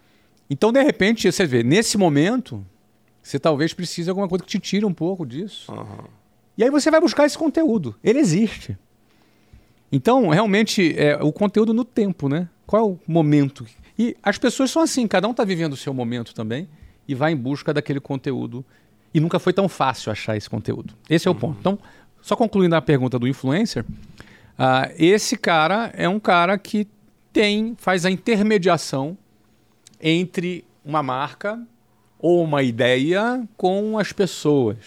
Então, 0.49 0.71
de 0.73 0.83
repente, 0.83 1.31
você 1.31 1.47
vê, 1.47 1.63
nesse 1.63 1.99
momento, 1.99 2.65
você 3.23 3.39
talvez 3.39 3.73
precise 3.73 4.05
de 4.05 4.11
alguma 4.11 4.29
coisa 4.29 4.45
que 4.45 4.51
te 4.51 4.59
tire 4.59 4.85
um 4.85 4.93
pouco 4.95 5.27
disso. 5.27 5.73
Uhum. 5.73 6.05
E 6.57 6.63
aí 6.63 6.71
você 6.71 6.91
vai 6.91 7.01
buscar 7.01 7.27
esse 7.27 7.37
conteúdo. 7.37 7.95
Ele 8.03 8.19
existe. 8.19 8.79
Então, 9.91 10.29
realmente, 10.29 10.95
é 10.97 11.17
o 11.23 11.33
conteúdo 11.33 11.73
no 11.73 11.85
tempo, 11.85 12.29
né? 12.29 12.49
Qual 12.67 12.83
é 12.83 12.85
o 12.87 12.99
momento? 13.07 13.67
E 13.99 14.17
as 14.23 14.39
pessoas 14.39 14.71
são 14.71 14.83
assim, 14.83 15.07
cada 15.07 15.27
um 15.27 15.31
está 15.31 15.45
vivendo 15.45 15.73
o 15.73 15.77
seu 15.77 15.95
momento 15.95 16.35
também 16.35 16.69
e 17.07 17.15
vai 17.15 17.33
em 17.33 17.37
busca 17.37 17.73
daquele 17.73 18.01
conteúdo 18.01 18.65
e 19.15 19.21
nunca 19.21 19.39
foi 19.39 19.53
tão 19.53 19.69
fácil 19.69 20.11
achar 20.11 20.37
esse 20.37 20.51
conteúdo. 20.51 20.93
Esse 21.09 21.29
é 21.29 21.31
o 21.31 21.35
ponto. 21.35 21.57
Então, 21.61 21.79
só 22.21 22.35
concluindo 22.35 22.75
a 22.75 22.83
pergunta 22.83 23.17
do 23.17 23.29
influencer, 23.29 23.85
uh, 23.85 24.93
esse 24.99 25.37
cara 25.37 25.93
é 25.95 26.09
um 26.09 26.19
cara 26.19 26.59
que 26.59 26.89
tem, 27.33 27.77
faz 27.79 28.05
a 28.05 28.11
intermediação 28.11 29.17
entre 30.01 30.65
uma 30.85 31.03
marca 31.03 31.63
ou 32.19 32.43
uma 32.43 32.63
ideia 32.63 33.47
com 33.57 33.99
as 33.99 34.13
pessoas. 34.13 34.79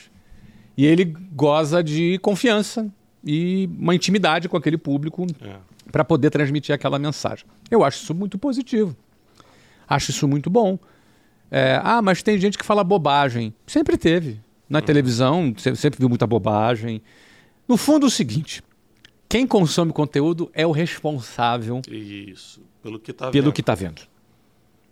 E 0.76 0.86
ele 0.86 1.06
goza 1.06 1.82
de 1.82 2.20
confiança 2.20 2.92
e 3.24 3.70
uma 3.80 3.96
intimidade 3.96 4.50
com 4.50 4.58
aquele 4.58 4.78
público 4.78 5.26
é. 5.42 5.56
para 5.92 6.04
poder 6.04 6.30
transmitir 6.30 6.76
aquela 6.76 7.00
mensagem. 7.00 7.46
Eu 7.72 7.84
acho 7.84 8.04
isso 8.04 8.14
muito 8.14 8.38
positivo. 8.38 8.96
Acho 9.88 10.12
isso 10.12 10.28
muito 10.28 10.50
bom. 10.50 10.78
É, 11.50 11.80
ah, 11.84 12.02
mas 12.02 12.22
tem 12.22 12.38
gente 12.38 12.58
que 12.58 12.66
fala 12.66 12.84
bobagem. 12.84 13.54
Sempre 13.66 13.98
teve. 13.98 14.40
Na 14.70 14.80
uhum. 14.80 14.86
televisão, 14.86 15.54
sempre 15.76 16.00
viu 16.00 16.10
muita 16.10 16.28
bobagem. 16.28 17.02
No 17.68 17.78
fundo, 17.78 18.06
é 18.06 18.08
o 18.08 18.12
seguinte: 18.12 18.62
quem 19.30 19.48
consome 19.48 19.94
conteúdo 19.94 20.50
é 20.54 20.66
o 20.66 20.72
responsável. 20.72 21.82
Isso, 21.90 22.62
pelo 22.82 23.00
que 23.00 23.12
está 23.12 23.26
vendo. 23.26 23.34
Pelo 23.34 23.54
que 23.54 23.64
tá 23.64 23.76
vendo. 23.76 24.02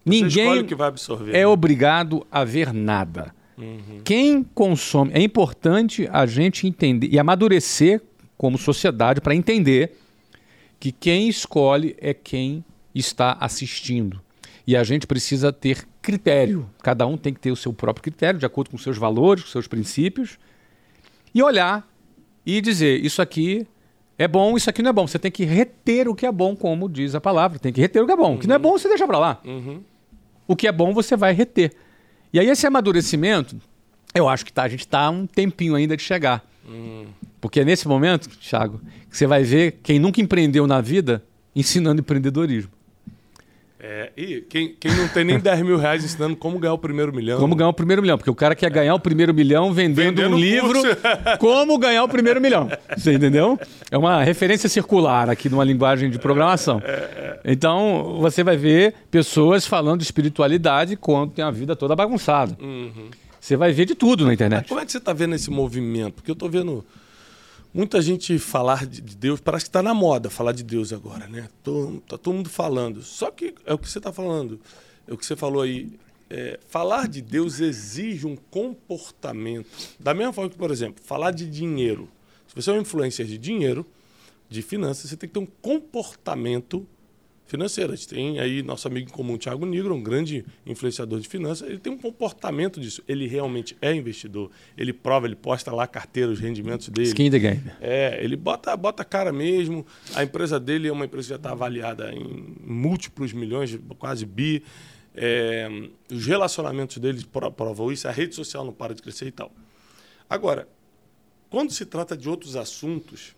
Ninguém 0.06 0.66
absorver, 0.80 1.32
é 1.32 1.40
né? 1.40 1.48
obrigado 1.48 2.26
a 2.32 2.44
ver 2.44 2.72
nada. 2.72 3.34
Uhum. 3.58 4.02
Quem 4.04 4.44
consome. 4.44 5.12
É 5.14 5.22
importante 5.22 6.08
a 6.12 6.26
gente 6.26 6.68
entender 6.68 7.08
e 7.12 7.18
amadurecer 7.18 8.02
como 8.38 8.58
sociedade 8.58 9.22
para 9.22 9.34
entender 9.34 9.98
que 10.80 10.92
quem 10.92 11.28
escolhe 11.28 11.96
é 12.00 12.14
quem 12.14 12.64
está 12.94 13.38
assistindo. 13.40 14.22
E 14.68 14.76
a 14.76 14.84
gente 14.84 15.08
precisa 15.08 15.52
ter 15.52 15.88
critério. 16.06 16.70
Cada 16.82 17.06
um 17.08 17.18
tem 17.18 17.34
que 17.34 17.40
ter 17.40 17.52
o 17.52 17.56
seu 17.56 17.74
próprio 17.74 18.04
critério, 18.04 18.40
de 18.40 18.46
acordo 18.46 18.70
com 18.70 18.78
seus 18.78 18.98
valores, 18.98 19.44
com 19.44 19.50
seus 19.50 19.68
princípios, 19.68 20.38
e 21.34 21.42
olhar 21.42 21.86
e 22.46 22.62
dizer: 22.62 23.04
isso 23.04 23.22
aqui 23.22 23.68
é 24.18 24.28
bom, 24.28 24.56
isso 24.56 24.70
aqui 24.70 24.82
não 24.82 24.92
é 24.92 24.94
bom. 24.94 25.08
Você 25.08 25.20
tem 25.20 25.32
que 25.32 25.44
reter 25.44 26.08
o 26.08 26.16
que 26.16 26.26
é 26.26 26.32
bom, 26.32 26.56
como 26.56 26.88
diz 26.88 27.16
a 27.16 27.22
palavra. 27.22 27.60
Tem 27.60 27.74
que 27.74 27.82
reter 27.82 28.02
o 28.02 28.06
que 28.06 28.14
é 28.14 28.16
bom. 28.16 28.30
Uhum. 28.30 28.36
O 28.36 28.40
que 28.40 28.48
não 28.48 28.56
é 28.56 28.60
bom, 28.60 28.72
você 28.72 28.88
deixa 28.88 29.06
para 29.08 29.20
lá. 29.20 29.42
Uhum. 29.44 29.82
O 30.48 30.56
que 30.56 30.68
é 30.68 30.72
bom, 30.72 30.94
você 30.94 31.18
vai 31.18 31.34
reter. 31.34 31.74
E 32.32 32.40
aí, 32.40 32.48
esse 32.48 32.68
amadurecimento, 32.68 33.58
eu 34.14 34.30
acho 34.30 34.46
que 34.46 34.54
tá, 34.54 34.64
a 34.64 34.70
gente 34.70 34.82
está 34.82 35.10
um 35.10 35.26
tempinho 35.26 35.76
ainda 35.76 35.98
de 35.98 36.04
chegar. 36.04 36.46
Uhum. 36.68 37.08
Porque 37.42 37.60
é 37.60 37.66
nesse 37.66 37.88
momento, 37.88 38.30
Thiago, 38.30 38.80
que 39.10 39.18
você 39.18 39.28
vai 39.28 39.44
ver 39.44 39.80
quem 39.84 40.00
nunca 40.00 40.22
empreendeu 40.22 40.66
na 40.68 40.82
vida 40.82 41.24
ensinando 41.56 42.02
empreendedorismo. 42.02 42.72
É, 43.78 44.10
e 44.16 44.42
quem, 44.50 44.74
quem 44.80 44.96
não 44.96 45.08
tem 45.10 45.26
nem 45.26 45.38
10 45.38 45.62
mil 45.62 45.78
reais 45.78 46.04
ensinando 46.04 46.36
como 46.36 46.58
ganhar 46.58 46.74
o 46.74 46.78
primeiro 46.78 47.14
milhão. 47.14 47.40
Como 47.40 47.56
ganhar 47.56 47.70
o 47.70 47.74
primeiro 47.74 48.02
milhão, 48.02 48.18
porque 48.18 48.30
o 48.30 48.36
cara 48.36 48.56
quer 48.56 48.70
ganhar 48.72 48.96
o 48.96 49.00
primeiro 49.00 49.34
milhão 49.34 49.74
vendendo, 49.74 50.16
vendendo 50.16 50.36
um 50.36 50.40
livro 50.40 50.80
Como 51.40 51.78
ganhar 51.78 52.04
o 52.04 52.08
primeiro 52.08 52.40
milhão. 52.40 52.70
Você 52.96 53.14
entendeu? 53.14 53.60
É 53.92 53.98
uma 53.98 54.24
referência 54.24 54.70
circular 54.70 55.30
aqui 55.30 55.50
numa 55.50 55.64
linguagem 55.64 56.10
de 56.10 56.18
programação. 56.18 56.82
É, 56.84 56.90
é, 56.90 57.40
então, 57.46 58.18
você 58.22 58.44
vai 58.44 58.56
ver 58.56 58.94
pessoas 59.12 59.68
falando 59.68 60.00
de 60.00 60.06
espiritualidade 60.06 60.96
quando 60.96 61.32
tem 61.32 61.44
a 61.44 61.52
vida 61.52 61.76
toda 61.76 61.96
bagunçada. 61.96 62.58
Uhum. 62.62 63.10
Você 63.40 63.58
vai 63.58 63.74
ver 63.74 63.86
de 63.86 63.94
tudo 63.94 64.26
na 64.26 64.34
internet. 64.34 64.62
Mas 64.62 64.70
como 64.70 64.80
é 64.80 64.86
que 64.86 64.92
você 64.92 64.98
está 64.98 65.14
vendo 65.14 65.36
esse 65.36 65.52
movimento? 65.52 66.16
Porque 66.16 66.32
eu 66.32 66.34
estou 66.34 66.50
vendo 66.50 66.84
muita 67.76 68.02
gente 68.02 68.40
falar 68.40 68.86
de 68.86 69.02
Deus, 69.02 69.42
parece 69.42 69.66
que 69.66 69.70
está 69.70 69.84
na 69.84 69.94
moda 69.94 70.30
falar 70.30 70.54
de 70.54 70.64
Deus 70.64 70.94
agora, 70.94 71.28
né? 71.28 71.50
Tô, 71.62 72.02
tá 72.08 72.18
todo 72.18 72.34
mundo 72.34 72.50
falando. 72.50 73.04
Só 73.04 73.30
que 73.30 73.54
é 73.66 73.74
o 73.74 73.78
que 73.78 73.90
você 73.90 73.98
está 73.98 74.14
falando, 74.14 74.62
é 75.06 75.14
o 75.14 75.18
que 75.18 75.26
você 75.26 75.36
falou 75.36 75.62
aí. 75.62 75.92
É, 76.28 76.58
falar 76.70 77.08
de 77.08 77.22
Deus 77.22 77.60
exige 77.60 78.26
um 78.26 78.36
comportamento. 78.36 79.68
Da 80.00 80.14
mesma 80.14 80.32
forma 80.32 80.50
que, 80.50 80.58
por 80.58 80.72
exemplo, 80.72 81.04
falar 81.04 81.32
de 81.32 81.48
dinheiro. 81.48 82.10
Se 82.48 82.56
você 82.56 82.72
é 82.72 82.74
um 82.74 82.82
influencer 82.82 83.26
de 83.26 83.38
dinheiro, 83.38 83.86
de 84.50 84.62
finanças, 84.62 85.10
você 85.10 85.18
tem 85.18 85.28
que 85.28 85.34
ter 85.34 85.40
um 85.40 85.46
comportamento 85.46 86.88
financeira. 87.46 87.94
A 87.94 87.96
gente 87.96 88.08
tem 88.08 88.40
aí 88.40 88.62
nosso 88.64 88.88
amigo 88.88 89.10
em 89.10 89.12
comum, 89.12 89.38
Thiago 89.38 89.66
Negro, 89.66 89.94
um 89.94 90.02
grande 90.02 90.46
influenciador 90.66 91.20
de 91.20 91.28
finanças. 91.28 91.68
Ele 91.70 91.78
tem 91.78 91.94
um 91.94 91.98
comportamento 91.98 92.80
disso. 92.80 93.04
Ele 93.08 93.28
realmente 93.28 93.78
é 93.82 93.94
investidor. 93.94 94.52
Ele 94.78 94.92
prova, 94.92 95.28
ele 95.28 95.36
posta 95.36 95.72
lá 95.72 95.84
a 95.84 95.88
carteira, 95.88 96.32
os 96.32 96.40
rendimentos 96.40 96.90
dele. 96.90 97.08
Skin 97.08 97.30
the 97.30 97.40
game. 97.40 97.62
É, 97.80 98.20
ele 98.22 98.36
bota, 98.36 98.76
bota 98.76 99.04
cara 99.06 99.32
mesmo. 99.32 99.86
A 100.14 100.24
empresa 100.24 100.60
dele 100.60 100.88
é 100.88 100.92
uma 100.92 101.06
empresa 101.06 101.28
que 101.28 101.30
já 101.30 101.36
está 101.36 101.52
avaliada 101.52 102.12
em 102.12 102.56
múltiplos 102.64 103.32
milhões, 103.34 103.78
quase 103.98 104.26
bi. 104.26 104.64
É, 105.14 105.70
os 106.12 106.26
relacionamentos 106.26 106.98
dele 106.98 107.24
provam 107.56 107.92
isso. 107.92 108.08
A 108.08 108.12
rede 108.12 108.36
social 108.36 108.66
não 108.66 108.74
para 108.74 108.94
de 108.94 109.02
crescer 109.02 109.28
e 109.28 109.32
tal. 109.32 109.52
Agora, 110.30 110.68
quando 111.50 111.72
se 111.72 111.86
trata 111.86 112.18
de 112.18 112.28
outros 112.28 112.56
assuntos, 112.56 113.36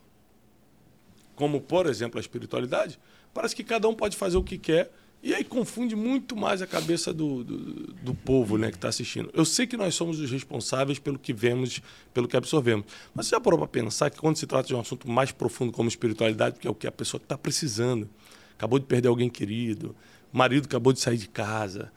como, 1.35 1.61
por 1.61 1.85
exemplo, 1.85 2.17
a 2.17 2.21
espiritualidade, 2.21 2.97
Parece 3.37 3.55
que 3.55 3.63
cada 3.63 3.87
um 3.87 3.93
pode 3.93 4.17
fazer 4.17 4.35
o 4.35 4.41
que 4.41 4.57
quer. 4.57 4.91
E 5.21 5.31
aí 5.31 5.43
confunde 5.43 5.95
muito 5.95 6.35
mais 6.35 6.59
a 6.59 6.65
cabeça 6.65 7.13
do, 7.13 7.43
do, 7.43 7.57
do 7.93 8.15
povo 8.15 8.57
né, 8.57 8.71
que 8.71 8.77
está 8.77 8.87
assistindo. 8.87 9.29
Eu 9.31 9.45
sei 9.45 9.67
que 9.67 9.77
nós 9.77 9.93
somos 9.93 10.19
os 10.19 10.31
responsáveis 10.31 10.97
pelo 10.97 11.19
que 11.19 11.31
vemos, 11.33 11.79
pelo 12.15 12.27
que 12.27 12.35
absorvemos. 12.35 12.87
Mas 13.13 13.27
você 13.27 13.35
já 13.35 13.39
parou 13.39 13.59
para 13.59 13.67
pensar 13.67 14.09
que 14.09 14.17
quando 14.17 14.37
se 14.37 14.47
trata 14.47 14.67
de 14.67 14.73
um 14.73 14.79
assunto 14.79 15.07
mais 15.07 15.31
profundo 15.31 15.71
como 15.71 15.87
espiritualidade, 15.87 16.57
que 16.57 16.67
é 16.67 16.71
o 16.71 16.73
que 16.73 16.87
a 16.87 16.91
pessoa 16.91 17.21
está 17.21 17.37
precisando, 17.37 18.09
acabou 18.55 18.79
de 18.79 18.85
perder 18.85 19.07
alguém 19.07 19.29
querido, 19.29 19.95
marido 20.33 20.65
acabou 20.65 20.91
de 20.91 20.99
sair 20.99 21.17
de 21.17 21.29
casa, 21.29 21.91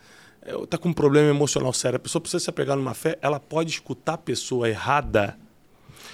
está 0.62 0.76
é, 0.76 0.79
com 0.79 0.90
um 0.90 0.92
problema 0.92 1.31
emocional 1.31 1.72
sério, 1.72 1.96
a 1.96 2.00
pessoa 2.00 2.20
precisa 2.20 2.44
se 2.44 2.50
apegar 2.50 2.76
numa 2.76 2.92
fé, 2.92 3.18
ela 3.22 3.40
pode 3.40 3.70
escutar 3.70 4.12
a 4.12 4.18
pessoa 4.18 4.68
errada. 4.68 5.38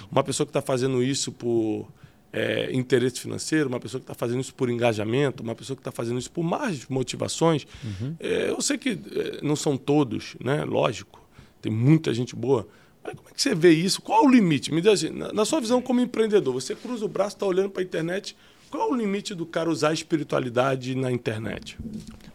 Uma 0.09 0.23
pessoa 0.23 0.47
que 0.47 0.51
está 0.51 0.61
fazendo 0.61 1.03
isso 1.03 1.33
por 1.33 1.91
é, 2.31 2.69
interesse 2.73 3.19
financeiro, 3.19 3.69
uma 3.69 3.79
pessoa 3.79 3.99
que 3.99 4.03
está 4.03 4.13
fazendo 4.13 4.41
isso 4.41 4.53
por 4.53 4.69
engajamento, 4.69 5.43
uma 5.43 5.55
pessoa 5.55 5.75
que 5.75 5.81
está 5.81 5.91
fazendo 5.91 6.19
isso 6.19 6.31
por 6.31 6.43
mais 6.43 6.85
motivações. 6.87 7.65
Uhum. 7.83 8.15
É, 8.19 8.49
eu 8.49 8.61
sei 8.61 8.77
que 8.77 8.89
é, 8.89 9.39
não 9.41 9.55
são 9.55 9.77
todos, 9.77 10.35
né? 10.43 10.63
Lógico, 10.63 11.21
tem 11.61 11.71
muita 11.71 12.13
gente 12.13 12.35
boa. 12.35 12.67
Mas 13.03 13.13
como 13.15 13.29
é 13.29 13.33
que 13.33 13.41
você 13.41 13.55
vê 13.55 13.71
isso? 13.71 14.01
Qual 14.01 14.25
o 14.25 14.29
limite? 14.29 14.73
Me 14.73 14.81
diz 14.81 14.91
assim, 14.91 15.09
na, 15.09 15.31
na 15.31 15.45
sua 15.45 15.61
visão 15.61 15.81
como 15.81 16.01
empreendedor, 16.01 16.53
você 16.53 16.75
cruza 16.75 17.05
o 17.05 17.07
braço, 17.07 17.35
está 17.35 17.45
olhando 17.45 17.69
para 17.69 17.81
a 17.81 17.85
internet. 17.85 18.35
Qual 18.69 18.89
é 18.89 18.91
o 18.91 18.95
limite 18.95 19.33
do 19.33 19.45
cara 19.45 19.69
usar 19.69 19.89
a 19.89 19.93
espiritualidade 19.93 20.93
na 20.93 21.09
internet? 21.09 21.77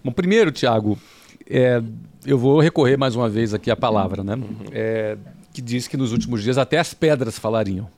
Bom, 0.02 0.10
primeiro, 0.10 0.50
Tiago, 0.50 0.98
é, 1.46 1.82
eu 2.24 2.38
vou 2.38 2.58
recorrer 2.58 2.96
mais 2.96 3.14
uma 3.14 3.28
vez 3.28 3.52
aqui 3.52 3.70
à 3.70 3.76
palavra, 3.76 4.24
né? 4.24 4.34
Uhum. 4.36 4.56
É, 4.72 5.18
que 5.52 5.60
diz 5.60 5.86
que 5.86 5.96
nos 5.96 6.12
últimos 6.12 6.42
dias 6.42 6.56
até 6.56 6.78
as 6.78 6.94
pedras 6.94 7.38
falariam. 7.38 7.90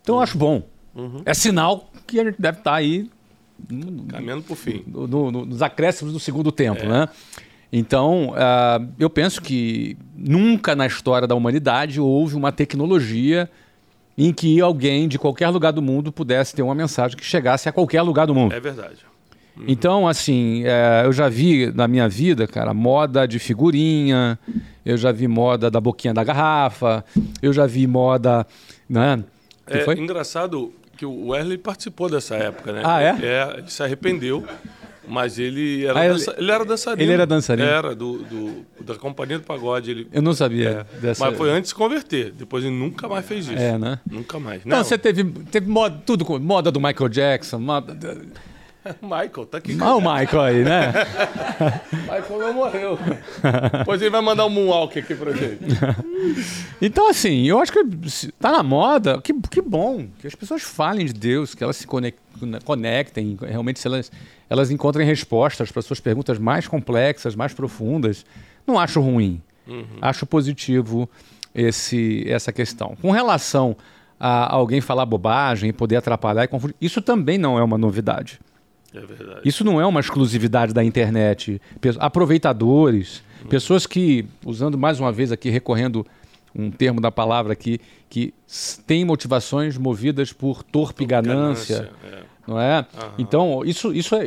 Então 0.00 0.16
eu 0.16 0.20
acho 0.20 0.38
bom. 0.38 0.62
Uhum. 0.96 1.22
É 1.24 1.34
sinal 1.34 1.90
que 2.06 2.18
a 2.18 2.24
gente 2.24 2.40
deve 2.40 2.58
estar 2.58 2.70
tá 2.70 2.76
aí. 2.76 3.08
Caminhando 4.08 4.42
para 4.42 4.52
o 4.52 4.56
fim. 4.56 4.82
No, 4.86 5.06
no, 5.06 5.46
nos 5.46 5.62
acréscimos 5.62 6.12
do 6.12 6.20
segundo 6.20 6.50
tempo, 6.50 6.82
é. 6.82 6.88
né? 6.88 7.08
Então, 7.72 8.30
uh, 8.30 8.88
eu 8.98 9.10
penso 9.10 9.42
que 9.42 9.96
nunca 10.16 10.74
na 10.74 10.86
história 10.86 11.26
da 11.26 11.34
humanidade 11.34 12.00
houve 12.00 12.36
uma 12.36 12.52
tecnologia 12.52 13.50
em 14.16 14.32
que 14.32 14.60
alguém 14.60 15.08
de 15.08 15.18
qualquer 15.18 15.48
lugar 15.48 15.72
do 15.72 15.82
mundo 15.82 16.10
pudesse 16.10 16.54
ter 16.54 16.62
uma 16.62 16.74
mensagem 16.74 17.16
que 17.16 17.24
chegasse 17.24 17.68
a 17.68 17.72
qualquer 17.72 18.02
lugar 18.02 18.26
do 18.26 18.34
mundo. 18.34 18.54
É 18.54 18.60
verdade. 18.60 19.04
Então, 19.66 20.06
assim, 20.06 20.64
é, 20.64 21.02
eu 21.04 21.12
já 21.12 21.28
vi 21.28 21.72
na 21.72 21.88
minha 21.88 22.08
vida, 22.08 22.46
cara, 22.46 22.74
moda 22.74 23.26
de 23.26 23.38
figurinha, 23.38 24.38
eu 24.84 24.96
já 24.96 25.10
vi 25.12 25.26
moda 25.26 25.70
da 25.70 25.80
boquinha 25.80 26.12
da 26.12 26.22
garrafa, 26.22 27.04
eu 27.40 27.52
já 27.52 27.66
vi 27.66 27.86
moda, 27.86 28.46
né? 28.88 29.24
Que 29.66 29.78
é 29.78 29.80
foi? 29.80 29.98
engraçado 29.98 30.72
que 30.96 31.06
o 31.06 31.28
Wesley 31.28 31.58
participou 31.58 32.08
dessa 32.08 32.34
época, 32.34 32.72
né? 32.72 32.82
Ah, 32.84 33.02
é? 33.02 33.16
É, 33.22 33.58
ele 33.58 33.70
se 33.70 33.82
arrependeu. 33.82 34.44
Mas 35.08 35.38
ele 35.38 35.86
era, 35.86 36.00
ah, 36.00 36.08
dança... 36.08 36.34
ele 36.36 36.50
era 36.50 36.64
dançarino. 36.64 37.02
Ele 37.02 37.12
era 37.12 37.26
dançarino? 37.26 37.68
Era, 37.68 37.94
do, 37.94 38.18
do, 38.24 38.66
da 38.80 38.96
Companhia 38.96 39.38
do 39.38 39.44
Pagode. 39.44 39.90
Ele... 39.92 40.08
Eu 40.12 40.20
não 40.20 40.34
sabia 40.34 40.84
é. 40.92 40.98
dessa... 40.98 41.24
Mas 41.24 41.36
foi 41.36 41.48
antes 41.50 41.62
de 41.62 41.68
se 41.68 41.74
converter. 41.76 42.32
Depois 42.32 42.64
ele 42.64 42.74
nunca 42.74 43.06
mais 43.06 43.24
fez 43.24 43.46
isso. 43.46 43.56
É, 43.56 43.78
né? 43.78 44.00
Nunca 44.10 44.40
mais. 44.40 44.62
Então, 44.66 44.78
não, 44.78 44.84
você 44.84 44.98
teve, 44.98 45.22
teve 45.24 45.70
moda, 45.70 46.02
tudo 46.04 46.24
com 46.24 46.36
moda 46.40 46.72
do 46.72 46.80
Michael 46.80 47.08
Jackson, 47.08 47.60
moda... 47.60 47.96
Michael, 49.02 49.46
tá 49.46 49.58
aqui. 49.58 49.76
Olha 49.80 49.94
o 49.94 50.00
Michael 50.00 50.42
aí, 50.42 50.64
né? 50.64 50.92
Michael 51.92 52.38
não 52.38 52.52
morreu. 52.52 52.98
Depois 53.78 54.00
ele 54.00 54.10
vai 54.10 54.20
mandar 54.20 54.46
um 54.46 54.50
moonwalk 54.50 54.98
aqui 54.98 55.14
pra 55.14 55.32
gente. 55.32 55.64
então, 56.80 57.08
assim, 57.08 57.46
eu 57.46 57.58
acho 57.58 57.72
que 57.72 58.32
tá 58.38 58.52
na 58.52 58.62
moda. 58.62 59.20
Que, 59.20 59.32
que 59.50 59.60
bom 59.60 60.06
que 60.18 60.26
as 60.26 60.34
pessoas 60.34 60.62
falem 60.62 61.06
de 61.06 61.12
Deus, 61.12 61.54
que 61.54 61.62
elas 61.62 61.76
se 61.76 61.86
conectem, 62.64 63.36
realmente 63.40 63.80
se 63.80 63.86
elas, 63.86 64.10
elas 64.48 64.70
encontrem 64.70 65.06
respostas 65.06 65.70
para 65.70 65.82
suas 65.82 66.00
perguntas 66.00 66.38
mais 66.38 66.68
complexas, 66.68 67.34
mais 67.34 67.52
profundas. 67.52 68.24
Não 68.66 68.78
acho 68.78 69.00
ruim. 69.00 69.40
Uhum. 69.66 69.98
Acho 70.00 70.26
positivo 70.26 71.08
esse, 71.54 72.24
essa 72.28 72.52
questão. 72.52 72.96
Com 73.00 73.10
relação 73.10 73.76
a 74.18 74.54
alguém 74.54 74.80
falar 74.80 75.04
bobagem 75.04 75.70
e 75.70 75.72
poder 75.72 75.96
atrapalhar 75.96 76.44
e 76.44 76.48
confundir, 76.48 76.76
isso 76.80 77.02
também 77.02 77.36
não 77.36 77.58
é 77.58 77.62
uma 77.62 77.76
novidade. 77.76 78.40
É 78.96 79.06
verdade. 79.06 79.40
Isso 79.44 79.64
não 79.64 79.80
é 79.80 79.86
uma 79.86 80.00
exclusividade 80.00 80.72
da 80.72 80.82
internet. 80.82 81.60
Aproveitadores, 81.98 83.22
hum. 83.44 83.48
pessoas 83.48 83.86
que, 83.86 84.26
usando 84.44 84.78
mais 84.78 84.98
uma 85.00 85.12
vez 85.12 85.30
aqui, 85.30 85.50
recorrendo 85.50 86.06
um 86.54 86.70
termo 86.70 87.00
da 87.00 87.12
palavra 87.12 87.52
aqui, 87.52 87.78
que 88.08 88.32
têm 88.86 89.04
motivações 89.04 89.76
movidas 89.76 90.32
por 90.32 90.62
torpe 90.62 91.04
ganância. 91.04 91.76
ganância 91.76 91.92
é 92.04 92.35
não 92.46 92.60
é? 92.60 92.86
Então, 93.18 93.62
isso, 93.64 93.92
isso 93.92 94.14
é. 94.14 94.24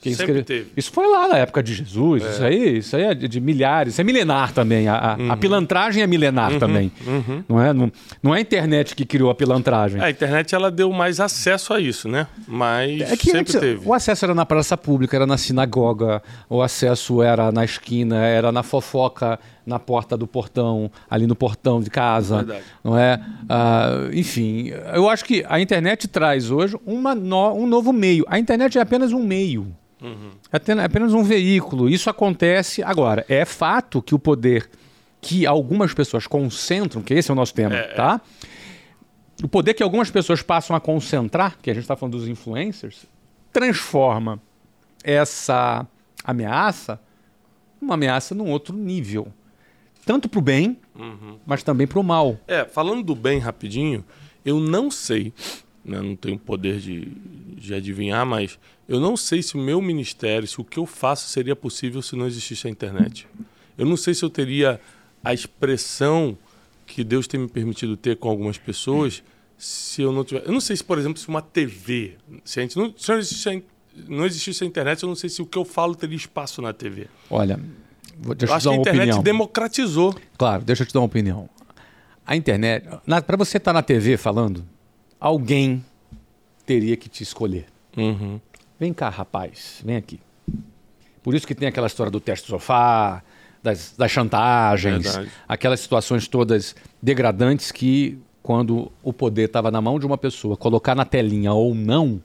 Quem 0.00 0.12
escreve, 0.12 0.42
teve. 0.42 0.72
Isso 0.76 0.90
foi 0.90 1.06
lá 1.08 1.28
na 1.28 1.38
época 1.38 1.62
de 1.62 1.74
Jesus. 1.74 2.22
É. 2.24 2.30
Isso, 2.30 2.44
aí, 2.44 2.78
isso 2.78 2.96
aí 2.96 3.02
é 3.02 3.14
de, 3.14 3.28
de, 3.28 3.40
milhares. 3.40 3.94
Isso 3.94 4.00
é 4.00 4.04
milenar 4.04 4.52
também. 4.52 4.88
A, 4.88 5.16
uhum. 5.18 5.32
a 5.32 5.36
pilantragem 5.36 6.02
é 6.02 6.06
milenar 6.06 6.52
uhum. 6.52 6.58
também. 6.58 6.92
Uhum. 7.06 7.44
Não, 7.48 7.60
é? 7.60 7.72
Não, 7.72 7.92
não 8.22 8.34
é 8.34 8.38
a 8.38 8.40
internet 8.40 8.96
que 8.96 9.04
criou 9.04 9.30
a 9.30 9.34
pilantragem. 9.34 10.00
A 10.00 10.10
internet 10.10 10.54
ela 10.54 10.70
deu 10.70 10.90
mais 10.92 11.20
acesso 11.20 11.74
a 11.74 11.80
isso, 11.80 12.08
né? 12.08 12.26
Mas 12.48 13.00
é 13.02 13.16
que 13.16 13.26
sempre 13.26 13.40
antes, 13.40 13.54
teve. 13.54 13.82
O 13.86 13.92
acesso 13.92 14.24
era 14.24 14.34
na 14.34 14.46
praça 14.46 14.76
pública, 14.76 15.16
era 15.16 15.26
na 15.26 15.36
sinagoga, 15.36 16.22
o 16.48 16.62
acesso 16.62 17.22
era 17.22 17.52
na 17.52 17.64
esquina, 17.64 18.24
era 18.24 18.50
na 18.50 18.62
fofoca 18.62 19.38
na 19.64 19.78
porta 19.78 20.16
do 20.16 20.26
portão, 20.26 20.90
ali 21.08 21.26
no 21.26 21.34
portão 21.34 21.80
de 21.80 21.90
casa, 21.90 22.38
Verdade. 22.38 22.64
não 22.82 22.98
é? 22.98 23.20
Ah, 23.48 24.08
enfim, 24.12 24.68
eu 24.92 25.08
acho 25.08 25.24
que 25.24 25.44
a 25.48 25.60
internet 25.60 26.08
traz 26.08 26.50
hoje 26.50 26.76
uma 26.84 27.14
no, 27.14 27.52
um 27.54 27.66
novo 27.66 27.92
meio. 27.92 28.24
A 28.28 28.38
internet 28.38 28.78
é 28.78 28.80
apenas 28.80 29.12
um 29.12 29.22
meio, 29.22 29.74
uhum. 30.00 30.30
é 30.52 30.84
apenas 30.84 31.14
um 31.14 31.22
veículo. 31.22 31.88
Isso 31.88 32.10
acontece 32.10 32.82
agora. 32.82 33.24
É 33.28 33.44
fato 33.44 34.02
que 34.02 34.14
o 34.14 34.18
poder 34.18 34.68
que 35.20 35.46
algumas 35.46 35.94
pessoas 35.94 36.26
concentram, 36.26 37.00
que 37.00 37.14
esse 37.14 37.30
é 37.30 37.32
o 37.32 37.36
nosso 37.36 37.54
tema, 37.54 37.76
é, 37.76 37.78
é. 37.78 37.94
tá? 37.94 38.20
O 39.42 39.48
poder 39.48 39.74
que 39.74 39.82
algumas 39.82 40.10
pessoas 40.10 40.42
passam 40.42 40.74
a 40.74 40.80
concentrar, 40.80 41.56
que 41.62 41.70
a 41.70 41.74
gente 41.74 41.84
está 41.84 41.94
falando 41.94 42.18
dos 42.18 42.26
influencers, 42.26 43.06
transforma 43.52 44.40
essa 45.04 45.86
ameaça 46.24 47.00
numa 47.80 47.94
ameaça 47.94 48.34
num 48.34 48.48
outro 48.48 48.74
nível 48.76 49.26
tanto 50.04 50.28
para 50.28 50.38
o 50.38 50.42
bem, 50.42 50.78
uhum. 50.94 51.38
mas 51.46 51.62
também 51.62 51.86
para 51.86 51.98
o 51.98 52.04
mal. 52.04 52.38
É, 52.46 52.64
falando 52.64 53.02
do 53.02 53.14
bem 53.14 53.38
rapidinho, 53.38 54.04
eu 54.44 54.58
não 54.58 54.90
sei, 54.90 55.32
né, 55.84 56.00
não 56.00 56.16
tenho 56.16 56.38
poder 56.38 56.78
de, 56.78 57.06
de 57.56 57.74
adivinhar, 57.74 58.26
mas 58.26 58.58
eu 58.88 59.00
não 59.00 59.16
sei 59.16 59.42
se 59.42 59.54
o 59.54 59.58
meu 59.58 59.80
ministério, 59.80 60.46
se 60.46 60.60
o 60.60 60.64
que 60.64 60.78
eu 60.78 60.86
faço 60.86 61.28
seria 61.28 61.56
possível 61.56 62.02
se 62.02 62.16
não 62.16 62.26
existisse 62.26 62.66
a 62.66 62.70
internet. 62.70 63.26
Eu 63.78 63.86
não 63.86 63.96
sei 63.96 64.14
se 64.14 64.24
eu 64.24 64.30
teria 64.30 64.80
a 65.24 65.32
expressão 65.32 66.36
que 66.86 67.02
Deus 67.02 67.26
tem 67.26 67.40
me 67.40 67.48
permitido 67.48 67.96
ter 67.96 68.16
com 68.16 68.28
algumas 68.28 68.58
pessoas 68.58 69.22
se 69.56 70.02
eu 70.02 70.12
não 70.12 70.24
tiver. 70.24 70.44
Eu 70.44 70.52
não 70.52 70.60
sei 70.60 70.76
se, 70.76 70.84
por 70.84 70.98
exemplo, 70.98 71.18
se 71.18 71.28
uma 71.28 71.40
TV, 71.40 72.16
se 72.44 72.58
a 72.58 72.62
gente 72.62 72.76
não, 72.76 72.92
se 72.96 73.08
não 73.08 73.18
existisse 73.18 73.48
a, 73.48 73.62
não 74.08 74.26
existisse 74.26 74.64
a 74.64 74.66
internet, 74.66 75.02
eu 75.02 75.08
não 75.08 75.16
sei 75.16 75.30
se 75.30 75.40
o 75.40 75.46
que 75.46 75.56
eu 75.56 75.64
falo 75.64 75.94
teria 75.94 76.16
espaço 76.16 76.60
na 76.60 76.72
TV. 76.72 77.06
Olha, 77.30 77.60
Deixa 78.36 78.52
eu 78.52 78.56
acho 78.56 78.68
que 78.68 78.74
a 78.74 78.78
internet 78.78 79.02
opinião. 79.02 79.22
democratizou. 79.22 80.14
Claro, 80.36 80.64
deixa 80.64 80.82
eu 80.82 80.86
te 80.86 80.94
dar 80.94 81.00
uma 81.00 81.06
opinião. 81.06 81.48
A 82.26 82.36
internet, 82.36 82.86
para 83.26 83.36
você 83.36 83.56
estar 83.56 83.72
tá 83.72 83.74
na 83.74 83.82
TV 83.82 84.16
falando, 84.16 84.64
alguém 85.18 85.84
teria 86.64 86.96
que 86.96 87.08
te 87.08 87.22
escolher. 87.22 87.66
Uhum. 87.96 88.40
Vem 88.78 88.92
cá, 88.92 89.08
rapaz, 89.08 89.80
vem 89.84 89.96
aqui. 89.96 90.20
Por 91.22 91.34
isso 91.34 91.46
que 91.46 91.54
tem 91.54 91.68
aquela 91.68 91.86
história 91.86 92.10
do 92.10 92.20
teste 92.20 92.48
sofá, 92.48 93.22
das, 93.62 93.94
das 93.96 94.10
chantagens, 94.10 95.04
Verdade. 95.04 95.30
aquelas 95.46 95.80
situações 95.80 96.26
todas 96.26 96.74
degradantes 97.00 97.70
que, 97.70 98.18
quando 98.42 98.90
o 99.02 99.12
poder 99.12 99.44
estava 99.44 99.70
na 99.70 99.80
mão 99.80 99.98
de 99.98 100.06
uma 100.06 100.18
pessoa, 100.18 100.56
colocar 100.56 100.94
na 100.94 101.04
telinha 101.04 101.52
ou 101.52 101.74
não, 101.74 102.20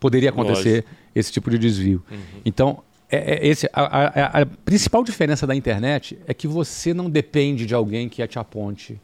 poderia 0.00 0.30
acontecer 0.30 0.84
Lógico. 0.84 0.88
esse 1.14 1.32
tipo 1.32 1.50
de 1.50 1.58
desvio. 1.58 2.02
Uhum. 2.10 2.18
Então, 2.44 2.82
é, 3.10 3.34
é 3.34 3.46
esse, 3.46 3.68
a, 3.72 3.82
a, 3.82 4.42
a, 4.42 4.46
principal 4.46 5.02
diferença 5.02 5.46
da 5.46 5.54
internet 5.54 6.18
é 6.26 6.34
que 6.34 6.46
você 6.46 6.92
não 6.92 7.08
depende 7.08 7.64
de 7.66 7.74
alguém 7.74 8.08
que 8.08 8.26
te 8.26 8.38
aponte. 8.38 9.00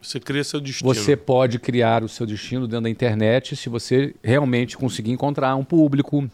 Você 0.00 0.20
cria 0.20 0.44
seu 0.44 0.60
destino. 0.60 0.92
Você 0.92 1.16
pode 1.16 1.58
criar 1.58 2.04
o 2.04 2.08
seu 2.08 2.26
destino 2.26 2.66
dentro 2.66 2.84
da 2.84 2.90
internet 2.90 3.56
se 3.56 3.68
você 3.68 4.14
realmente 4.22 4.76
conseguir 4.76 5.10
encontrar 5.10 5.54
um 5.56 5.64
público, 5.64 6.28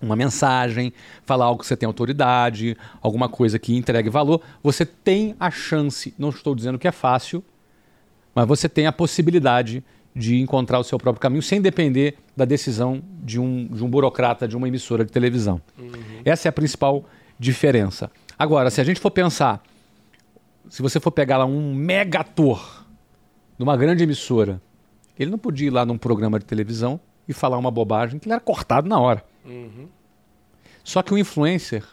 uma 0.00 0.16
mensagem, 0.16 0.92
falar 1.24 1.46
algo 1.46 1.60
que 1.60 1.66
você 1.66 1.76
tem 1.76 1.86
autoridade, 1.86 2.76
alguma 3.00 3.28
coisa 3.28 3.58
que 3.58 3.76
entregue 3.76 4.08
valor. 4.08 4.40
Você 4.62 4.84
tem 4.84 5.36
a 5.38 5.50
chance, 5.50 6.14
não 6.18 6.30
estou 6.30 6.54
dizendo 6.54 6.78
que 6.78 6.88
é 6.88 6.92
fácil, 6.92 7.44
mas 8.34 8.46
você 8.46 8.68
tem 8.68 8.86
a 8.86 8.92
possibilidade 8.92 9.84
de 10.14 10.40
encontrar 10.40 10.78
o 10.78 10.84
seu 10.84 10.98
próprio 10.98 11.20
caminho 11.20 11.42
sem 11.42 11.60
depender 11.60 12.16
da 12.36 12.44
decisão 12.44 13.02
de 13.22 13.40
um, 13.40 13.66
de 13.66 13.82
um 13.84 13.88
burocrata 13.88 14.46
de 14.46 14.56
uma 14.56 14.68
emissora 14.68 15.04
de 15.04 15.12
televisão. 15.12 15.60
Uhum. 15.78 15.92
Essa 16.24 16.48
é 16.48 16.50
a 16.50 16.52
principal 16.52 17.04
diferença. 17.38 18.10
Agora, 18.38 18.70
se 18.70 18.80
a 18.80 18.84
gente 18.84 19.00
for 19.00 19.10
pensar, 19.10 19.62
se 20.68 20.82
você 20.82 21.00
for 21.00 21.10
pegar 21.10 21.38
lá 21.38 21.44
um 21.44 21.74
mega 21.74 22.20
ator 22.20 22.84
numa 23.58 23.76
grande 23.76 24.02
emissora, 24.02 24.60
ele 25.18 25.30
não 25.30 25.38
podia 25.38 25.66
ir 25.66 25.70
lá 25.70 25.84
num 25.84 25.98
programa 25.98 26.38
de 26.38 26.44
televisão 26.44 27.00
e 27.26 27.32
falar 27.32 27.58
uma 27.58 27.70
bobagem 27.70 28.18
que 28.18 28.26
ele 28.26 28.34
era 28.34 28.40
cortado 28.40 28.88
na 28.88 28.98
hora. 28.98 29.24
Uhum. 29.44 29.88
Só 30.84 31.02
que 31.02 31.14
o 31.14 31.18
influencer, 31.18 31.84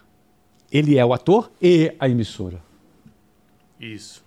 ele 0.72 0.98
é 0.98 1.06
o 1.06 1.14
ator 1.14 1.52
e 1.62 1.94
a 2.00 2.10
emissora. 2.10 2.62
Isso. 3.80 4.24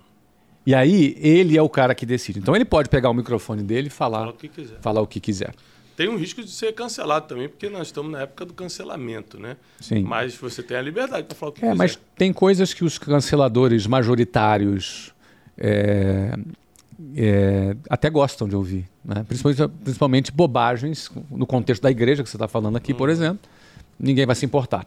E 0.64 0.74
aí, 0.74 1.16
ele 1.18 1.56
é 1.56 1.62
o 1.62 1.68
cara 1.68 1.94
que 1.94 2.06
decide. 2.06 2.38
Então, 2.38 2.54
ele 2.54 2.64
pode 2.64 2.88
pegar 2.88 3.10
o 3.10 3.14
microfone 3.14 3.62
dele 3.62 3.88
e 3.88 3.90
falar, 3.90 4.20
Fala 4.20 4.30
o 4.30 4.34
que 4.34 4.48
quiser. 4.48 4.78
Falar 4.80 5.00
o 5.00 5.06
que 5.06 5.20
quiser. 5.20 5.54
Tem 5.96 6.08
um 6.08 6.16
risco 6.16 6.42
de 6.42 6.50
ser 6.50 6.72
cancelado 6.72 7.26
também, 7.26 7.48
porque 7.48 7.68
nós 7.68 7.88
estamos 7.88 8.10
na 8.10 8.22
época 8.22 8.46
do 8.46 8.54
cancelamento, 8.54 9.38
né? 9.38 9.56
Sim. 9.80 10.02
Mas 10.02 10.34
você 10.34 10.62
tem 10.62 10.76
a 10.76 10.82
liberdade 10.82 11.26
para 11.26 11.36
falar 11.36 11.50
o 11.50 11.52
que 11.52 11.60
é, 11.60 11.68
quiser. 11.68 11.76
Mas 11.76 11.98
tem 12.16 12.32
coisas 12.32 12.72
que 12.72 12.84
os 12.84 12.98
canceladores 12.98 13.86
majoritários 13.86 15.12
é, 15.58 16.34
é, 17.14 17.76
até 17.90 18.08
gostam 18.08 18.48
de 18.48 18.56
ouvir. 18.56 18.88
Né? 19.04 19.24
Principalmente, 19.28 19.68
principalmente 19.84 20.32
bobagens 20.32 21.10
no 21.30 21.46
contexto 21.46 21.82
da 21.82 21.90
igreja 21.90 22.22
que 22.22 22.28
você 22.28 22.36
está 22.36 22.48
falando 22.48 22.76
aqui, 22.76 22.92
hum. 22.92 22.96
por 22.96 23.08
uhum. 23.08 23.14
exemplo. 23.14 23.50
Ninguém 23.98 24.24
vai 24.24 24.34
se 24.34 24.46
importar. 24.46 24.86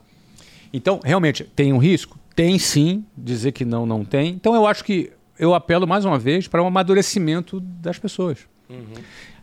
Então, 0.74 1.00
realmente, 1.04 1.44
tem 1.44 1.72
um 1.72 1.78
risco? 1.78 2.20
Tem 2.36 2.58
sim, 2.60 3.06
dizer 3.16 3.52
que 3.52 3.64
não, 3.64 3.86
não 3.86 4.04
tem. 4.04 4.34
Então, 4.34 4.56
eu 4.56 4.66
acho 4.66 4.84
que 4.84 5.12
eu 5.38 5.54
apelo 5.54 5.88
mais 5.88 6.06
uma 6.06 6.18
vez 6.18 6.48
para 6.48 6.62
o 6.62 6.66
um 6.66 6.68
amadurecimento 6.68 7.60
das 7.60 8.00
pessoas. 8.00 8.40
Uhum. 8.70 8.94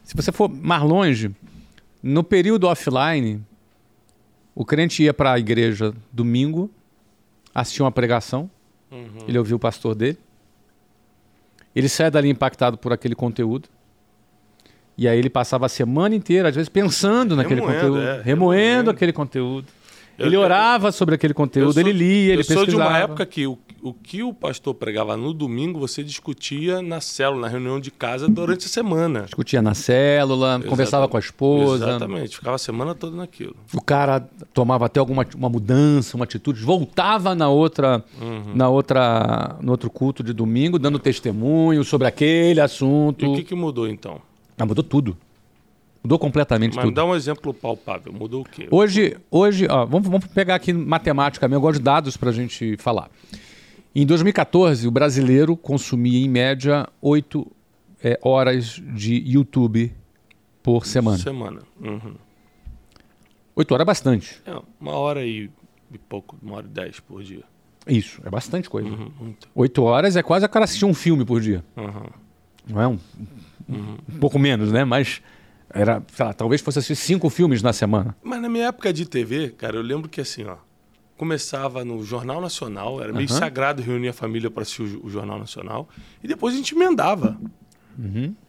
Se 0.03 0.17
você 0.17 0.33
for 0.33 0.49
mais 0.49 0.83
longe, 0.83 1.31
no 2.03 2.25
período 2.25 2.67
offline, 2.67 3.41
o 4.55 4.65
crente 4.65 5.03
ia 5.03 5.15
para 5.15 5.33
a 5.33 5.39
igreja 5.39 5.95
domingo, 6.13 6.71
assistia 7.55 7.85
uma 7.85 7.93
pregação, 7.93 8.51
uhum. 8.91 9.25
ele 9.29 9.39
ouvia 9.39 9.57
o 9.57 9.59
pastor 9.59 9.95
dele, 9.95 10.19
ele 11.75 11.89
sai 11.89 12.11
dali 12.11 12.29
impactado 12.29 12.77
por 12.77 12.93
aquele 12.93 13.15
conteúdo, 13.15 13.69
e 14.97 15.09
aí 15.09 15.19
ele 15.19 15.31
passava 15.31 15.67
a 15.67 15.69
semana 15.69 16.15
inteira, 16.15 16.49
às 16.49 16.55
vezes, 16.55 16.69
pensando 16.69 17.35
naquele 17.35 17.61
remoendo, 17.61 17.81
conteúdo, 17.81 18.01
é, 18.01 18.03
remoendo, 18.03 18.25
remoendo 18.25 18.91
aquele 18.91 19.13
conteúdo. 19.13 19.67
Ele 20.19 20.37
orava 20.37 20.93
sobre 20.93 21.15
aquele 21.15 21.35
conteúdo, 21.35 21.73
sou- 21.73 21.81
ele 21.83 21.93
lia, 21.93 22.33
ele 22.35 22.41
eu 22.41 22.45
sou 22.45 22.57
de 22.57 22.67
pesquisava. 22.67 22.91
uma 22.91 22.99
época 22.99 23.27
que 23.27 23.47
o, 23.47 23.59
o 23.83 23.93
que 23.93 24.23
o 24.23 24.33
pastor 24.33 24.75
pregava 24.75 25.17
no 25.17 25.33
domingo, 25.33 25.81
você 25.81 26.05
discutia 26.05 26.81
na 26.83 27.01
célula, 27.01 27.43
na 27.43 27.49
reunião 27.49 27.81
de 27.81 27.91
casa 27.91 28.29
durante 28.29 28.67
a 28.67 28.69
semana. 28.69 29.23
Discutia 29.23 29.61
na 29.63 29.75
célula, 29.75 30.61
conversava 30.69 31.09
com 31.09 31.17
a 31.17 31.21
esposa. 31.21 31.87
Exatamente, 31.89 32.37
ficava 32.37 32.55
a 32.57 32.59
semana 32.59 32.95
toda 32.95 33.17
naquilo. 33.17 33.57
O 33.75 33.81
cara 33.81 34.21
tomava 34.55 34.87
até 34.87 35.01
alguma 35.01 35.27
uma 35.35 35.49
mudança, 35.49 36.17
uma 36.17 36.25
atitude, 36.25 36.61
voltava 36.63 37.35
na 37.35 37.49
outra, 37.49 38.05
Uhum. 38.21 38.53
na 38.55 38.69
outra, 38.69 39.57
no 39.61 39.73
outro 39.73 39.91
culto 39.91 40.23
de 40.23 40.33
domingo, 40.33 40.79
dando 40.79 40.99
testemunho 40.99 41.83
sobre 41.85 42.07
aquele 42.07 42.61
assunto. 42.61 43.25
E 43.25 43.29
o 43.29 43.35
que, 43.35 43.43
que 43.45 43.55
mudou 43.55 43.89
então? 43.89 44.21
Ah, 44.59 44.67
mudou 44.67 44.85
tudo. 44.85 45.17
Mudou 46.03 46.19
completamente 46.19 46.75
Mas 46.75 46.85
tudo. 46.85 46.95
dá 46.95 47.05
um 47.05 47.15
exemplo 47.15 47.55
palpável. 47.55 48.13
Mudou 48.13 48.43
o 48.43 48.45
quê? 48.45 48.67
Hoje, 48.71 49.17
hoje 49.31 49.67
ó, 49.71 49.85
vamos, 49.87 50.09
vamos 50.09 50.27
pegar 50.27 50.57
aqui 50.57 50.73
matemática 50.73 51.47
mesmo, 51.47 51.59
eu 51.59 51.61
gosto 51.61 51.79
de 51.79 51.85
dados 51.85 52.17
para 52.17 52.31
a 52.31 52.33
gente 52.33 52.77
falar. 52.77 53.09
Em 53.95 54.05
2014, 54.05 54.89
o 54.89 54.91
brasileiro 54.91 55.57
consumia 55.57 56.25
em 56.25 56.29
média 56.29 56.89
8 57.01 57.47
horas 58.23 58.83
de 58.95 59.23
YouTube 59.25 59.93
por 60.63 60.87
semana. 60.87 61.19
Semana. 61.19 61.61
Uhum. 61.81 62.15
8 63.55 63.73
horas 63.75 63.83
é 63.83 63.87
bastante. 63.87 64.43
É, 64.47 64.61
uma 64.81 64.93
hora 64.93 65.25
e, 65.25 65.51
e 65.93 65.99
pouco, 65.99 66.37
uma 66.43 66.57
hora 66.57 66.67
e 66.67 66.71
dez 66.71 66.99
por 67.01 67.23
dia. 67.23 67.45
Isso, 67.87 68.21
é 68.25 68.31
bastante 68.31 68.69
coisa. 68.71 68.89
Uhum, 68.89 69.11
muito. 69.21 69.49
8 69.55 69.83
horas 69.83 70.17
é 70.17 70.23
quase 70.23 70.45
a 70.45 70.49
cara 70.49 70.65
assistir 70.65 70.85
um 70.85 70.95
filme 70.95 71.25
por 71.25 71.41
dia. 71.41 71.65
Uhum. 71.77 72.07
Não 72.67 72.81
é 72.81 72.89
um, 72.89 72.99
um 73.69 74.19
pouco 74.19 74.39
menos, 74.39 74.73
né? 74.73 74.85
Mas 74.85 75.21
era, 75.75 76.03
sei 76.15 76.25
lá, 76.27 76.33
talvez 76.33 76.61
fosse 76.61 76.79
assistir 76.79 77.05
cinco 77.05 77.29
filmes 77.31 77.63
na 77.63 77.73
semana. 77.73 78.17
Mas 78.23 78.41
na 78.41 78.49
minha 78.49 78.67
época 78.67 78.93
de 78.93 79.07
TV, 79.07 79.51
cara, 79.51 79.77
eu 79.77 79.83
lembro 79.83 80.09
que 80.09 80.21
assim, 80.21 80.45
ó, 80.45 80.57
começava 81.17 81.85
no 81.85 82.03
Jornal 82.05 82.41
Nacional, 82.41 83.03
era 83.03 83.13
meio 83.13 83.29
Aham. 83.31 83.39
sagrado 83.39 83.83
reunir 83.83 84.09
a 84.09 84.13
família 84.13 84.51
para 84.51 84.63
assistir 84.63 84.83
o, 84.83 85.07
o 85.07 85.11
Jornal 85.11 85.39
Nacional, 85.39 85.89
e 86.23 86.29
depois 86.29 86.55
a 86.55 86.57
gente 86.57 86.75
emendava. 86.75 87.39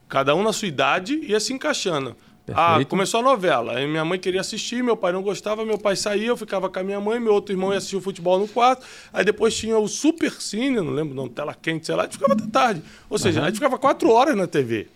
Cada 0.08 0.34
um 0.34 0.42
na 0.42 0.52
sua 0.52 0.68
idade 0.68 1.14
ia 1.22 1.38
se 1.40 1.52
encaixando. 1.52 2.16
Ah, 2.52 2.68
Perfeito. 2.72 2.88
começou 2.90 3.20
a 3.20 3.22
novela. 3.22 3.76
Aí 3.76 3.86
minha 3.86 4.04
mãe 4.04 4.18
queria 4.18 4.40
assistir, 4.42 4.82
meu 4.82 4.96
pai 4.96 5.12
não 5.12 5.22
gostava, 5.22 5.64
meu 5.64 5.78
pai 5.78 5.96
saía, 5.96 6.26
eu 6.26 6.36
ficava 6.36 6.68
com 6.68 6.78
a 6.78 6.82
minha 6.82 7.00
mãe, 7.00 7.18
meu 7.18 7.32
outro 7.32 7.54
irmão 7.54 7.72
ia 7.72 7.78
assistir 7.78 7.96
o 7.96 8.02
futebol 8.02 8.38
no 8.38 8.46
quarto. 8.46 8.84
Aí 9.12 9.24
depois 9.24 9.56
tinha 9.56 9.78
o 9.78 9.88
Super 9.88 10.30
Cine, 10.30 10.76
não 10.76 10.90
lembro, 10.90 11.14
não, 11.14 11.26
tela 11.26 11.54
quente, 11.54 11.86
sei 11.86 11.94
lá, 11.94 12.02
a 12.02 12.04
gente 12.04 12.14
ficava 12.18 12.34
até 12.34 12.46
tarde. 12.46 12.82
Ou 13.08 13.18
seja, 13.18 13.40
a 13.42 13.46
gente 13.46 13.54
ficava 13.54 13.78
quatro 13.78 14.10
horas 14.10 14.36
na 14.36 14.46
TV. 14.46 14.88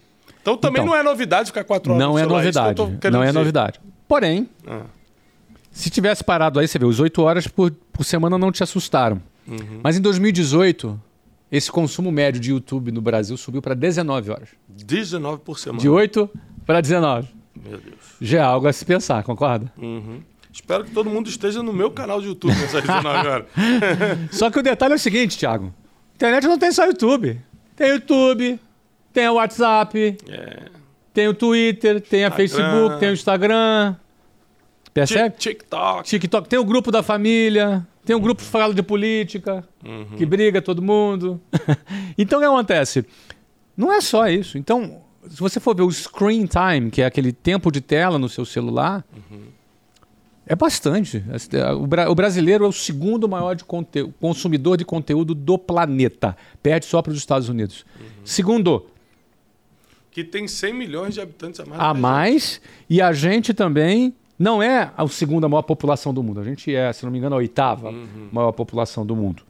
Então 0.51 0.57
também 0.57 0.83
Então, 0.83 0.93
não 0.95 0.99
é 0.99 1.03
novidade 1.03 1.49
ficar 1.49 1.65
quatro 1.65 1.93
horas 1.93 2.03
Não 2.05 2.13
no 2.13 2.19
é 2.19 2.23
celular, 2.23 2.41
que 2.41 2.45
novidade. 2.47 2.99
querendo 3.01 3.15
Não 3.15 3.23
é 3.23 3.27
dizer. 3.27 3.39
novidade. 3.39 3.81
Porém, 4.07 4.49
Ah. 4.67 4.83
se 5.71 5.91
tivesse 5.91 6.25
parado 6.25 6.59
aí, 6.59 6.67
você 6.67 6.79
vê, 6.79 6.85
os 6.87 6.99
8 7.01 7.23
horas 7.23 7.47
por, 7.47 7.71
por 7.93 8.05
semana 8.05 8.39
não 8.39 8.51
te 8.53 8.63
assustaram. 8.63 9.21
Uhum. 9.47 9.81
Mas 9.83 9.97
em 9.97 10.01
2018, 10.01 11.01
esse 11.51 11.71
consumo 11.71 12.11
médio 12.11 12.41
de 12.41 12.51
YouTube 12.51 12.91
no 12.93 13.01
Brasil 13.01 13.37
subiu 13.37 13.61
para 13.63 13.75
19 13.75 14.31
horas. 14.31 14.49
19 14.69 15.43
por 15.43 15.59
semana. 15.59 15.81
De 15.81 15.89
8 15.89 16.29
para 16.67 16.81
19. 16.81 17.29
Meu 17.57 17.79
Deus. 17.79 17.97
Já 18.21 18.39
é 18.39 18.43
algo 18.43 18.67
a 18.69 18.73
se 18.73 18.85
pensar, 18.85 19.23
concorda? 19.25 19.73
Uhum. 19.77 20.21
Espero 20.53 20.85
que 20.85 20.91
todo 20.91 21.09
mundo 21.11 21.29
esteja 21.29 21.63
no 21.63 21.73
meu 21.73 21.91
canal 21.91 22.21
de 22.21 22.27
YouTube 22.29 22.55
nessas 22.55 22.83
19 22.83 23.29
horas. 23.29 23.47
Só 24.33 24.51
que 24.51 24.59
o 24.59 24.63
detalhe 24.63 24.93
é 24.95 24.97
o 24.97 24.99
seguinte, 24.99 25.37
Thiago. 25.39 25.73
Internet 26.17 26.47
não 26.49 26.59
tem 26.59 26.73
só 26.73 26.85
YouTube. 26.85 27.39
Tem 27.77 27.91
YouTube, 27.91 28.59
tem 29.19 29.29
o 29.29 29.35
WhatsApp, 29.35 30.17
É. 30.29 30.63
tem 31.13 31.27
o 31.27 31.35
Twitter, 31.35 32.01
tem 32.01 32.25
a 32.25 32.29
Instagram. 32.29 32.37
Facebook, 32.37 33.01
tem 33.01 33.09
o 33.09 33.13
Instagram. 33.13 33.97
Percebe? 34.95 35.31
Tik- 35.37 35.59
TikTok. 35.59 36.09
TikTok, 36.09 36.49
tem 36.49 36.59
o 36.59 36.65
grupo 36.65 36.93
da 36.93 37.03
família, 37.03 37.85
tem 38.05 38.15
o 38.15 38.21
grupo 38.21 38.43
que 38.43 38.49
fala 38.49 38.73
de 38.73 38.83
política, 38.83 39.65
Uhum. 39.85 40.17
que 40.17 40.25
briga 40.25 40.63
todo 40.63 40.81
mundo. 40.81 41.41
então 42.17 42.39
o 42.39 42.43
que 42.43 42.47
acontece? 42.49 43.05
Não 43.77 43.93
é 43.93 44.01
só 44.01 44.29
isso. 44.29 44.57
Então, 44.57 45.01
se 45.29 45.39
você 45.41 45.59
for 45.59 45.75
ver 45.75 45.83
o 45.83 45.91
screen 45.91 46.47
time, 46.47 46.91
que 46.93 47.03
é 47.03 47.07
aquele 47.07 47.33
tempo 47.33 47.73
de 47.73 47.81
tela 47.81 48.19
no 48.21 48.29
seu 48.29 48.45
celular, 48.45 49.05
é 50.47 50.55
bastante. 50.57 51.23
O, 51.81 51.87
bra- 51.87 52.09
o 52.11 52.15
brasileiro 52.15 52.65
é 52.65 52.69
o 52.69 52.73
segundo 52.73 53.29
maior 53.29 53.55
de 53.55 53.65
consumidor 54.21 54.77
de 54.77 54.85
conteúdo 54.85 55.35
do 55.35 55.59
planeta. 55.59 56.37
Perde 56.63 56.87
só 56.87 57.03
para 57.03 57.11
os 57.13 57.19
Estados 57.19 57.49
Unidos. 57.49 57.85
Segundo, 58.25 58.87
Que 60.19 60.25
tem 60.25 60.49
100 60.49 60.75
milhões 60.75 61.15
de 61.15 61.21
habitantes 61.21 61.61
a 61.61 61.65
mais. 61.65 61.81
a 61.81 61.95
mais. 61.95 62.61
E 62.91 63.01
a 63.01 63.13
gente 63.13 63.55
também 63.55 64.13
não 64.37 64.61
é 64.61 64.91
a 64.97 65.07
segunda 65.07 65.49
maior 65.49 65.63
população 65.63 66.13
do 66.13 66.25
mundo. 66.25 66.41
A 66.41 66.43
gente 66.43 66.75
é, 66.75 66.93
se 66.93 67.05
não 67.05 67.13
me 67.13 67.19
engano, 67.19 67.37
a 67.37 67.39
oitava 67.39 67.93
maior 68.33 68.51
população 68.51 69.07
do 69.07 69.15
mundo. 69.15 69.45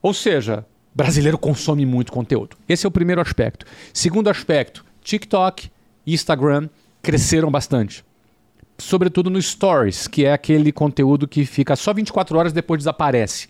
Ou 0.00 0.14
seja, 0.14 0.64
brasileiro 0.94 1.36
consome 1.36 1.84
muito 1.84 2.10
conteúdo. 2.10 2.56
Esse 2.66 2.86
é 2.86 2.88
o 2.88 2.90
primeiro 2.90 3.20
aspecto. 3.20 3.66
Segundo 3.92 4.28
aspecto, 4.28 4.82
TikTok 5.02 5.70
e 6.06 6.14
Instagram 6.14 6.70
cresceram 7.02 7.50
bastante. 7.50 8.02
Sobretudo 8.78 9.28
no 9.28 9.42
Stories, 9.42 10.08
que 10.08 10.24
é 10.24 10.32
aquele 10.32 10.72
conteúdo 10.72 11.28
que 11.28 11.44
fica 11.44 11.76
só 11.76 11.92
24 11.92 12.38
horas 12.38 12.50
depois 12.54 12.78
desaparece. 12.78 13.46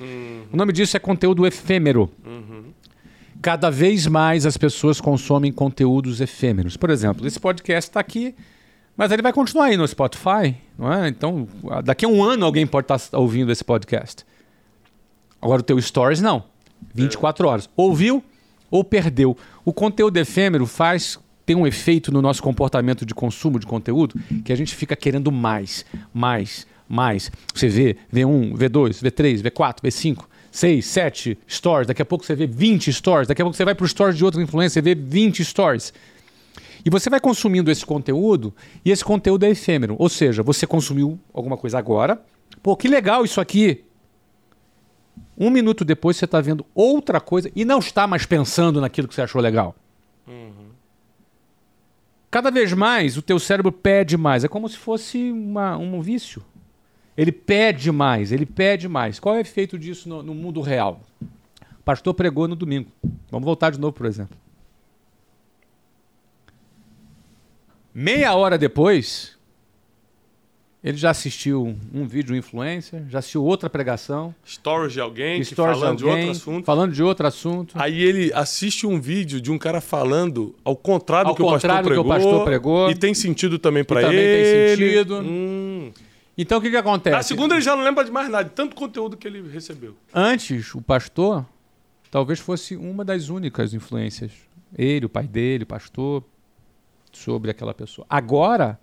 O 0.53 0.57
nome 0.57 0.73
disso 0.73 0.97
é 0.97 0.99
conteúdo 0.99 1.47
efêmero. 1.47 2.11
Cada 3.43 3.71
vez 3.71 4.07
mais 4.07 4.47
as 4.47 4.57
pessoas 4.57 5.01
consomem 5.01 5.53
conteúdos 5.53 6.21
efêmeros. 6.21 6.77
Por 6.77 6.91
exemplo, 6.91 7.27
esse 7.27 7.39
podcast 7.39 7.91
está 7.91 8.01
aqui, 8.01 8.35
mas 8.97 9.13
ele 9.13 9.23
vai 9.23 9.33
continuar 9.33 9.67
aí 9.67 9.77
no 9.77 9.87
Spotify, 9.87 10.57
não 10.79 10.93
é? 10.93 11.09
Então, 11.09 11.47
daqui 11.85 12.05
a 12.05 12.09
um 12.09 12.23
ano 12.23 12.45
alguém 12.45 12.67
pode 12.67 12.93
estar 12.93 13.19
ouvindo 13.19 13.53
esse 13.53 13.63
podcast. 13.63 14.25
Agora 15.41 15.61
o 15.61 15.65
teu 15.65 15.81
Stories 15.81 16.21
não. 16.21 16.45
24 16.95 17.47
horas. 17.47 17.71
Ouviu 17.77 18.23
ou 18.71 18.83
perdeu. 18.83 19.37
O 19.65 19.73
conteúdo 19.73 20.17
efêmero 20.17 20.67
faz 20.67 21.19
tem 21.47 21.55
um 21.55 21.67
efeito 21.67 22.13
no 22.13 22.21
nosso 22.21 22.43
comportamento 22.43 23.07
de 23.07 23.15
consumo 23.15 23.61
de 23.61 23.67
conteúdo 23.67 24.19
que 24.45 24.53
a 24.53 24.57
gente 24.57 24.75
fica 24.75 24.97
querendo 24.97 25.31
mais, 25.31 25.87
mais, 26.13 26.67
mais. 26.89 27.31
Você 27.55 27.69
vê 27.69 27.97
V1, 28.13 28.55
V2, 28.55 29.01
V3, 29.01 29.43
V4, 29.43 29.77
V5, 29.81 30.25
6, 30.57 30.87
7 30.87 31.39
stories, 31.47 31.87
daqui 31.87 32.01
a 32.01 32.05
pouco 32.05 32.25
você 32.25 32.35
vê 32.35 32.47
20 32.47 32.91
stories, 32.91 33.29
daqui 33.29 33.43
a 33.43 33.45
pouco 33.45 33.55
você 33.55 33.65
vai 33.65 33.75
para 33.75 33.85
o 33.85 33.89
stories 33.89 34.17
de 34.17 34.25
outra 34.25 34.43
influência, 34.43 34.81
você 34.81 34.83
vê 34.83 34.95
20 34.95 35.45
stories. 35.45 35.93
E 36.83 36.89
você 36.89 37.11
vai 37.11 37.21
consumindo 37.21 37.71
esse 37.71 37.85
conteúdo 37.85 38.55
e 38.83 38.91
esse 38.91 39.05
conteúdo 39.05 39.45
é 39.45 39.51
efêmero. 39.51 39.97
Ou 39.99 40.09
seja, 40.09 40.43
você 40.43 40.67
consumiu 40.67 41.19
alguma 41.35 41.59
coisa 41.59 41.79
agora. 41.79 42.23
Pô, 42.63 42.75
que 42.75 42.89
legal 42.89 43.23
isso 43.23 43.39
aqui. 43.39 43.85
Um 45.37 45.51
minuto 45.51 45.85
depois 45.85 46.17
você 46.17 46.25
está 46.25 46.41
vendo 46.41 46.65
outra 46.75 47.21
coisa 47.21 47.51
e 47.55 47.63
não 47.65 47.81
está 47.81 48.07
mais 48.07 48.25
pensando 48.25 48.81
naquilo 48.81 49.09
que 49.09 49.15
você 49.15 49.23
achou 49.23 49.43
legal. 49.43 49.75
Cada 52.31 52.51
vez 52.51 52.73
mais 52.73 53.19
o 53.19 53.23
teu 53.23 53.39
cérebro 53.39 53.73
pede 53.73 54.17
mais. 54.17 54.43
É 54.43 54.49
como 54.49 54.69
se 54.69 54.79
fosse 54.79 55.31
uma, 55.31 55.77
um 55.77 56.01
vício. 56.01 56.43
Ele 57.17 57.33
pede 57.33 57.91
mais, 57.91 58.31
ele 58.31 58.45
pede 58.45 58.89
mais. 58.89 59.19
Qual 59.19 59.35
é 59.35 59.39
o 59.39 59.41
efeito 59.41 59.79
disso 59.79 60.09
no, 60.09 60.23
no 60.23 60.35
mundo 60.35 60.61
real? 60.61 61.01
O 61.79 61.83
pastor 61.83 62.13
pregou 62.13 62.47
no 62.47 62.55
domingo. 62.55 62.91
Vamos 63.31 63.47
voltar 63.47 63.71
de 63.71 63.81
novo, 63.81 63.93
por 63.93 64.07
exemplo. 64.07 64.37
Meia 67.95 68.35
hora 68.35 68.59
depois, 68.59 69.37
ele 70.85 70.99
já 70.99 71.11
assistiu 71.11 71.75
um 71.95 72.07
vídeo 72.07 72.37
influencer, 72.37 73.05
já 73.09 73.21
assistiu 73.21 73.43
outra 73.43 73.71
pregação, 73.71 74.35
Stories 74.47 74.93
de 74.93 75.01
alguém, 75.01 75.43
stories 75.43 75.79
falando 75.79 75.97
de 75.97 76.05
de 76.05 76.11
alguém, 76.11 76.29
outro 76.29 76.41
assunto. 76.43 76.65
falando 76.67 76.93
de 76.93 77.03
outro 77.03 77.27
assunto. 77.27 77.75
Aí 77.77 78.03
ele 78.03 78.31
assiste 78.35 78.87
um 78.87 79.01
vídeo 79.01 79.41
de 79.41 79.51
um 79.51 79.57
cara 79.57 79.81
falando 79.81 80.55
ao 80.63 80.77
contrário 80.77 81.29
Ao 81.29 81.35
do 81.35 81.37
que, 81.37 81.43
o, 81.43 81.47
pastor 81.47 81.71
contrário 81.71 81.89
do 81.89 81.95
que 81.95 81.99
o 81.99 82.05
pregou, 82.05 82.31
pastor 82.31 82.45
pregou. 82.45 82.91
E 82.91 82.95
tem 82.95 83.15
sentido 83.15 83.59
também 83.59 83.83
para 83.83 84.03
ele. 84.03 84.11
também 84.11 84.27
tem 84.27 84.77
sentido. 84.77 85.21
Hum. 85.21 85.93
Então 86.37 86.59
o 86.59 86.61
que, 86.61 86.71
que 86.71 86.77
acontece? 86.77 87.17
Na 87.17 87.23
segunda 87.23 87.55
ele 87.55 87.63
já 87.63 87.75
não 87.75 87.83
lembra 87.83 88.05
de 88.05 88.11
mais 88.11 88.29
nada, 88.29 88.45
de 88.45 88.51
tanto 88.51 88.77
conteúdo 88.77 89.17
que 89.17 89.27
ele 89.27 89.49
recebeu. 89.49 89.97
Antes, 90.13 90.75
o 90.75 90.83
pastor 90.83 91.47
talvez 92.11 92.39
fosse 92.39 92.77
uma 92.77 93.05
das 93.05 93.29
únicas 93.29 93.73
influências. 93.73 94.33
Ele, 94.77 95.07
o 95.07 95.09
pai 95.09 95.27
dele, 95.27 95.65
o 95.65 95.67
pastor, 95.67 96.25
sobre 97.13 97.51
aquela 97.51 97.73
pessoa. 97.73 98.07
Agora, 98.11 98.79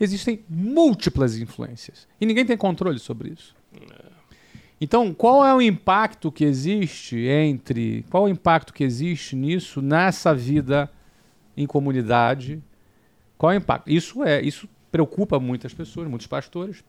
existem 0.00 0.44
múltiplas 0.48 1.36
influências. 1.36 2.08
E 2.20 2.26
ninguém 2.26 2.44
tem 2.44 2.56
controle 2.56 2.98
sobre 2.98 3.30
isso. 3.30 3.54
Então, 4.80 5.12
qual 5.12 5.44
é 5.44 5.54
o 5.54 5.60
impacto 5.60 6.30
que 6.30 6.44
existe 6.44 7.16
entre. 7.16 8.04
Qual 8.10 8.26
é 8.26 8.30
o 8.30 8.32
impacto 8.32 8.72
que 8.72 8.84
existe 8.84 9.34
nisso, 9.34 9.82
nessa 9.82 10.34
vida 10.34 10.90
em 11.56 11.66
comunidade? 11.66 12.62
Qual 13.36 13.52
é 13.52 13.56
o 13.56 13.58
impacto? 13.58 13.90
Isso 13.90 14.22
é. 14.22 14.40
Isso 14.40 14.68
preocupa 14.90 15.38
muitas 15.38 15.72
pessoas, 15.74 16.08
muitos 16.08 16.26
pastores. 16.26 16.84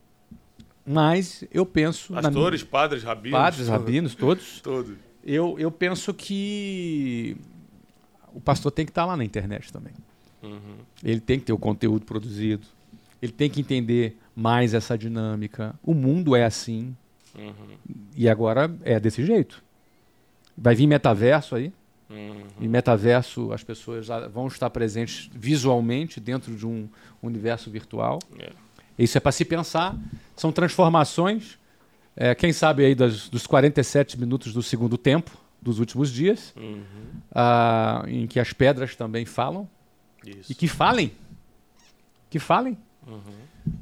Mas 0.86 1.44
eu 1.52 1.66
penso. 1.66 2.12
minha- 2.14 2.24
Pastores, 2.24 2.64
padres, 2.64 3.04
rabinos. 3.04 3.38
padres, 3.40 3.68
rabinos, 3.68 4.16
todos. 4.16 4.62
Todos. 4.62 4.98
Eu, 5.24 5.56
eu 5.60 5.70
penso 5.72 6.14
que 6.14 7.36
o 8.34 8.40
pastor 8.42 8.72
tem 8.72 8.86
que 8.86 8.92
estar 8.92 9.06
lá 9.06 9.16
na 9.16 9.24
internet 9.24 9.72
também. 9.72 9.94
Uhum. 10.42 10.78
Ele 11.04 11.20
tem 11.20 11.38
que 11.40 11.46
ter 11.46 11.54
o 11.54 11.58
conteúdo 11.58 12.06
produzido. 12.06 12.66
Ele 13.22 13.32
tem 13.32 13.50
que 13.50 13.60
entender 13.60 14.18
mais 14.36 14.74
essa 14.74 14.98
dinâmica. 14.98 15.76
O 15.84 15.94
mundo 15.94 16.36
é 16.36 16.46
assim. 16.46 16.96
Uhum. 17.38 17.54
E 18.16 18.28
agora 18.30 18.74
é 18.84 19.00
desse 19.00 19.24
jeito. 19.26 19.62
Vai 20.58 20.74
vir 20.74 20.88
metaverso 20.88 21.56
aí. 21.56 21.72
Uhum. 22.10 22.44
Em 22.60 22.68
metaverso, 22.68 23.52
as 23.54 23.64
pessoas 23.64 24.08
vão 24.34 24.48
estar 24.48 24.70
presentes 24.70 25.30
visualmente 25.34 26.20
dentro 26.20 26.56
de 26.56 26.66
um 26.66 26.90
universo 27.22 27.70
virtual. 27.70 28.20
É. 28.40 28.50
Isso 28.98 29.18
é 29.18 29.22
para 29.22 29.32
se 29.32 29.46
pensar. 29.46 29.96
São 30.36 30.52
transformações. 30.52 31.58
É, 32.16 32.34
quem 32.36 32.52
sabe 32.52 32.84
aí 32.86 32.96
das, 32.96 33.30
dos 33.30 33.46
47 33.48 34.20
minutos 34.20 34.52
do 34.54 34.62
segundo 34.64 34.98
tempo 34.98 35.32
dos 35.62 35.80
últimos 35.80 36.10
dias, 36.12 36.54
Uhum. 36.58 36.82
ah, 37.34 38.04
em 38.08 38.26
que 38.28 38.40
as 38.40 38.52
pedras 38.54 38.96
também 38.96 39.26
falam 39.26 39.70
Isso. 40.26 40.52
e 40.52 40.56
que 40.56 40.68
falem, 40.68 41.12
que 42.30 42.40
falem, 42.40 42.78
Uhum. 43.08 43.22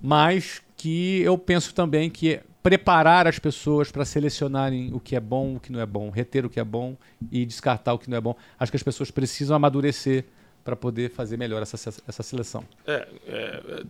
mas 0.01 0.61
que 0.75 1.21
eu 1.21 1.37
penso 1.37 1.73
também 1.73 2.09
que 2.09 2.39
preparar 2.67 3.27
as 3.27 3.39
pessoas 3.39 3.89
para 3.89 4.03
selecionarem 4.03 4.93
o 4.93 4.99
que 4.99 5.15
é 5.15 5.21
bom, 5.21 5.55
o 5.55 5.59
que 5.59 5.71
não 5.71 5.79
é 5.79 5.85
bom, 5.85 6.09
reter 6.09 6.45
o 6.45 6.49
que 6.49 6.59
é 6.59 6.65
bom 6.65 6.97
e 7.31 7.45
descartar 7.45 7.93
o 7.93 7.97
que 7.97 8.09
não 8.09 8.17
é 8.17 8.19
bom. 8.19 8.35
Acho 8.59 8.69
que 8.69 8.75
as 8.75 8.83
pessoas 8.83 9.09
precisam 9.09 9.55
amadurecer 9.55 10.25
para 10.65 10.75
poder 10.75 11.09
fazer 11.09 11.37
melhor 11.37 11.61
essa, 11.61 11.77
essa 12.05 12.23
seleção. 12.23 12.65
É, 12.85 13.07
é, 13.25 13.83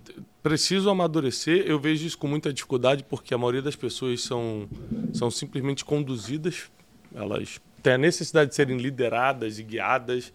preciso 0.44 0.92
amadurecer. 0.92 1.64
Eu 1.66 1.80
vejo 1.80 2.06
isso 2.06 2.20
com 2.20 2.28
muita 2.28 2.54
dificuldade 2.54 3.04
porque 3.04 3.34
a 3.34 3.38
maioria 3.38 3.64
das 3.64 3.76
pessoas 3.76 4.22
são, 4.22 4.70
são 5.12 5.32
simplesmente 5.32 5.84
conduzidas. 5.84 6.70
Elas 7.16 7.60
têm 7.82 7.94
a 7.94 7.98
necessidade 7.98 8.52
de 8.52 8.56
serem 8.56 8.78
lideradas 8.78 9.58
e 9.58 9.64
guiadas. 9.64 10.32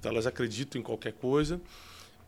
Então 0.00 0.10
elas 0.10 0.26
acreditam 0.26 0.80
em 0.80 0.82
qualquer 0.82 1.12
coisa. 1.12 1.60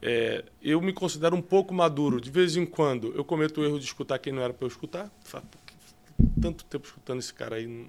É, 0.08 0.44
eu 0.62 0.80
me 0.80 0.92
considero 0.92 1.34
um 1.34 1.42
pouco 1.42 1.74
maduro. 1.74 2.20
De 2.20 2.30
vez 2.30 2.56
em 2.56 2.64
quando 2.64 3.12
eu 3.16 3.24
cometo 3.24 3.60
o 3.60 3.64
erro 3.64 3.76
de 3.76 3.84
escutar 3.86 4.20
quem 4.20 4.32
não 4.32 4.40
era 4.40 4.52
para 4.54 4.64
eu 4.64 4.68
escutar. 4.68 5.10
Falo, 5.24 5.44
"Pô, 5.50 5.58
que- 5.66 5.74
Tanto 6.40 6.64
tempo 6.64 6.86
escutando 6.86 7.18
esse 7.18 7.34
cara 7.34 7.56
aí, 7.56 7.66
não 7.66 7.86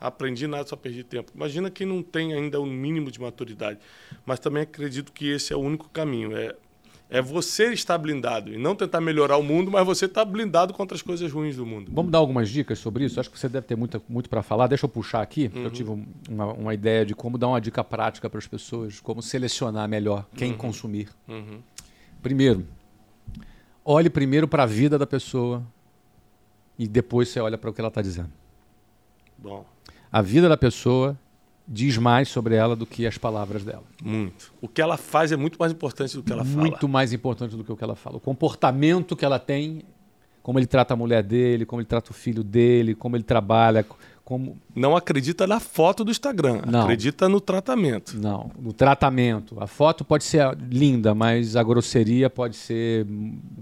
aprendi 0.00 0.46
nada, 0.48 0.66
só 0.68 0.74
perdi 0.76 1.04
tempo. 1.04 1.30
Imagina 1.34 1.70
quem 1.70 1.86
não 1.86 2.02
tem 2.02 2.34
ainda 2.34 2.60
o 2.60 2.66
mínimo 2.66 3.10
de 3.12 3.20
maturidade. 3.20 3.78
Mas 4.26 4.40
também 4.40 4.64
acredito 4.64 5.12
que 5.12 5.28
esse 5.28 5.52
é 5.52 5.56
o 5.56 5.60
único 5.60 5.88
caminho. 5.88 6.36
É, 6.36 6.54
é 7.08 7.22
você 7.22 7.72
estar 7.72 7.96
blindado 7.98 8.52
e 8.52 8.58
não 8.58 8.74
tentar 8.74 9.00
melhorar 9.00 9.36
o 9.36 9.42
mundo, 9.42 9.70
mas 9.70 9.86
você 9.86 10.06
estar 10.06 10.24
blindado 10.24 10.74
contra 10.74 10.96
as 10.96 11.02
coisas 11.02 11.30
ruins 11.30 11.54
do 11.56 11.64
mundo. 11.64 11.90
Vamos 11.94 12.10
dar 12.10 12.18
algumas 12.18 12.48
dicas 12.48 12.78
sobre 12.80 13.04
isso? 13.04 13.20
Acho 13.20 13.30
que 13.30 13.38
você 13.38 13.48
deve 13.48 13.66
ter 13.66 13.76
muita, 13.76 14.02
muito 14.08 14.28
para 14.28 14.42
falar. 14.42 14.66
Deixa 14.66 14.84
eu 14.86 14.88
puxar 14.88 15.22
aqui, 15.22 15.48
porque 15.48 15.58
Uhum. 15.60 15.64
eu 15.66 15.70
tive 15.70 15.90
um- 15.90 16.06
uma, 16.28 16.46
uma 16.52 16.74
ideia 16.74 17.06
de 17.06 17.14
como 17.14 17.38
dar 17.38 17.46
uma 17.48 17.60
dica 17.60 17.84
prática 17.84 18.28
para 18.28 18.38
as 18.38 18.46
pessoas, 18.46 18.98
como 19.00 19.22
selecionar 19.22 19.88
melhor 19.88 20.26
quem 20.36 20.52
consumir. 20.52 21.08
Uhum. 21.28 21.60
Primeiro, 22.20 22.66
olhe 23.84 24.10
primeiro 24.10 24.48
para 24.48 24.64
a 24.64 24.66
vida 24.66 24.98
da 24.98 25.06
pessoa 25.06 25.62
e 26.78 26.88
depois 26.88 27.28
você 27.28 27.38
olha 27.40 27.56
para 27.56 27.70
o 27.70 27.72
que 27.72 27.80
ela 27.80 27.88
está 27.88 28.02
dizendo. 28.02 28.30
Bom, 29.38 29.64
A 30.10 30.22
vida 30.22 30.48
da 30.48 30.56
pessoa 30.56 31.16
diz 31.68 31.96
mais 31.98 32.28
sobre 32.28 32.54
ela 32.54 32.76
do 32.76 32.86
que 32.86 33.06
as 33.06 33.18
palavras 33.18 33.64
dela. 33.64 33.82
muito. 34.02 34.52
O 34.60 34.68
que 34.68 34.80
ela 34.80 34.96
faz 34.96 35.32
é 35.32 35.36
muito 35.36 35.56
mais 35.58 35.72
importante 35.72 36.16
do 36.16 36.22
que 36.22 36.32
ela 36.32 36.44
fala. 36.44 36.56
Muito 36.60 36.88
mais 36.88 37.12
importante 37.12 37.56
do 37.56 37.64
que 37.64 37.72
o 37.72 37.76
que 37.76 37.82
ela 37.84 37.96
fala. 37.96 38.16
O 38.16 38.20
comportamento 38.20 39.16
que 39.16 39.24
ela 39.24 39.38
tem, 39.38 39.82
como 40.42 40.58
ele 40.58 40.66
trata 40.66 40.94
a 40.94 40.96
mulher 40.96 41.22
dele, 41.22 41.66
como 41.66 41.80
ele 41.80 41.86
trata 41.88 42.10
o 42.12 42.14
filho 42.14 42.44
dele, 42.44 42.94
como 42.94 43.16
ele 43.16 43.24
trabalha, 43.24 43.84
como 44.24 44.56
Não 44.74 44.96
acredita 44.96 45.46
na 45.46 45.60
foto 45.60 46.04
do 46.04 46.10
Instagram, 46.10 46.60
Não. 46.66 46.82
acredita 46.82 47.28
no 47.28 47.40
tratamento. 47.40 48.16
Não, 48.18 48.50
no 48.58 48.72
tratamento. 48.72 49.56
A 49.60 49.66
foto 49.68 50.04
pode 50.04 50.24
ser 50.24 50.56
linda, 50.68 51.14
mas 51.14 51.54
a 51.56 51.62
grosseria 51.62 52.28
pode 52.28 52.56
ser 52.56 53.06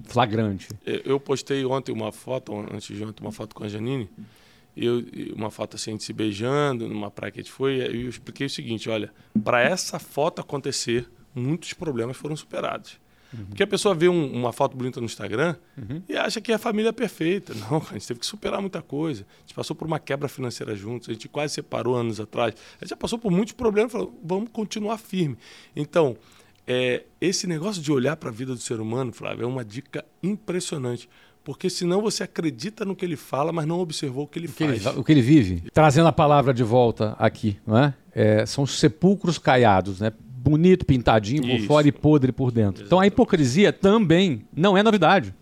flagrante. 0.05 0.69
Eu- 0.85 1.21
postei 1.21 1.65
ontem 1.65 1.93
uma 1.93 2.11
foto, 2.13 2.55
antes 2.73 2.97
de 2.97 3.03
ontem, 3.05 3.23
uma 3.23 3.33
foto 3.33 3.55
com 3.55 3.65
a 3.65 3.69
Janine, 3.69 4.09
eu, 4.77 5.01
e 5.01 5.33
uma 5.37 5.51
foto 5.51 5.77
assim, 5.77 5.91
a 5.91 5.95
gente 5.95 6.05
se 6.05 6.12
beijando 6.12 6.89
numa 6.89 7.11
praia 7.11 7.31
que 7.31 7.41
a 7.41 7.43
gente 7.43 7.53
foi, 7.53 7.77
e 7.77 8.03
eu 8.05 8.09
expliquei 8.09 8.47
o 8.47 8.51
seguinte, 8.51 8.89
olha, 8.91 9.12
para 9.43 9.61
essa 9.62 9.99
foto 9.99 10.41
acontecer, 10.41 11.09
muitos 11.35 11.72
problemas 11.72 12.16
foram 12.16 12.37
superados. 12.37 12.99
Porque 13.49 13.64
a 13.64 13.66
pessoa 13.66 13.97
vê 13.97 14.09
um- 14.09 14.33
uma 14.33 14.53
foto 14.53 14.77
bonita 14.77 15.01
no 15.01 15.07
Instagram 15.07 15.57
e 16.09 16.16
acha 16.16 16.41
que 16.41 16.53
a 16.53 16.59
família 16.59 16.91
é 16.91 16.93
perfeita. 16.93 17.53
Não, 17.68 17.79
a 17.91 17.95
gente 17.95 18.07
teve 18.07 18.20
que 18.20 18.27
superar 18.27 18.61
muita 18.61 18.81
coisa. 18.81 19.27
A 19.39 19.41
gente 19.41 19.55
passou 19.55 19.75
por 19.75 19.89
uma 19.89 19.99
quebra 19.99 20.29
financeira 20.29 20.77
juntos, 20.77 21.09
a 21.09 21.12
gente 21.12 21.29
quase 21.29 21.55
separou 21.55 21.97
anos 21.97 22.20
atrás. 22.20 22.55
A 22.77 22.85
gente 22.85 22.91
já 22.91 22.97
passou 22.97 23.18
por 23.18 23.33
muitos 23.33 23.53
problemas, 23.55 23.91
falou, 23.91 24.16
vamos 24.22 24.51
continuar 24.53 24.99
firme. 24.99 25.37
Então, 25.75 26.16
é, 26.64 27.03
esse 27.20 27.49
negócio 27.49 27.83
de 27.83 27.91
olhar 27.91 28.14
para 28.16 28.29
a 28.29 28.33
vida 28.33 28.53
do 28.55 28.61
ser 28.61 28.79
humano, 28.79 29.12
Flávio, 29.12 29.43
é 29.43 29.47
uma 29.49 29.64
dica 29.64 30.05
impressionante. 30.22 31.09
Porque 31.45 31.68
senão 31.68 32.01
você 32.01 32.22
acredita 32.22 32.84
no 32.86 32.97
que 32.97 33.05
ele 33.05 33.16
fala, 33.16 33.53
mas 33.53 33.66
não 33.66 33.78
observou 33.78 34.24
o 34.24 34.26
que 34.26 34.38
ele 34.38 34.47
O 34.47 34.53
que, 34.53 34.64
ele, 34.64 34.80
faz. 34.80 34.97
o 34.97 35.05
que 35.05 35.12
ele 35.12 35.20
vive. 35.20 35.62
Trazendo 35.74 36.09
a 36.09 36.12
palavra 36.12 36.55
de 36.55 36.62
volta 36.62 37.14
aqui, 37.18 37.59
não 37.66 37.76
é? 37.76 37.95
É, 38.14 38.47
são 38.47 38.64
sepulcros 38.66 39.36
caiados, 39.36 40.01
né? 40.01 40.11
Bonito, 40.20 40.84
pintadinho 40.86 41.42
por 41.42 41.51
Isso. 41.57 41.66
fora 41.66 41.86
e 41.88 41.92
podre 41.92 42.32
por 42.32 42.51
dentro. 42.51 42.84
Então 42.84 42.99
a 43.01 43.07
hipocrisia 43.07 43.72
também 43.72 44.42
não 44.57 44.76
é 44.76 44.82
novidade. 44.82 45.34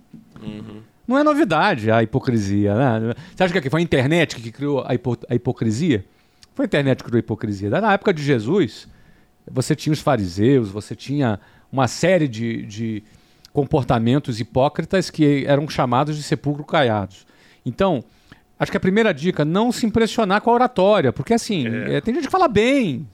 Não 1.07 1.19
é 1.19 1.25
novidade 1.25 1.91
a 1.91 2.03
hipocrisia. 2.03 2.75
Né? 2.75 3.15
Você 3.35 3.43
acha 3.45 3.61
que 3.61 3.71
foi 3.71 3.81
a 3.81 3.83
internet 3.83 4.37
que 4.37 4.51
criou 4.53 4.85
a, 4.87 4.95
hipo- 4.95 5.19
a 5.29 5.35
hipocrisia? 5.35 6.05
Foi 6.55 6.65
a 6.65 6.67
internet 6.67 6.99
que 6.99 7.05
criou 7.05 7.19
a 7.19 7.21
hipocrisia. 7.21 7.69
Na 7.71 7.93
época 7.93 8.13
de 8.13 8.23
Jesus, 8.23 8.89
você 9.51 9.75
tinha 9.75 9.93
os 9.93 10.01
fariseus, 10.01 10.69
você 10.69 10.95
tinha 10.95 11.39
uma 11.71 11.89
série 11.89 12.29
de, 12.29 12.65
de 12.67 13.03
comportamentos 13.53 14.41
hipócritas 14.41 15.11
que 15.11 15.45
eram 15.47 15.69
chamados 15.69 16.17
de 16.17 16.23
sepulcro 16.23 16.65
caiados. 16.65 17.27
Então, 17.65 18.03
acho 18.59 18.71
que 18.71 18.77
a 18.77 18.81
primeira 18.81 19.13
dica, 19.13 19.45
não 19.45 19.71
se 19.73 19.85
impressionar 19.85 20.41
com 20.41 20.51
a 20.51 20.55
oratória, 20.55 21.13
porque 21.13 21.35
assim, 21.35 21.67
É. 21.67 21.97
eh, 21.97 22.01
tem 22.01 22.15
gente 22.15 22.27
que 22.27 22.31
fala 22.31 22.49
bem, 22.49 23.07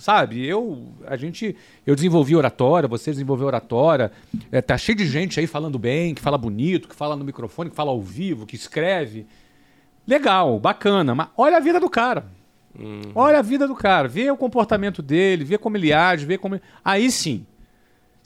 sabe? 0.00 0.44
Eu, 0.46 0.88
a 1.06 1.16
gente, 1.16 1.54
eu 1.86 1.94
desenvolvi 1.94 2.34
oratória, 2.34 2.88
você 2.88 3.10
desenvolveu 3.10 3.46
oratória, 3.46 4.10
eh, 4.50 4.60
tá 4.60 4.76
cheio 4.76 4.96
de 4.96 5.06
gente 5.06 5.38
aí 5.38 5.46
falando 5.46 5.78
bem, 5.78 6.14
que 6.14 6.20
fala 6.22 6.36
bonito, 6.38 6.88
que 6.88 6.94
fala 6.94 7.14
no 7.16 7.24
microfone, 7.24 7.70
que 7.70 7.76
fala 7.76 7.90
ao 7.90 8.00
vivo, 8.00 8.46
que 8.46 8.56
escreve. 8.56 9.26
Legal, 10.06 10.58
bacana, 10.58 11.14
mas 11.14 11.28
olha 11.36 11.56
a 11.56 11.60
vida 11.60 11.78
do 11.80 11.88
cara. 11.88 12.26
Olha 13.14 13.38
a 13.38 13.42
vida 13.42 13.68
do 13.68 13.74
cara, 13.74 14.08
vê 14.08 14.28
o 14.30 14.36
comportamento 14.36 15.00
dele, 15.00 15.44
vê 15.44 15.56
como 15.56 15.76
ele 15.76 15.92
age, 15.92 16.26
vê 16.26 16.36
como. 16.36 16.60
Aí 16.84 17.08
sim. 17.10 17.46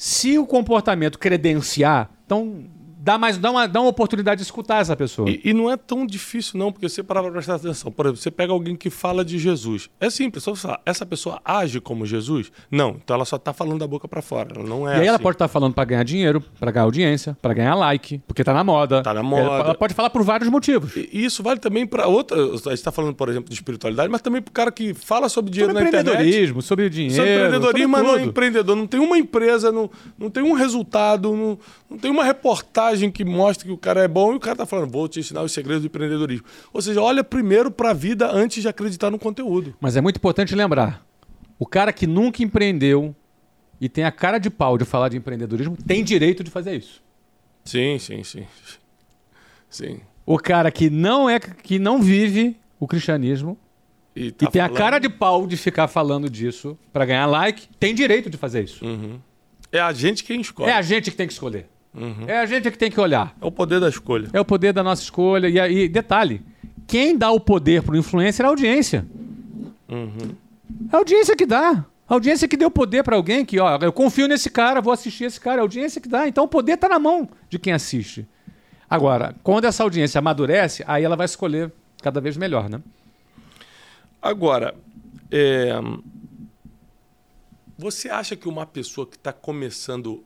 Se 0.01 0.39
o 0.39 0.47
comportamento 0.47 1.19
credenciar, 1.19 2.09
então 2.25 2.65
dá 3.09 3.19
mais 3.19 3.39
dá 3.39 3.51
uma, 3.51 3.67
dá 3.67 3.81
uma 3.81 3.91
oportunidade 3.91 4.39
de 4.39 4.45
escutar 4.45 4.81
essa 4.81 4.97
pessoa. 4.97 5.29
E, 5.31 5.41
e 5.45 5.53
não 5.53 5.71
é 5.71 5.77
tão 5.77 6.07
difícil, 6.07 6.59
não, 6.59 6.73
porque 6.73 6.89
você 6.89 7.03
parar 7.03 7.23
para 7.23 7.33
prestar 7.33 7.57
atenção. 7.57 7.93
Por 7.93 8.07
exemplo, 8.07 8.21
você 8.21 8.31
pega 8.31 8.53
alguém 8.53 8.75
que 8.75 8.91
fala 8.91 9.25
de 9.25 9.39
Jesus. 9.39 9.91
É 10.01 10.09
simples, 10.09 10.45
só 10.45 10.55
você 10.55 10.63
falar, 10.63 10.81
essa 10.87 11.05
pessoa 11.05 11.41
age 11.45 11.81
como 11.81 12.07
Jesus? 12.07 12.51
Não, 12.71 12.97
então 13.03 13.15
ela 13.15 13.25
só 13.25 13.37
está 13.37 13.53
falando 13.53 13.79
da 13.81 13.87
boca 13.87 14.09
para 14.09 14.23
fora. 14.23 14.51
Ela 14.55 14.69
não 14.69 14.89
é 14.89 14.99
e 14.99 15.01
aí 15.01 15.07
ela 15.07 15.17
assim. 15.17 15.23
pode 15.23 15.35
estar 15.35 15.49
falando 15.49 15.75
para 15.75 15.85
ganhar 15.85 16.03
dinheiro, 16.05 16.43
para 16.59 16.71
ganhar 16.71 16.85
audiência, 16.85 17.37
para 17.41 17.55
ganhar 17.55 17.75
like, 17.75 18.21
porque 18.27 18.43
tá 18.43 18.53
na 18.53 18.65
moda. 18.65 19.03
Tá 19.03 19.15
na 19.15 19.23
moda. 19.23 19.43
Ela, 19.43 19.59
ela 19.61 19.75
pode 19.75 19.95
falar 19.95 20.11
por 20.11 20.23
vários 20.23 20.49
motivos. 20.51 20.97
E 20.97 21.19
e 21.19 21.25
isso 21.25 21.43
vale 21.43 21.59
também 21.59 21.85
para 21.85 22.07
outra. 22.07 22.41
A 22.41 22.57
gente 22.57 22.73
está 22.75 22.93
falando, 22.93 23.13
por 23.13 23.29
exemplo, 23.29 23.49
de 23.49 23.55
espiritualidade, 23.55 24.09
mas 24.09 24.23
também 24.23 24.41
para 24.41 24.51
o 24.51 24.53
cara 24.53 24.71
que 24.71 24.95
fala 24.95 25.29
sobre 25.29 25.51
dinheiro 25.51 25.73
Sobre 25.73 25.83
na 25.83 25.89
internet. 25.89 26.15
empreendedorismo, 26.15 26.63
sobre 26.63 26.89
dinheiro. 26.89 27.17
Sobre 27.17 27.35
empreendedorismo, 27.35 27.89
mas 27.89 28.03
não 28.03 28.11
é 28.11 28.13
sobre 28.13 28.29
empreendedor. 28.29 28.77
Não 28.77 28.87
tem 28.87 29.01
uma 29.01 29.19
empresa, 29.19 29.73
não, 29.73 29.91
não 30.17 30.31
tem 30.31 30.45
um 30.45 30.53
resultado, 30.53 31.35
não, 31.35 31.59
não 31.91 31.99
tem 31.99 32.09
uma 32.09 32.23
reportagem 32.23 32.98
que 33.11 33.25
mostre 33.25 33.67
que 33.67 33.73
o 33.73 33.79
cara 33.79 34.03
é 34.03 34.09
bom 34.09 34.33
e 34.33 34.37
o 34.37 34.41
cara 34.41 34.57
tá 34.57 34.67
falando, 34.67 34.91
vou 34.91 35.09
te 35.09 35.21
ensinar 35.21 35.43
os 35.43 35.53
segredos 35.53 35.83
do 35.83 35.87
empreendedorismo. 35.87 36.47
Ou 36.73 36.83
seja, 36.83 37.01
olha 37.01 37.23
primeiro 37.23 37.71
para 37.71 37.91
a 37.91 37.95
vida 37.95 38.31
antes 38.33 38.63
de 38.63 38.69
acreditar 38.69 39.11
no 39.11 39.19
conteúdo. 39.19 39.75
Mas 39.81 39.97
é 39.97 40.01
muito 40.01 40.17
importante 40.17 40.55
lembrar: 40.55 41.05
o 41.59 41.67
cara 41.67 41.93
que 41.93 42.07
nunca 42.07 42.43
empreendeu 42.43 43.15
e 43.81 43.89
tem 43.89 44.05
a 44.05 44.11
cara 44.11 44.39
de 44.39 44.51
pau 44.51 44.77
de 44.77 44.85
falar 44.85 45.09
de 45.11 45.17
empreendedorismo 45.17 45.77
tem 45.87 46.03
direito 46.03 46.43
de 46.43 46.51
fazer 46.51 46.75
isso. 46.77 47.03
Sim, 47.65 47.99
sim, 47.99 48.25
sim. 48.25 48.47
Sim. 49.71 50.01
O 50.27 50.39
cara 50.39 50.71
que 50.71 50.91
não 50.91 51.29
é 51.29 51.39
que 51.39 51.79
não 51.79 52.01
vive 52.03 52.57
o 52.81 52.87
cristianismo 52.87 53.57
E, 54.17 54.31
tá 54.33 54.47
e 54.47 54.51
tem 54.51 54.61
a 54.61 54.65
falando- 54.67 54.79
cara 54.79 54.99
de 54.99 55.09
pau 55.09 55.47
de 55.47 55.57
ficar 55.57 55.89
falando 55.89 56.29
disso 56.29 56.77
para 56.93 57.05
ganhar 57.05 57.27
like, 57.27 57.69
tem 57.79 57.95
direito 57.95 58.29
de 58.31 58.37
fazer 58.37 58.65
isso. 58.65 58.85
Uhum. 58.85 59.19
É 59.71 59.81
a 59.81 59.93
gente 59.93 60.25
quem 60.25 60.41
escolhe. 60.41 60.71
É 60.71 60.75
a 60.75 60.83
gente 60.83 61.11
que 61.11 61.17
tem 61.17 61.27
que 61.27 61.33
escolher. 61.33 61.67
Uhum. 61.95 62.25
É 62.27 62.39
a 62.39 62.47
gente 62.47 62.71
que 62.71 62.79
tem 62.79 62.91
que 62.91 63.01
olhar. 63.01 63.35
É 63.41 63.47
o 63.47 63.51
poder 63.51 63.81
da 63.81 63.89
escolha. 63.89 64.29
É 64.33 64.41
o 64.41 64.45
poder 64.45 64.73
da 64.73 64.83
nossa 64.83 65.03
escolha. 65.03 65.49
E 65.49 65.59
aí, 65.59 65.89
detalhe: 65.89 66.43
quem 66.87 67.17
dá 67.17 67.31
o 67.31 67.41
poder 67.41 67.83
pro 67.83 67.97
influencer 67.97 68.45
é 68.45 68.47
a 68.47 68.51
audiência. 68.51 69.07
Uhum. 69.89 70.35
É 70.93 70.97
a 70.97 70.99
audiência 70.99 71.37
que 71.37 71.47
dá. 71.47 71.85
A 72.09 72.15
audiência 72.15 72.49
que 72.49 72.57
deu 72.57 72.71
poder 72.71 73.03
para 73.03 73.17
alguém 73.17 73.45
que, 73.45 73.61
ó, 73.61 73.79
eu 73.83 73.93
confio 73.93 74.27
nesse 74.27 74.49
cara, 74.49 74.81
vou 74.81 74.93
assistir 74.93 75.25
esse 75.25 75.41
cara. 75.41 75.57
É 75.57 75.61
a 75.61 75.63
audiência 75.63 76.01
que 76.01 76.09
dá. 76.09 76.27
Então 76.27 76.45
o 76.45 76.49
poder 76.49 76.77
tá 76.77 76.89
na 76.89 76.99
mão 76.99 77.29
de 77.51 77.59
quem 77.59 77.73
assiste. 77.73 78.27
Agora, 78.89 79.35
quando 79.43 79.67
essa 79.67 79.83
audiência 79.83 80.19
amadurece, 80.19 80.83
aí 80.87 81.05
ela 81.05 81.17
vai 81.17 81.27
escolher 81.27 81.71
cada 82.03 82.21
vez 82.21 82.37
melhor, 82.37 82.71
né? 82.71 82.81
Agora, 84.23 84.75
é, 85.31 85.73
você 87.77 88.09
acha 88.09 88.35
que 88.35 88.49
uma 88.49 88.65
pessoa 88.65 89.07
que 89.07 89.17
está 89.17 89.33
começando 89.33 90.25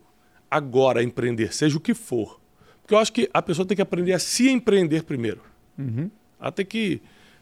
agora 0.53 1.01
a 1.01 1.03
empreender, 1.03 1.55
seja 1.55 1.79
o 1.79 1.81
que 1.81 1.95
for, 1.95 2.39
Porque 2.83 2.93
eu 2.93 2.99
acho 2.99 3.11
que 3.11 3.31
a 3.33 3.41
pessoa 3.41 3.67
tem 3.67 3.75
que 3.75 3.81
aprender 3.81 4.13
a 4.13 4.19
se 4.19 4.51
empreender 4.51 5.03
primeiro. 5.05 5.41
Uhum. 5.79 6.11
Tem 6.55 6.67
que. 6.67 7.01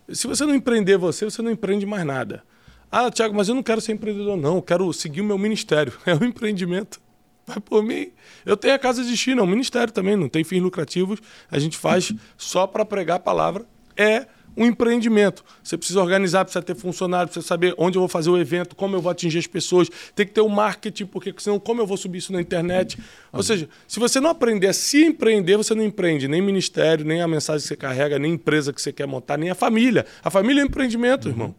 Se 0.09 0.29
você 0.29 0.45
não 0.45 0.55
empreender 0.55 0.97
você, 0.97 1.25
você 1.25 1.43
não 1.43 1.51
empreende 1.51 1.85
mais 1.85 2.05
nada. 2.05 2.45
Ah, 2.93 3.11
Tiago, 3.11 3.35
mas 3.35 3.49
eu 3.49 3.55
não 3.55 3.63
quero 3.63 3.81
ser 3.81 3.93
empreendedor, 3.93 4.37
não. 4.37 4.57
Eu 4.57 4.63
quero 4.63 4.93
seguir 4.93 5.23
o 5.23 5.25
meu 5.25 5.39
ministério. 5.39 5.93
É 6.07 6.15
um 6.15 6.25
empreendimento. 6.25 7.01
Vai 7.47 7.59
por 7.59 7.83
mim. 7.83 8.13
Eu 8.47 8.57
tenho 8.57 8.75
a 8.75 8.79
Casa 8.79 9.03
de 9.03 9.17
China, 9.17 9.41
é 9.41 9.45
um 9.45 9.49
ministério 9.49 9.93
também, 9.93 10.15
não 10.15 10.29
tem 10.29 10.45
fins 10.45 10.63
lucrativos. 10.63 11.21
A 11.51 11.59
gente 11.59 11.77
faz 11.77 12.13
só 12.37 12.67
para 12.67 12.85
pregar 12.85 13.17
a 13.17 13.21
palavra. 13.21 13.67
É 13.97 14.27
um 14.57 14.67
empreendimento. 14.67 15.45
Você 15.63 15.77
precisa 15.77 16.01
organizar, 16.01 16.45
precisa 16.45 16.63
ter 16.63 16.75
funcionário, 16.75 17.29
precisa 17.29 17.47
saber 17.47 17.75
onde 17.79 17.97
eu 17.97 18.01
vou 18.01 18.09
fazer 18.09 18.31
o 18.31 18.39
evento, 18.39 18.77
como 18.77 18.97
eu 18.97 19.01
vou 19.01 19.11
atingir 19.11 19.39
as 19.39 19.47
pessoas. 19.47 19.89
Tem 20.15 20.27
que 20.27 20.33
ter 20.33 20.41
o 20.41 20.47
um 20.47 20.49
marketing, 20.49 21.07
porque 21.07 21.35
senão 21.39 21.59
como 21.59 21.81
eu 21.81 21.87
vou 21.87 21.97
subir 21.97 22.19
isso 22.19 22.33
na 22.33 22.41
internet? 22.41 22.99
Ou 23.33 23.43
seja, 23.43 23.69
se 23.87 23.99
você 23.99 24.21
não 24.21 24.31
aprender 24.31 24.69
a 24.69 24.73
se 24.73 25.05
empreender, 25.05 25.57
você 25.57 25.75
não 25.75 25.85
empreende 25.85 26.29
nem 26.29 26.43
ministério, 26.43 27.05
nem 27.05 27.23
a 27.23 27.29
mensagem 27.29 27.63
que 27.63 27.69
você 27.69 27.77
carrega, 27.77 28.19
nem 28.19 28.35
empresa 28.35 28.73
que 28.73 28.81
você 28.81 28.93
quer 28.93 29.07
montar, 29.07 29.37
nem 29.37 29.51
a 29.51 29.55
família. 29.55 30.05
A 30.23 30.31
família 30.31 30.61
é 30.61 30.65
um 30.65 30.67
empreendimento, 30.67 31.27
uhum. 31.27 31.33
irmão. 31.33 31.55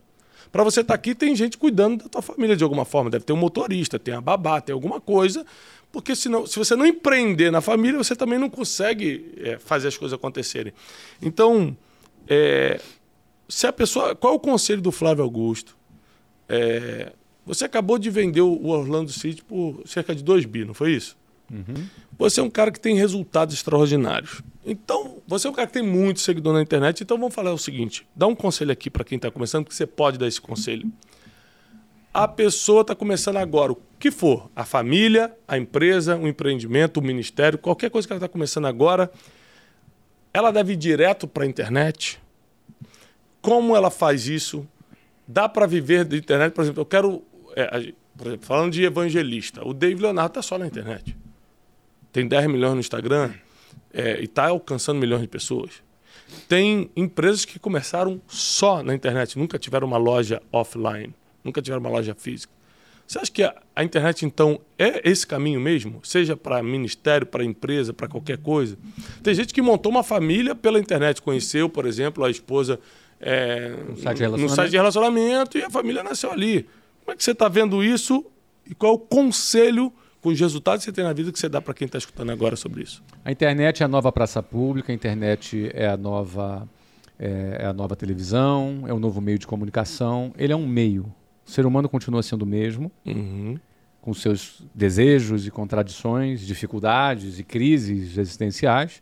Para 0.51 0.63
você 0.63 0.81
estar 0.81 0.93
tá 0.93 0.95
aqui, 0.95 1.15
tem 1.15 1.33
gente 1.35 1.57
cuidando 1.57 2.03
da 2.03 2.09
tua 2.09 2.21
família 2.21 2.55
de 2.57 2.63
alguma 2.63 2.83
forma. 2.83 3.09
Deve 3.09 3.23
ter 3.23 3.31
um 3.31 3.37
motorista, 3.37 3.97
tem 3.97 4.13
a 4.13 4.19
babá, 4.19 4.59
tem 4.59 4.73
alguma 4.73 4.99
coisa. 4.99 5.45
Porque 5.91 6.15
senão, 6.15 6.45
se 6.45 6.57
você 6.57 6.75
não 6.75 6.85
empreender 6.85 7.51
na 7.51 7.61
família, 7.61 7.97
você 7.97 8.15
também 8.15 8.37
não 8.39 8.49
consegue 8.49 9.33
é, 9.37 9.57
fazer 9.57 9.89
as 9.89 9.97
coisas 9.97 10.17
acontecerem. 10.17 10.73
Então, 11.21 11.75
é, 12.33 12.79
se 13.49 13.67
a 13.67 13.73
pessoa. 13.73 14.15
Qual 14.15 14.31
é 14.31 14.35
o 14.37 14.39
conselho 14.39 14.81
do 14.81 14.89
Flávio 14.89 15.21
Augusto? 15.21 15.75
É, 16.47 17.11
você 17.45 17.65
acabou 17.65 17.99
de 17.99 18.09
vender 18.09 18.39
o 18.39 18.67
Orlando 18.67 19.11
City 19.11 19.43
por 19.43 19.81
cerca 19.85 20.15
de 20.15 20.23
2 20.23 20.45
bi, 20.45 20.63
não 20.63 20.73
foi 20.73 20.93
isso? 20.93 21.17
Uhum. 21.51 21.85
Você 22.17 22.39
é 22.39 22.43
um 22.43 22.49
cara 22.49 22.71
que 22.71 22.79
tem 22.79 22.95
resultados 22.95 23.53
extraordinários. 23.53 24.41
Então, 24.65 25.17
você 25.27 25.45
é 25.45 25.49
um 25.49 25.53
cara 25.53 25.67
que 25.67 25.73
tem 25.73 25.83
muito 25.83 26.21
seguidor 26.21 26.53
na 26.53 26.61
internet. 26.61 27.03
Então, 27.03 27.17
vamos 27.17 27.35
falar 27.35 27.51
o 27.51 27.57
seguinte: 27.57 28.07
dá 28.15 28.27
um 28.27 28.35
conselho 28.35 28.71
aqui 28.71 28.89
para 28.89 29.03
quem 29.03 29.17
está 29.17 29.29
começando, 29.29 29.65
porque 29.65 29.75
você 29.75 29.85
pode 29.85 30.17
dar 30.17 30.27
esse 30.27 30.39
conselho. 30.39 30.89
A 32.13 32.29
pessoa 32.29 32.81
está 32.81 32.95
começando 32.95 33.37
agora, 33.37 33.73
o 33.73 33.77
que 33.99 34.09
for, 34.09 34.49
a 34.55 34.63
família, 34.63 35.35
a 35.45 35.57
empresa, 35.57 36.15
o 36.15 36.27
empreendimento, 36.27 37.01
o 37.01 37.03
ministério, 37.03 37.57
qualquer 37.57 37.89
coisa 37.89 38.07
que 38.07 38.13
ela 38.13 38.19
está 38.19 38.29
começando 38.29 38.67
agora, 38.67 39.11
ela 40.33 40.51
deve 40.51 40.73
ir 40.73 40.77
direto 40.77 41.27
para 41.27 41.43
a 41.43 41.47
internet. 41.47 42.21
Como 43.41 43.75
ela 43.75 43.89
faz 43.89 44.27
isso? 44.27 44.67
Dá 45.27 45.49
para 45.49 45.65
viver 45.65 46.05
da 46.05 46.15
internet? 46.15 46.53
Por 46.53 46.61
exemplo, 46.63 46.81
eu 46.81 46.85
quero. 46.85 47.23
É, 47.55 47.93
por 48.17 48.27
exemplo, 48.27 48.45
falando 48.45 48.71
de 48.71 48.83
evangelista, 48.83 49.65
o 49.65 49.73
David 49.73 50.01
Leonardo 50.01 50.31
está 50.31 50.41
só 50.41 50.57
na 50.57 50.67
internet. 50.67 51.15
Tem 52.11 52.27
10 52.27 52.47
milhões 52.47 52.73
no 52.73 52.79
Instagram 52.79 53.31
é, 53.93 54.19
e 54.19 54.25
está 54.25 54.47
alcançando 54.47 54.99
milhões 54.99 55.21
de 55.21 55.27
pessoas. 55.27 55.81
Tem 56.47 56.89
empresas 56.95 57.45
que 57.45 57.59
começaram 57.59 58.21
só 58.27 58.83
na 58.83 58.93
internet, 58.93 59.37
nunca 59.37 59.57
tiveram 59.57 59.87
uma 59.87 59.97
loja 59.97 60.41
offline, 60.51 61.13
nunca 61.43 61.61
tiveram 61.61 61.81
uma 61.81 61.89
loja 61.89 62.13
física. 62.13 62.53
Você 63.11 63.19
acha 63.19 63.31
que 63.33 63.43
a, 63.43 63.53
a 63.75 63.83
internet, 63.83 64.25
então, 64.25 64.61
é 64.79 65.01
esse 65.03 65.27
caminho 65.27 65.59
mesmo? 65.59 65.99
Seja 66.01 66.37
para 66.37 66.63
ministério, 66.63 67.27
para 67.27 67.43
empresa, 67.43 67.91
para 67.91 68.07
qualquer 68.07 68.37
coisa? 68.37 68.77
Tem 69.21 69.33
gente 69.33 69.53
que 69.53 69.61
montou 69.61 69.91
uma 69.91 70.01
família 70.01 70.55
pela 70.55 70.79
internet, 70.79 71.21
conheceu, 71.21 71.67
por 71.67 71.85
exemplo, 71.85 72.23
a 72.23 72.31
esposa 72.31 72.79
é, 73.19 73.75
no, 73.89 73.97
site 73.97 74.27
no, 74.27 74.47
site 74.47 74.71
de 74.71 74.77
relacionamento 74.77 75.57
e 75.57 75.61
a 75.61 75.69
família 75.69 76.01
nasceu 76.01 76.31
ali. 76.31 76.65
Como 77.03 77.13
é 77.13 77.17
que 77.17 77.21
você 77.21 77.31
está 77.31 77.49
vendo 77.49 77.83
isso 77.83 78.25
e 78.65 78.73
qual 78.73 78.93
é 78.93 78.95
o 78.95 78.99
conselho 78.99 79.91
com 80.21 80.29
os 80.29 80.39
resultados 80.39 80.85
que 80.85 80.89
você 80.89 80.95
tem 80.95 81.03
na 81.03 81.11
vida 81.11 81.33
que 81.33 81.39
você 81.39 81.49
dá 81.49 81.59
para 81.59 81.73
quem 81.73 81.87
está 81.87 81.97
escutando 81.97 82.31
agora 82.31 82.55
sobre 82.55 82.81
isso? 82.81 83.03
A 83.25 83.31
internet 83.33 83.83
é 83.83 83.85
a 83.85 83.89
nova 83.89 84.09
praça 84.13 84.41
pública, 84.41 84.89
a 84.89 84.95
internet 84.95 85.69
é 85.73 85.85
a 85.85 85.97
nova, 85.97 86.65
é, 87.19 87.57
é 87.59 87.65
a 87.65 87.73
nova 87.73 87.93
televisão, 87.93 88.85
é 88.87 88.93
o 88.93 88.99
novo 88.99 89.19
meio 89.19 89.37
de 89.37 89.45
comunicação. 89.45 90.33
Ele 90.37 90.53
é 90.53 90.55
um 90.55 90.65
meio 90.65 91.13
o 91.51 91.53
ser 91.53 91.65
humano 91.65 91.89
continua 91.89 92.23
sendo 92.23 92.43
o 92.43 92.45
mesmo, 92.45 92.89
uhum. 93.05 93.59
com 94.01 94.13
seus 94.13 94.63
desejos 94.73 95.45
e 95.45 95.51
contradições, 95.51 96.39
dificuldades 96.39 97.39
e 97.39 97.43
crises 97.43 98.17
existenciais. 98.17 99.01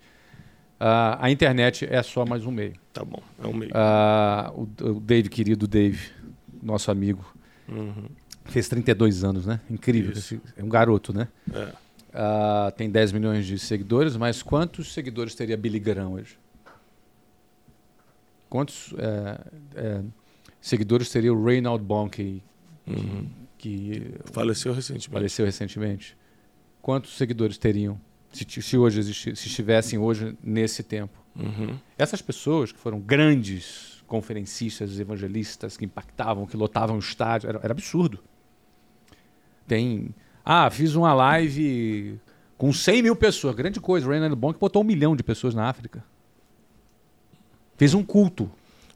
Uh, 0.79 1.19
a 1.19 1.29
internet 1.29 1.85
é 1.87 2.01
só 2.01 2.25
mais 2.25 2.47
um 2.47 2.51
meio. 2.51 2.73
Tá 2.91 3.05
bom, 3.05 3.21
é 3.37 3.45
um 3.45 3.53
meio. 3.53 3.71
Uh, 3.71 4.67
o, 4.83 4.89
o 4.95 4.99
Dave, 4.99 5.29
querido 5.29 5.67
Dave, 5.67 6.09
nosso 6.63 6.89
amigo, 6.89 7.23
uhum. 7.67 8.05
fez 8.45 8.67
32 8.67 9.23
anos, 9.23 9.45
né? 9.45 9.59
Incrível. 9.69 10.13
Isso. 10.13 10.41
É 10.57 10.63
um 10.63 10.69
garoto, 10.69 11.13
né? 11.13 11.27
É. 11.53 11.65
Uh, 12.09 12.71
tem 12.75 12.89
10 12.89 13.11
milhões 13.11 13.45
de 13.45 13.59
seguidores, 13.59 14.17
mas 14.17 14.41
quantos 14.41 14.91
seguidores 14.91 15.35
teria 15.35 15.55
Billy 15.55 15.79
Graham 15.79 16.13
hoje? 16.13 16.39
Quantos 18.49 18.95
é, 18.97 19.39
é, 19.75 20.01
seguidores 20.61 21.09
seria 21.09 21.33
o 21.33 21.43
Reinald 21.43 21.83
Bonnke, 21.83 22.43
uhum. 22.85 23.27
que 23.57 24.13
faleceu 24.25 24.73
recentemente. 24.73 25.09
Faleceu 25.09 25.45
recentemente. 25.45 26.17
Quantos 26.81 27.17
seguidores 27.17 27.57
teriam 27.57 27.99
se, 28.31 28.45
se 28.61 28.77
hoje 28.77 28.99
existir, 28.99 29.35
se 29.35 29.47
estivessem 29.47 29.99
hoje 29.99 30.37
nesse 30.43 30.83
tempo? 30.83 31.17
Uhum. 31.35 31.77
Essas 31.97 32.21
pessoas 32.21 32.71
que 32.71 32.79
foram 32.79 32.99
grandes 32.99 34.03
conferencistas, 34.07 34.99
evangelistas, 34.99 35.77
que 35.77 35.85
impactavam, 35.85 36.45
que 36.45 36.57
lotavam 36.57 36.95
o 36.95 36.99
estádio, 36.99 37.49
era, 37.49 37.59
era 37.63 37.71
absurdo. 37.71 38.19
Tem. 39.67 40.13
Ah, 40.43 40.69
fiz 40.69 40.95
uma 40.95 41.13
live 41.13 42.19
com 42.57 42.73
100 42.73 43.03
mil 43.03 43.15
pessoas, 43.15 43.55
grande 43.55 43.79
coisa. 43.79 44.07
O 44.07 44.09
Reinald 44.09 44.35
Bonk 44.35 44.59
botou 44.59 44.81
um 44.81 44.85
milhão 44.85 45.15
de 45.15 45.23
pessoas 45.23 45.53
na 45.53 45.69
África. 45.69 46.03
Fez 47.77 47.93
um 47.93 48.03
culto 48.03 48.51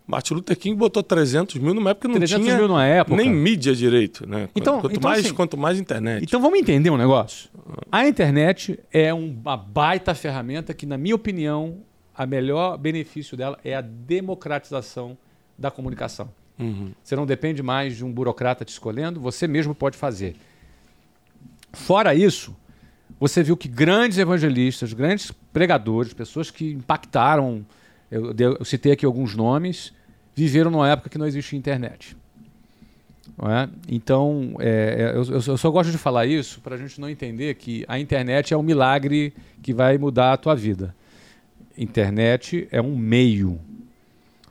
Martin 0.05 0.35
Luther 0.35 0.57
King 0.57 0.75
botou 0.75 1.01
300 1.01 1.55
mil 1.55 1.73
numa 1.73 1.91
época 1.91 2.07
que 2.07 2.13
não 2.13 2.19
300 2.19 2.45
tinha 2.45 2.57
mil 2.57 2.67
na 2.67 2.85
época. 2.85 3.15
nem 3.15 3.29
mídia 3.29 3.73
direito. 3.73 4.27
Né? 4.27 4.49
Então, 4.55 4.81
quanto, 4.81 4.95
então, 4.95 5.09
mais, 5.09 5.25
assim, 5.25 5.33
quanto 5.33 5.57
mais 5.57 5.79
internet. 5.79 6.23
Então 6.23 6.41
vamos 6.41 6.59
entender 6.59 6.89
um 6.89 6.97
negócio. 6.97 7.49
A 7.91 8.05
internet 8.07 8.79
é 8.91 9.13
uma 9.13 9.55
baita 9.55 10.13
ferramenta 10.13 10.73
que, 10.73 10.85
na 10.85 10.97
minha 10.97 11.15
opinião, 11.15 11.77
a 12.15 12.25
melhor 12.25 12.77
benefício 12.77 13.37
dela 13.37 13.57
é 13.63 13.75
a 13.75 13.81
democratização 13.81 15.17
da 15.57 15.71
comunicação. 15.71 16.29
Uhum. 16.59 16.91
Você 17.03 17.15
não 17.15 17.25
depende 17.25 17.63
mais 17.63 17.95
de 17.95 18.05
um 18.05 18.11
burocrata 18.11 18.63
te 18.65 18.69
escolhendo, 18.69 19.19
você 19.19 19.47
mesmo 19.47 19.73
pode 19.73 19.97
fazer. 19.97 20.35
Fora 21.71 22.13
isso, 22.13 22.55
você 23.19 23.41
viu 23.41 23.57
que 23.57 23.67
grandes 23.67 24.17
evangelistas, 24.17 24.93
grandes 24.93 25.31
pregadores, 25.51 26.13
pessoas 26.13 26.51
que 26.51 26.71
impactaram 26.71 27.65
eu, 28.13 28.57
eu 28.59 28.65
citei 28.65 28.91
aqui 28.91 29.05
alguns 29.05 29.35
nomes, 29.35 29.93
viveram 30.35 30.71
numa 30.71 30.89
época 30.89 31.09
que 31.09 31.17
não 31.17 31.25
existia 31.25 31.57
internet. 31.57 32.15
Não 33.37 33.49
é? 33.49 33.69
Então, 33.87 34.55
é, 34.59 35.13
é 35.13 35.17
eu, 35.17 35.23
eu, 35.47 35.57
só 35.57 35.71
gosto 35.71 35.91
de 35.91 35.97
falar 35.97 36.25
isso 36.25 36.61
para 36.61 36.75
a 36.75 36.77
gente 36.77 36.99
não 36.99 37.09
entender 37.09 37.55
que 37.55 37.83
a 37.87 37.97
internet 37.97 38.53
é 38.53 38.57
um 38.57 38.61
milagre 38.61 39.33
que 39.61 39.73
vai 39.73 39.97
mudar 39.97 40.33
a 40.33 40.37
tua 40.37 40.55
vida. 40.55 40.95
Internet 41.77 42.67
é 42.71 42.81
um 42.81 42.95
meio. 42.95 43.59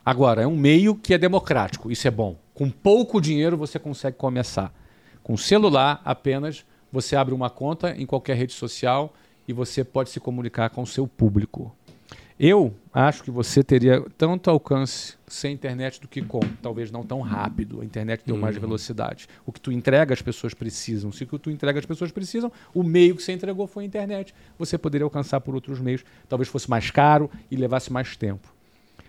Agora, 0.05 0.43
é 0.43 0.47
um 0.47 0.57
meio 0.57 0.97
que 0.97 1.15
é 1.15 1.19
democrático, 1.19 1.91
isso 1.91 2.09
é 2.09 2.11
bom. 2.11 2.37
Com 2.55 2.69
pouco 2.69 3.21
dinheiro 3.21 3.57
você 3.57 3.79
consegue 3.79 4.17
começar. 4.17 4.75
Com 5.23 5.37
celular 5.37 6.03
apenas, 6.05 6.65
você 6.91 7.15
abre 7.15 7.33
uma 7.33 7.49
conta 7.49 7.95
em 7.97 8.05
qualquer 8.05 8.37
rede 8.37 8.53
social 8.53 9.15
e 9.47 9.53
você 9.53 9.85
pode 9.85 10.11
se 10.11 10.19
comunicar 10.19 10.71
com 10.71 10.83
o 10.83 10.87
seu 10.87 11.07
público. 11.07 11.75
Eu 12.45 12.74
acho 12.93 13.22
que 13.22 13.30
você 13.30 13.62
teria 13.62 14.05
tanto 14.18 14.51
alcance 14.51 15.14
sem 15.28 15.55
internet 15.55 16.01
do 16.01 16.09
que 16.09 16.20
com. 16.20 16.40
Talvez 16.61 16.90
não 16.90 17.05
tão 17.05 17.20
rápido. 17.20 17.80
A 17.80 17.84
internet 17.84 18.24
deu 18.26 18.34
uhum. 18.34 18.40
mais 18.40 18.57
velocidade. 18.57 19.28
O 19.47 19.53
que 19.53 19.61
tu 19.61 19.70
entrega 19.70 20.12
as 20.12 20.20
pessoas 20.20 20.53
precisam. 20.53 21.12
Se 21.12 21.22
o 21.22 21.26
que 21.28 21.38
tu 21.38 21.53
entrega 21.53 21.78
as 21.78 21.86
pessoas 21.86 22.11
precisam, 22.11 22.51
o 22.74 22.82
meio 22.82 23.14
que 23.14 23.22
você 23.22 23.30
entregou 23.30 23.68
foi 23.68 23.84
a 23.84 23.86
internet. 23.86 24.34
Você 24.59 24.76
poderia 24.76 25.05
alcançar 25.05 25.40
por 25.40 25.55
outros 25.55 25.78
meios. 25.78 26.05
Talvez 26.28 26.49
fosse 26.49 26.68
mais 26.68 26.90
caro 26.90 27.30
e 27.49 27.55
levasse 27.55 27.93
mais 27.93 28.16
tempo. 28.16 28.53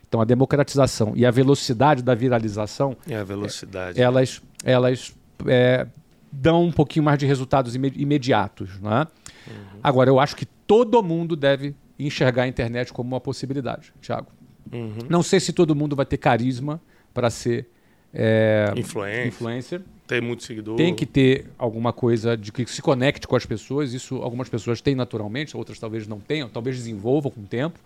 Então 0.08 0.22
a 0.22 0.26
democratização 0.26 1.14
e 1.16 1.26
a 1.26 1.32
velocidade 1.32 2.04
da 2.04 2.14
viralização. 2.14 2.96
É 3.10 3.16
a 3.16 3.24
velocidade. 3.24 4.00
Elas, 4.00 4.44
elas 4.64 5.12
é, 5.48 5.88
dão 6.32 6.66
um 6.66 6.72
pouquinho 6.72 7.04
mais 7.04 7.18
de 7.18 7.26
resultados 7.26 7.74
imediatos. 7.74 8.80
Não 8.80 8.96
é? 8.96 9.02
Uhum. 9.02 9.80
Agora, 9.82 10.08
eu 10.08 10.20
acho 10.20 10.36
que 10.36 10.46
todo 10.46 11.02
mundo 11.02 11.36
deve 11.36 11.76
enxergar 11.98 12.44
a 12.44 12.48
internet 12.48 12.92
como 12.92 13.10
uma 13.10 13.22
possibilidade, 13.22 13.94
Thiago. 14.02 14.28
Uhum. 14.72 14.98
Não 15.10 15.22
sei 15.22 15.40
se 15.40 15.54
todo 15.54 15.76
mundo 15.76 15.96
vai 15.96 16.06
ter 16.06 16.18
carisma 16.18 16.82
para 17.14 17.30
ser 17.30 17.68
é, 18.14 18.72
influencer. 18.76 19.28
influencer. 19.28 19.82
Tem 20.08 20.22
muito 20.22 20.44
seguidor. 20.44 20.76
Tem 20.76 20.94
que 20.94 21.06
ter 21.06 21.48
alguma 21.58 21.94
coisa 21.94 22.36
de 22.36 22.52
que 22.52 22.66
se 22.66 22.82
conecte 22.82 23.28
com 23.28 23.36
as 23.36 23.46
pessoas. 23.46 23.94
Isso 23.94 24.18
algumas 24.18 24.50
pessoas 24.50 24.82
têm 24.82 24.96
naturalmente, 24.96 25.56
outras 25.56 25.80
talvez 25.80 26.08
não 26.08 26.20
tenham, 26.20 26.50
talvez 26.50 26.78
desenvolvam 26.78 27.32
com 27.32 27.42
o 27.42 27.46
tempo. 27.46 27.80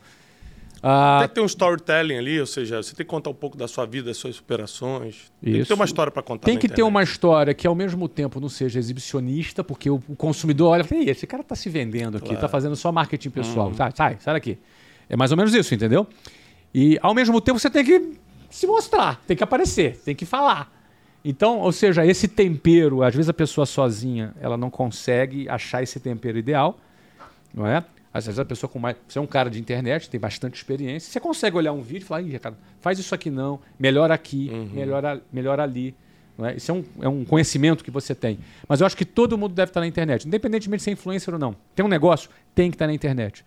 Ah, 0.81 1.17
tem 1.19 1.29
que 1.29 1.35
ter 1.35 1.41
um 1.41 1.45
storytelling 1.45 2.17
ali, 2.17 2.39
ou 2.39 2.45
seja, 2.45 2.81
você 2.81 2.95
tem 2.95 3.05
que 3.05 3.09
contar 3.09 3.29
um 3.29 3.33
pouco 3.33 3.57
da 3.57 3.67
sua 3.67 3.85
vida, 3.85 4.07
das 4.07 4.17
suas 4.17 4.35
superações. 4.35 5.31
Tem 5.43 5.53
que 5.61 5.65
ter 5.65 5.73
uma 5.73 5.85
história 5.85 6.11
para 6.11 6.21
contar. 6.21 6.45
Tem 6.45 6.57
que 6.57 6.69
ter 6.69 6.83
uma 6.83 7.03
história 7.03 7.53
que 7.53 7.65
ao 7.65 7.75
mesmo 7.75 8.07
tempo 8.07 8.39
não 8.39 8.49
seja 8.49 8.79
exibicionista, 8.79 9.63
porque 9.63 9.89
o, 9.89 9.99
consumidor 10.17 10.71
olha 10.71 10.81
e 10.81 10.83
fala, 10.83 11.03
esse 11.03 11.25
cara 11.25 11.41
está 11.41 11.55
se 11.55 11.69
vendendo 11.69 12.17
aqui, 12.17 12.27
está 12.27 12.39
claro. 12.39 12.51
fazendo 12.51 12.75
só 12.75 12.91
marketing 12.91 13.29
pessoal. 13.29 13.67
Uhum. 13.67 13.73
Sai, 13.73 13.91
sai, 13.95 14.17
sai 14.19 14.33
daqui. 14.33 14.57
É 15.09 15.15
mais 15.15 15.31
ou 15.31 15.37
menos 15.37 15.53
isso, 15.53 15.73
entendeu? 15.73 16.05
E 16.73 16.97
ao 17.01 17.13
mesmo 17.13 17.39
tempo 17.41 17.59
você 17.59 17.69
tem 17.69 17.83
que 17.83 18.13
se 18.49 18.67
mostrar, 18.67 19.21
tem 19.25 19.35
que 19.35 19.43
aparecer, 19.43 19.97
tem 20.03 20.15
que 20.15 20.25
falar. 20.25 20.71
Então, 21.23 21.59
ou 21.59 21.71
seja, 21.71 22.05
esse 22.05 22.27
tempero, 22.27 23.03
às 23.03 23.13
vezes 23.13 23.27
a 23.27 23.33
pessoa 23.33 23.65
sozinha, 23.65 24.33
ela 24.39 24.55
não 24.55 24.69
consegue 24.69 25.49
achar 25.49 25.83
esse 25.83 25.99
tempero 25.99 26.37
ideal, 26.37 26.79
não 27.53 27.67
é? 27.67 27.83
Às 28.17 28.25
vezes 28.25 28.39
a 28.39 28.45
pessoa 28.45 28.69
com 28.69 28.79
mais. 28.79 28.95
Você 29.07 29.19
é 29.19 29.21
um 29.21 29.27
cara 29.27 29.49
de 29.49 29.59
internet, 29.59 30.09
tem 30.09 30.19
bastante 30.19 30.55
experiência, 30.55 31.11
você 31.11 31.19
consegue 31.19 31.55
olhar 31.55 31.71
um 31.71 31.81
vídeo 31.81 32.03
e 32.03 32.07
falar, 32.07 32.21
Ih, 32.21 32.39
cara, 32.39 32.57
faz 32.81 32.97
isso 32.97 33.13
aqui 33.13 33.29
não, 33.29 33.59
melhor 33.79 34.11
aqui, 34.11 34.49
uhum. 34.51 34.69
melhor, 34.73 35.21
melhor 35.31 35.59
ali. 35.59 35.95
É? 36.39 36.55
Isso 36.55 36.71
é 36.71 36.73
um, 36.73 36.83
é 37.01 37.09
um 37.09 37.25
conhecimento 37.25 37.83
que 37.83 37.89
você 37.89 38.13
tem. 38.13 38.39
Mas 38.67 38.79
eu 38.79 38.87
acho 38.87 38.95
que 38.95 39.05
todo 39.05 39.37
mundo 39.37 39.53
deve 39.53 39.69
estar 39.69 39.79
na 39.79 39.87
internet, 39.87 40.27
independentemente 40.27 40.81
de 40.81 40.83
ser 40.83 40.91
influencer 40.91 41.33
ou 41.33 41.39
não. 41.39 41.55
Tem 41.75 41.85
um 41.85 41.89
negócio, 41.89 42.29
tem 42.53 42.69
que 42.69 42.75
estar 42.75 42.87
na 42.87 42.93
internet. 42.93 43.43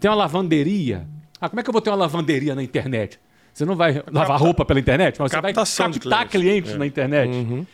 Tem 0.00 0.10
uma 0.10 0.16
lavanderia. 0.16 1.06
Ah, 1.40 1.48
como 1.48 1.60
é 1.60 1.62
que 1.62 1.68
eu 1.68 1.72
vou 1.72 1.82
ter 1.82 1.90
uma 1.90 1.96
lavanderia 1.96 2.54
na 2.54 2.62
internet? 2.62 3.18
Você 3.52 3.64
não 3.64 3.76
vai 3.76 3.94
Capta... 3.94 4.10
lavar 4.12 4.40
roupa 4.40 4.64
pela 4.64 4.80
internet, 4.80 5.18
mas 5.18 5.30
você 5.30 5.40
vai 5.40 5.52
captar 5.52 6.28
clientes, 6.28 6.30
clientes 6.30 6.72
é. 6.72 6.78
na 6.78 6.86
internet. 6.86 7.30
Uhum. 7.30 7.66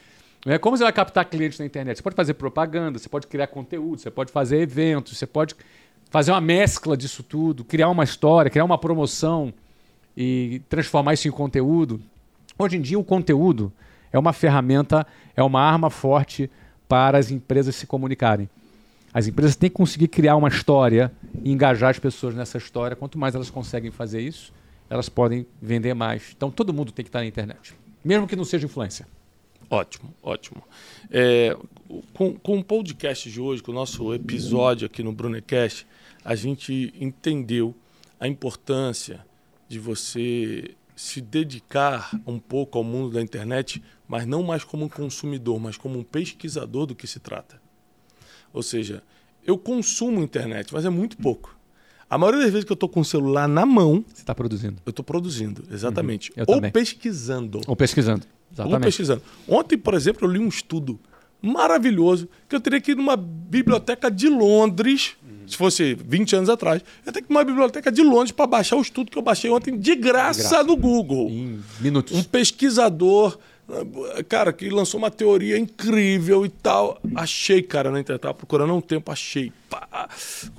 É, 0.46 0.58
como 0.58 0.76
você 0.76 0.84
vai 0.84 0.92
captar 0.92 1.24
clientes 1.24 1.58
na 1.58 1.66
internet? 1.66 1.96
Você 1.96 2.02
pode 2.02 2.16
fazer 2.16 2.34
propaganda, 2.34 2.98
você 2.98 3.08
pode 3.08 3.26
criar 3.26 3.48
conteúdo, 3.48 4.00
você 4.00 4.10
pode 4.10 4.32
fazer 4.32 4.58
eventos, 4.60 5.16
você 5.16 5.26
pode 5.26 5.54
fazer 6.10 6.30
uma 6.32 6.40
mescla 6.40 6.96
disso 6.96 7.22
tudo, 7.22 7.64
criar 7.64 7.88
uma 7.88 8.04
história, 8.04 8.50
criar 8.50 8.64
uma 8.64 8.78
promoção 8.78 9.52
e 10.16 10.62
transformar 10.68 11.14
isso 11.14 11.28
em 11.28 11.30
conteúdo. 11.30 12.00
Hoje 12.58 12.76
em 12.76 12.80
dia, 12.80 12.98
o 12.98 13.04
conteúdo 13.04 13.72
é 14.12 14.18
uma 14.18 14.32
ferramenta, 14.32 15.06
é 15.36 15.42
uma 15.42 15.60
arma 15.60 15.90
forte 15.90 16.50
para 16.88 17.18
as 17.18 17.30
empresas 17.30 17.76
se 17.76 17.86
comunicarem. 17.86 18.48
As 19.12 19.26
empresas 19.26 19.56
têm 19.56 19.70
que 19.70 19.76
conseguir 19.76 20.08
criar 20.08 20.36
uma 20.36 20.48
história 20.48 21.12
e 21.42 21.50
engajar 21.50 21.90
as 21.90 21.98
pessoas 21.98 22.34
nessa 22.34 22.58
história. 22.58 22.96
Quanto 22.96 23.18
mais 23.18 23.34
elas 23.34 23.50
conseguem 23.50 23.90
fazer 23.90 24.20
isso, 24.20 24.52
elas 24.90 25.08
podem 25.08 25.46
vender 25.60 25.94
mais. 25.94 26.32
Então, 26.36 26.50
todo 26.50 26.72
mundo 26.72 26.92
tem 26.92 27.04
que 27.04 27.08
estar 27.08 27.20
na 27.20 27.26
internet, 27.26 27.74
mesmo 28.04 28.26
que 28.26 28.36
não 28.36 28.44
seja 28.44 28.66
influência. 28.66 29.06
Ótimo, 29.70 30.14
ótimo. 30.22 30.62
É, 31.10 31.56
com, 32.14 32.34
com 32.34 32.58
o 32.58 32.64
podcast 32.64 33.30
de 33.30 33.40
hoje, 33.40 33.62
com 33.62 33.70
o 33.70 33.74
nosso 33.74 34.14
episódio 34.14 34.86
aqui 34.86 35.02
no 35.02 35.12
Brunecast, 35.12 35.86
a 36.24 36.34
gente 36.34 36.92
entendeu 37.00 37.74
a 38.18 38.26
importância 38.26 39.24
de 39.68 39.78
você 39.78 40.74
se 40.96 41.20
dedicar 41.20 42.10
um 42.26 42.38
pouco 42.38 42.76
ao 42.76 42.84
mundo 42.84 43.10
da 43.10 43.22
internet, 43.22 43.82
mas 44.08 44.26
não 44.26 44.42
mais 44.42 44.64
como 44.64 44.86
um 44.86 44.88
consumidor, 44.88 45.60
mas 45.60 45.76
como 45.76 45.98
um 45.98 46.02
pesquisador 46.02 46.86
do 46.86 46.94
que 46.94 47.06
se 47.06 47.20
trata. 47.20 47.60
Ou 48.52 48.62
seja, 48.62 49.02
eu 49.46 49.56
consumo 49.56 50.20
internet, 50.20 50.74
mas 50.74 50.84
é 50.84 50.90
muito 50.90 51.16
pouco. 51.16 51.56
A 52.10 52.16
maioria 52.16 52.40
das 52.40 52.50
vezes 52.50 52.64
que 52.64 52.72
eu 52.72 52.74
estou 52.74 52.88
com 52.88 53.00
o 53.00 53.04
celular 53.04 53.46
na 53.46 53.66
mão. 53.66 54.04
Você 54.08 54.22
está 54.22 54.34
produzindo. 54.34 54.82
Eu 54.84 54.90
estou 54.90 55.04
produzindo, 55.04 55.62
exatamente. 55.70 56.30
Uhum, 56.30 56.44
Ou 56.48 56.54
também. 56.56 56.72
pesquisando. 56.72 57.60
Ou 57.66 57.76
pesquisando. 57.76 58.26
Exatamente. 58.50 58.74
Ou 58.74 58.80
pesquisando. 58.80 59.22
Ontem, 59.46 59.76
por 59.76 59.94
exemplo, 59.94 60.26
eu 60.26 60.32
li 60.32 60.38
um 60.38 60.48
estudo 60.48 60.98
maravilhoso 61.40 62.28
que 62.48 62.56
eu 62.56 62.60
teria 62.60 62.80
que 62.80 62.92
ir 62.92 62.96
numa 62.96 63.16
biblioteca 63.16 64.10
de 64.10 64.28
Londres 64.28 65.16
se 65.48 65.56
fosse 65.56 65.94
20 65.94 66.36
anos 66.36 66.48
atrás, 66.48 66.82
eu 67.04 67.12
tenho 67.12 67.26
que 67.26 67.32
ir 67.32 67.34
uma 67.34 67.44
biblioteca 67.44 67.90
de 67.90 68.02
Londres 68.02 68.32
para 68.32 68.46
baixar 68.46 68.76
o 68.76 68.80
estudo 68.80 69.10
que 69.10 69.18
eu 69.18 69.22
baixei 69.22 69.50
ontem 69.50 69.76
de 69.76 69.94
graça, 69.94 70.42
de 70.42 70.48
graça. 70.48 70.64
no 70.64 70.76
Google. 70.76 71.28
Em 71.30 71.62
minutos. 71.80 72.16
Um 72.16 72.22
pesquisador, 72.22 73.38
cara, 74.28 74.52
que 74.52 74.68
lançou 74.70 74.98
uma 74.98 75.10
teoria 75.10 75.58
incrível 75.58 76.44
e 76.44 76.48
tal. 76.48 77.00
Achei, 77.14 77.62
cara, 77.62 77.90
na 77.90 78.00
internet. 78.00 78.22
Tava 78.22 78.34
procurando 78.34 78.70
há 78.70 78.74
um 78.74 78.80
tempo, 78.80 79.10
achei. 79.10 79.52
Pá. 79.68 80.08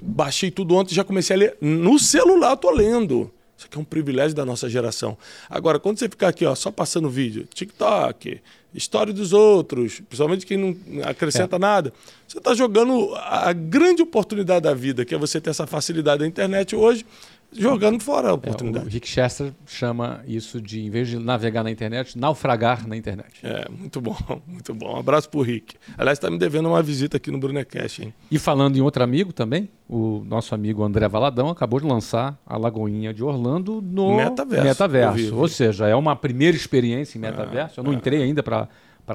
Baixei 0.02 0.52
tudo 0.52 0.76
ontem 0.76 0.94
já 0.94 1.04
comecei 1.04 1.36
a 1.36 1.40
ler. 1.40 1.58
No 1.62 1.98
celular 1.98 2.52
eu 2.52 2.58
tô 2.58 2.72
lendo. 2.72 3.32
Isso 3.58 3.66
aqui 3.66 3.78
é 3.78 3.82
um 3.82 3.84
privilégio 3.86 4.34
da 4.34 4.46
nossa 4.46 4.70
geração. 4.70 5.18
Agora, 5.50 5.80
quando 5.80 6.00
você 6.00 6.08
ficar 6.08 6.30
aqui, 6.30 6.46
ó, 6.46 6.56
só 6.56 6.72
passando 6.72 7.10
vídeo, 7.10 7.46
TikTok, 7.54 8.40
história 8.74 9.12
dos 9.12 9.34
outros, 9.34 10.00
principalmente 10.02 10.46
quem 10.46 10.58
não 10.58 11.04
acrescenta 11.04 11.56
é. 11.56 11.60
nada, 11.60 11.94
você 12.28 12.38
está 12.38 12.54
jogando 12.54 13.14
a 13.16 13.52
grande 13.52 14.02
oportunidade 14.02 14.64
da 14.64 14.74
vida, 14.74 15.04
que 15.04 15.16
é 15.16 15.18
você 15.18 15.42
ter 15.42 15.50
essa 15.50 15.66
facilidade 15.66 16.20
da 16.20 16.28
internet 16.28 16.76
hoje, 16.76 17.06
jogando 17.52 18.02
fora 18.02 18.30
a 18.30 18.34
oportunidade. 18.34 18.86
É, 18.86 18.88
o 18.88 18.91
Rick 18.91 19.08
Chester 19.08 19.52
chama 19.66 20.22
isso 20.28 20.62
de, 20.62 20.82
em 20.82 20.89
vez 20.89 21.08
de 21.08 21.18
navegar 21.18 21.64
na 21.64 21.72
internet, 21.72 22.18
naufragar 22.18 22.88
na 22.88 22.95
internet. 22.95 23.39
É, 23.43 23.68
muito 23.70 24.00
bom, 24.00 24.16
muito 24.47 24.74
bom. 24.74 24.95
Um 24.95 25.00
abraço 25.00 25.30
pro 25.30 25.41
Rick. 25.41 25.76
Aliás, 25.97 26.18
está 26.18 26.30
me 26.30 26.38
devendo 26.38 26.70
uma 26.70 26.82
visita 26.84 27.18
aqui 27.18 27.32
no 27.32 27.39
Brunecast, 27.39 28.04
hein? 28.04 28.14
E 28.30 28.38
falando 28.38 28.78
em 28.78 28.82
outro 28.82 29.04
amigo 29.04 29.34
também, 29.34 29.70
o 29.88 30.24
nosso 30.26 30.54
amigo 30.54 30.84
André 30.84 31.08
Valadão 31.08 31.50
acabou 31.50 31.80
de 31.80 31.86
lançar 31.88 32.39
a 32.45 32.58
Lagoinha 32.58 33.14
de 33.14 33.24
Orlando 33.24 33.82
no 33.82 34.16
Metaverso. 34.18 34.64
metaverso. 34.66 35.16
Vi, 35.16 35.24
vi. 35.26 35.32
Ou 35.32 35.47
seja, 35.47 35.88
é 35.88 35.95
uma 35.95 36.16
primeira 36.16 36.56
experiência 36.56 37.18
em 37.18 37.22
metaverso. 37.22 37.80
É, 37.80 37.82
Eu 37.82 37.84
não 37.84 37.91
é. 37.91 37.95
entrei 37.95 38.22
ainda 38.22 38.43
para 38.43 38.68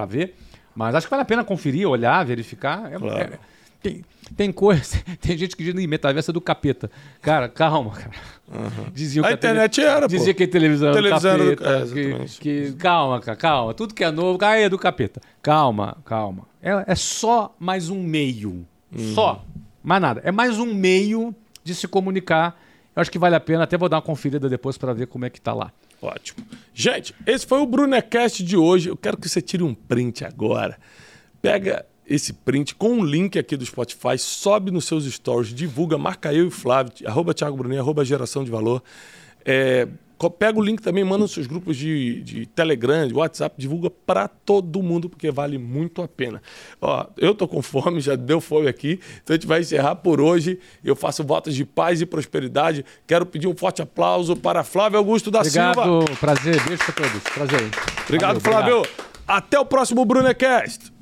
ver, 0.06 0.34
mas 0.74 0.94
acho 0.94 1.06
que 1.06 1.10
vale 1.10 1.22
a 1.22 1.26
pena 1.26 1.44
conferir, 1.44 1.88
olhar, 1.88 2.24
verificar. 2.24 2.92
É, 2.92 2.98
claro. 2.98 3.34
é, 3.34 3.38
tem, 3.80 4.02
tem 4.36 4.50
coisa, 4.52 5.02
tem 5.20 5.36
gente 5.36 5.56
que 5.56 5.62
diz 5.62 5.74
em 5.74 5.86
metaverso 5.86 6.30
é 6.30 6.34
do 6.34 6.40
capeta. 6.40 6.90
Cara, 7.22 7.48
calma, 7.48 7.90
cara. 7.92 8.10
Uhum. 8.48 8.90
Diziam 8.92 9.24
a 9.24 9.32
internet 9.32 9.76
tele... 9.76 9.86
era, 9.88 10.06
Dizia 10.06 10.34
pô. 10.34 10.38
que 10.38 10.44
a 10.44 10.48
televisão, 10.48 10.92
televisão 10.92 11.30
era 11.30 11.44
do 11.44 11.56
capeta. 11.56 11.86
Do... 11.86 12.00
É, 12.00 12.26
que, 12.26 12.38
que... 12.40 12.72
Calma, 12.72 13.20
cara, 13.20 13.36
calma. 13.36 13.74
Tudo 13.74 13.94
que 13.94 14.04
é 14.04 14.10
novo, 14.10 14.38
ah, 14.42 14.56
é 14.56 14.68
do 14.68 14.78
capeta. 14.78 15.20
Calma, 15.42 15.96
calma. 16.04 16.46
É, 16.62 16.92
é 16.92 16.94
só 16.94 17.54
mais 17.58 17.88
um 17.90 18.02
meio. 18.02 18.66
Uhum. 18.92 19.14
Só. 19.14 19.44
Mais 19.82 20.00
nada. 20.00 20.20
É 20.24 20.32
mais 20.32 20.58
um 20.58 20.72
meio 20.74 21.34
de 21.62 21.74
se 21.74 21.86
comunicar. 21.86 22.60
Eu 22.94 23.00
acho 23.00 23.10
que 23.10 23.18
vale 23.18 23.34
a 23.34 23.40
pena. 23.40 23.64
Até 23.64 23.76
vou 23.76 23.88
dar 23.88 23.96
uma 23.96 24.02
conferida 24.02 24.48
depois 24.48 24.78
para 24.78 24.92
ver 24.92 25.06
como 25.06 25.24
é 25.24 25.30
que 25.30 25.40
tá 25.40 25.52
lá. 25.52 25.72
Ótimo. 26.00 26.44
Gente, 26.72 27.14
esse 27.26 27.46
foi 27.46 27.60
o 27.60 27.66
Brunecast 27.66 28.42
de 28.42 28.56
hoje. 28.56 28.88
Eu 28.88 28.96
quero 28.96 29.16
que 29.16 29.28
você 29.28 29.40
tire 29.40 29.62
um 29.62 29.74
print 29.74 30.24
agora. 30.24 30.78
Pega 31.40 31.84
esse 32.06 32.32
print 32.32 32.74
com 32.74 33.00
o 33.00 33.04
link 33.04 33.38
aqui 33.38 33.56
do 33.56 33.64
Spotify, 33.64 34.18
sobe 34.18 34.70
nos 34.70 34.84
seus 34.84 35.04
stories, 35.04 35.54
divulga, 35.54 35.96
marca 35.96 36.32
eu 36.32 36.48
e 36.48 36.50
Flávio, 36.50 36.92
arroba 37.06 37.32
Thiago 37.32 37.56
Brunet, 37.56 37.78
arroba 37.78 38.04
Geração 38.04 38.44
de 38.44 38.50
Valor. 38.50 38.82
É, 39.44 39.88
pega 40.30 40.58
o 40.58 40.62
link 40.62 40.80
também, 40.80 41.04
manda 41.04 41.18
nos 41.18 41.32
seus 41.32 41.46
grupos 41.46 41.76
de, 41.76 42.22
de 42.22 42.46
Telegram, 42.46 43.06
de 43.06 43.14
WhatsApp, 43.14 43.54
divulga 43.58 43.90
para 43.90 44.28
todo 44.28 44.82
mundo, 44.82 45.08
porque 45.08 45.30
vale 45.30 45.58
muito 45.58 46.02
a 46.02 46.08
pena. 46.08 46.42
Ó, 46.80 47.06
eu 47.16 47.34
tô 47.34 47.46
com 47.46 47.60
fome, 47.62 48.00
já 48.00 48.14
deu 48.14 48.40
fome 48.40 48.68
aqui, 48.68 49.00
então 49.22 49.34
a 49.34 49.36
gente 49.36 49.46
vai 49.46 49.60
encerrar 49.60 49.96
por 49.96 50.20
hoje. 50.20 50.58
Eu 50.82 50.96
faço 50.96 51.24
votos 51.24 51.54
de 51.54 51.64
paz 51.64 52.00
e 52.00 52.06
prosperidade. 52.06 52.84
Quero 53.06 53.26
pedir 53.26 53.48
um 53.48 53.56
forte 53.56 53.82
aplauso 53.82 54.36
para 54.36 54.62
Flávio 54.62 54.98
Augusto 54.98 55.30
da 55.30 55.40
obrigado, 55.40 55.74
Silva. 55.74 55.90
Obrigado, 55.90 56.18
prazer, 56.18 56.62
beijo 56.64 56.84
para 56.84 56.94
todos. 56.94 57.22
Prazer. 57.22 57.70
Obrigado, 58.04 58.40
Valeu, 58.40 58.40
Flávio. 58.40 58.76
Obrigado. 58.78 59.14
Até 59.26 59.58
o 59.58 59.64
próximo 59.64 60.04
Brunecast. 60.04 60.93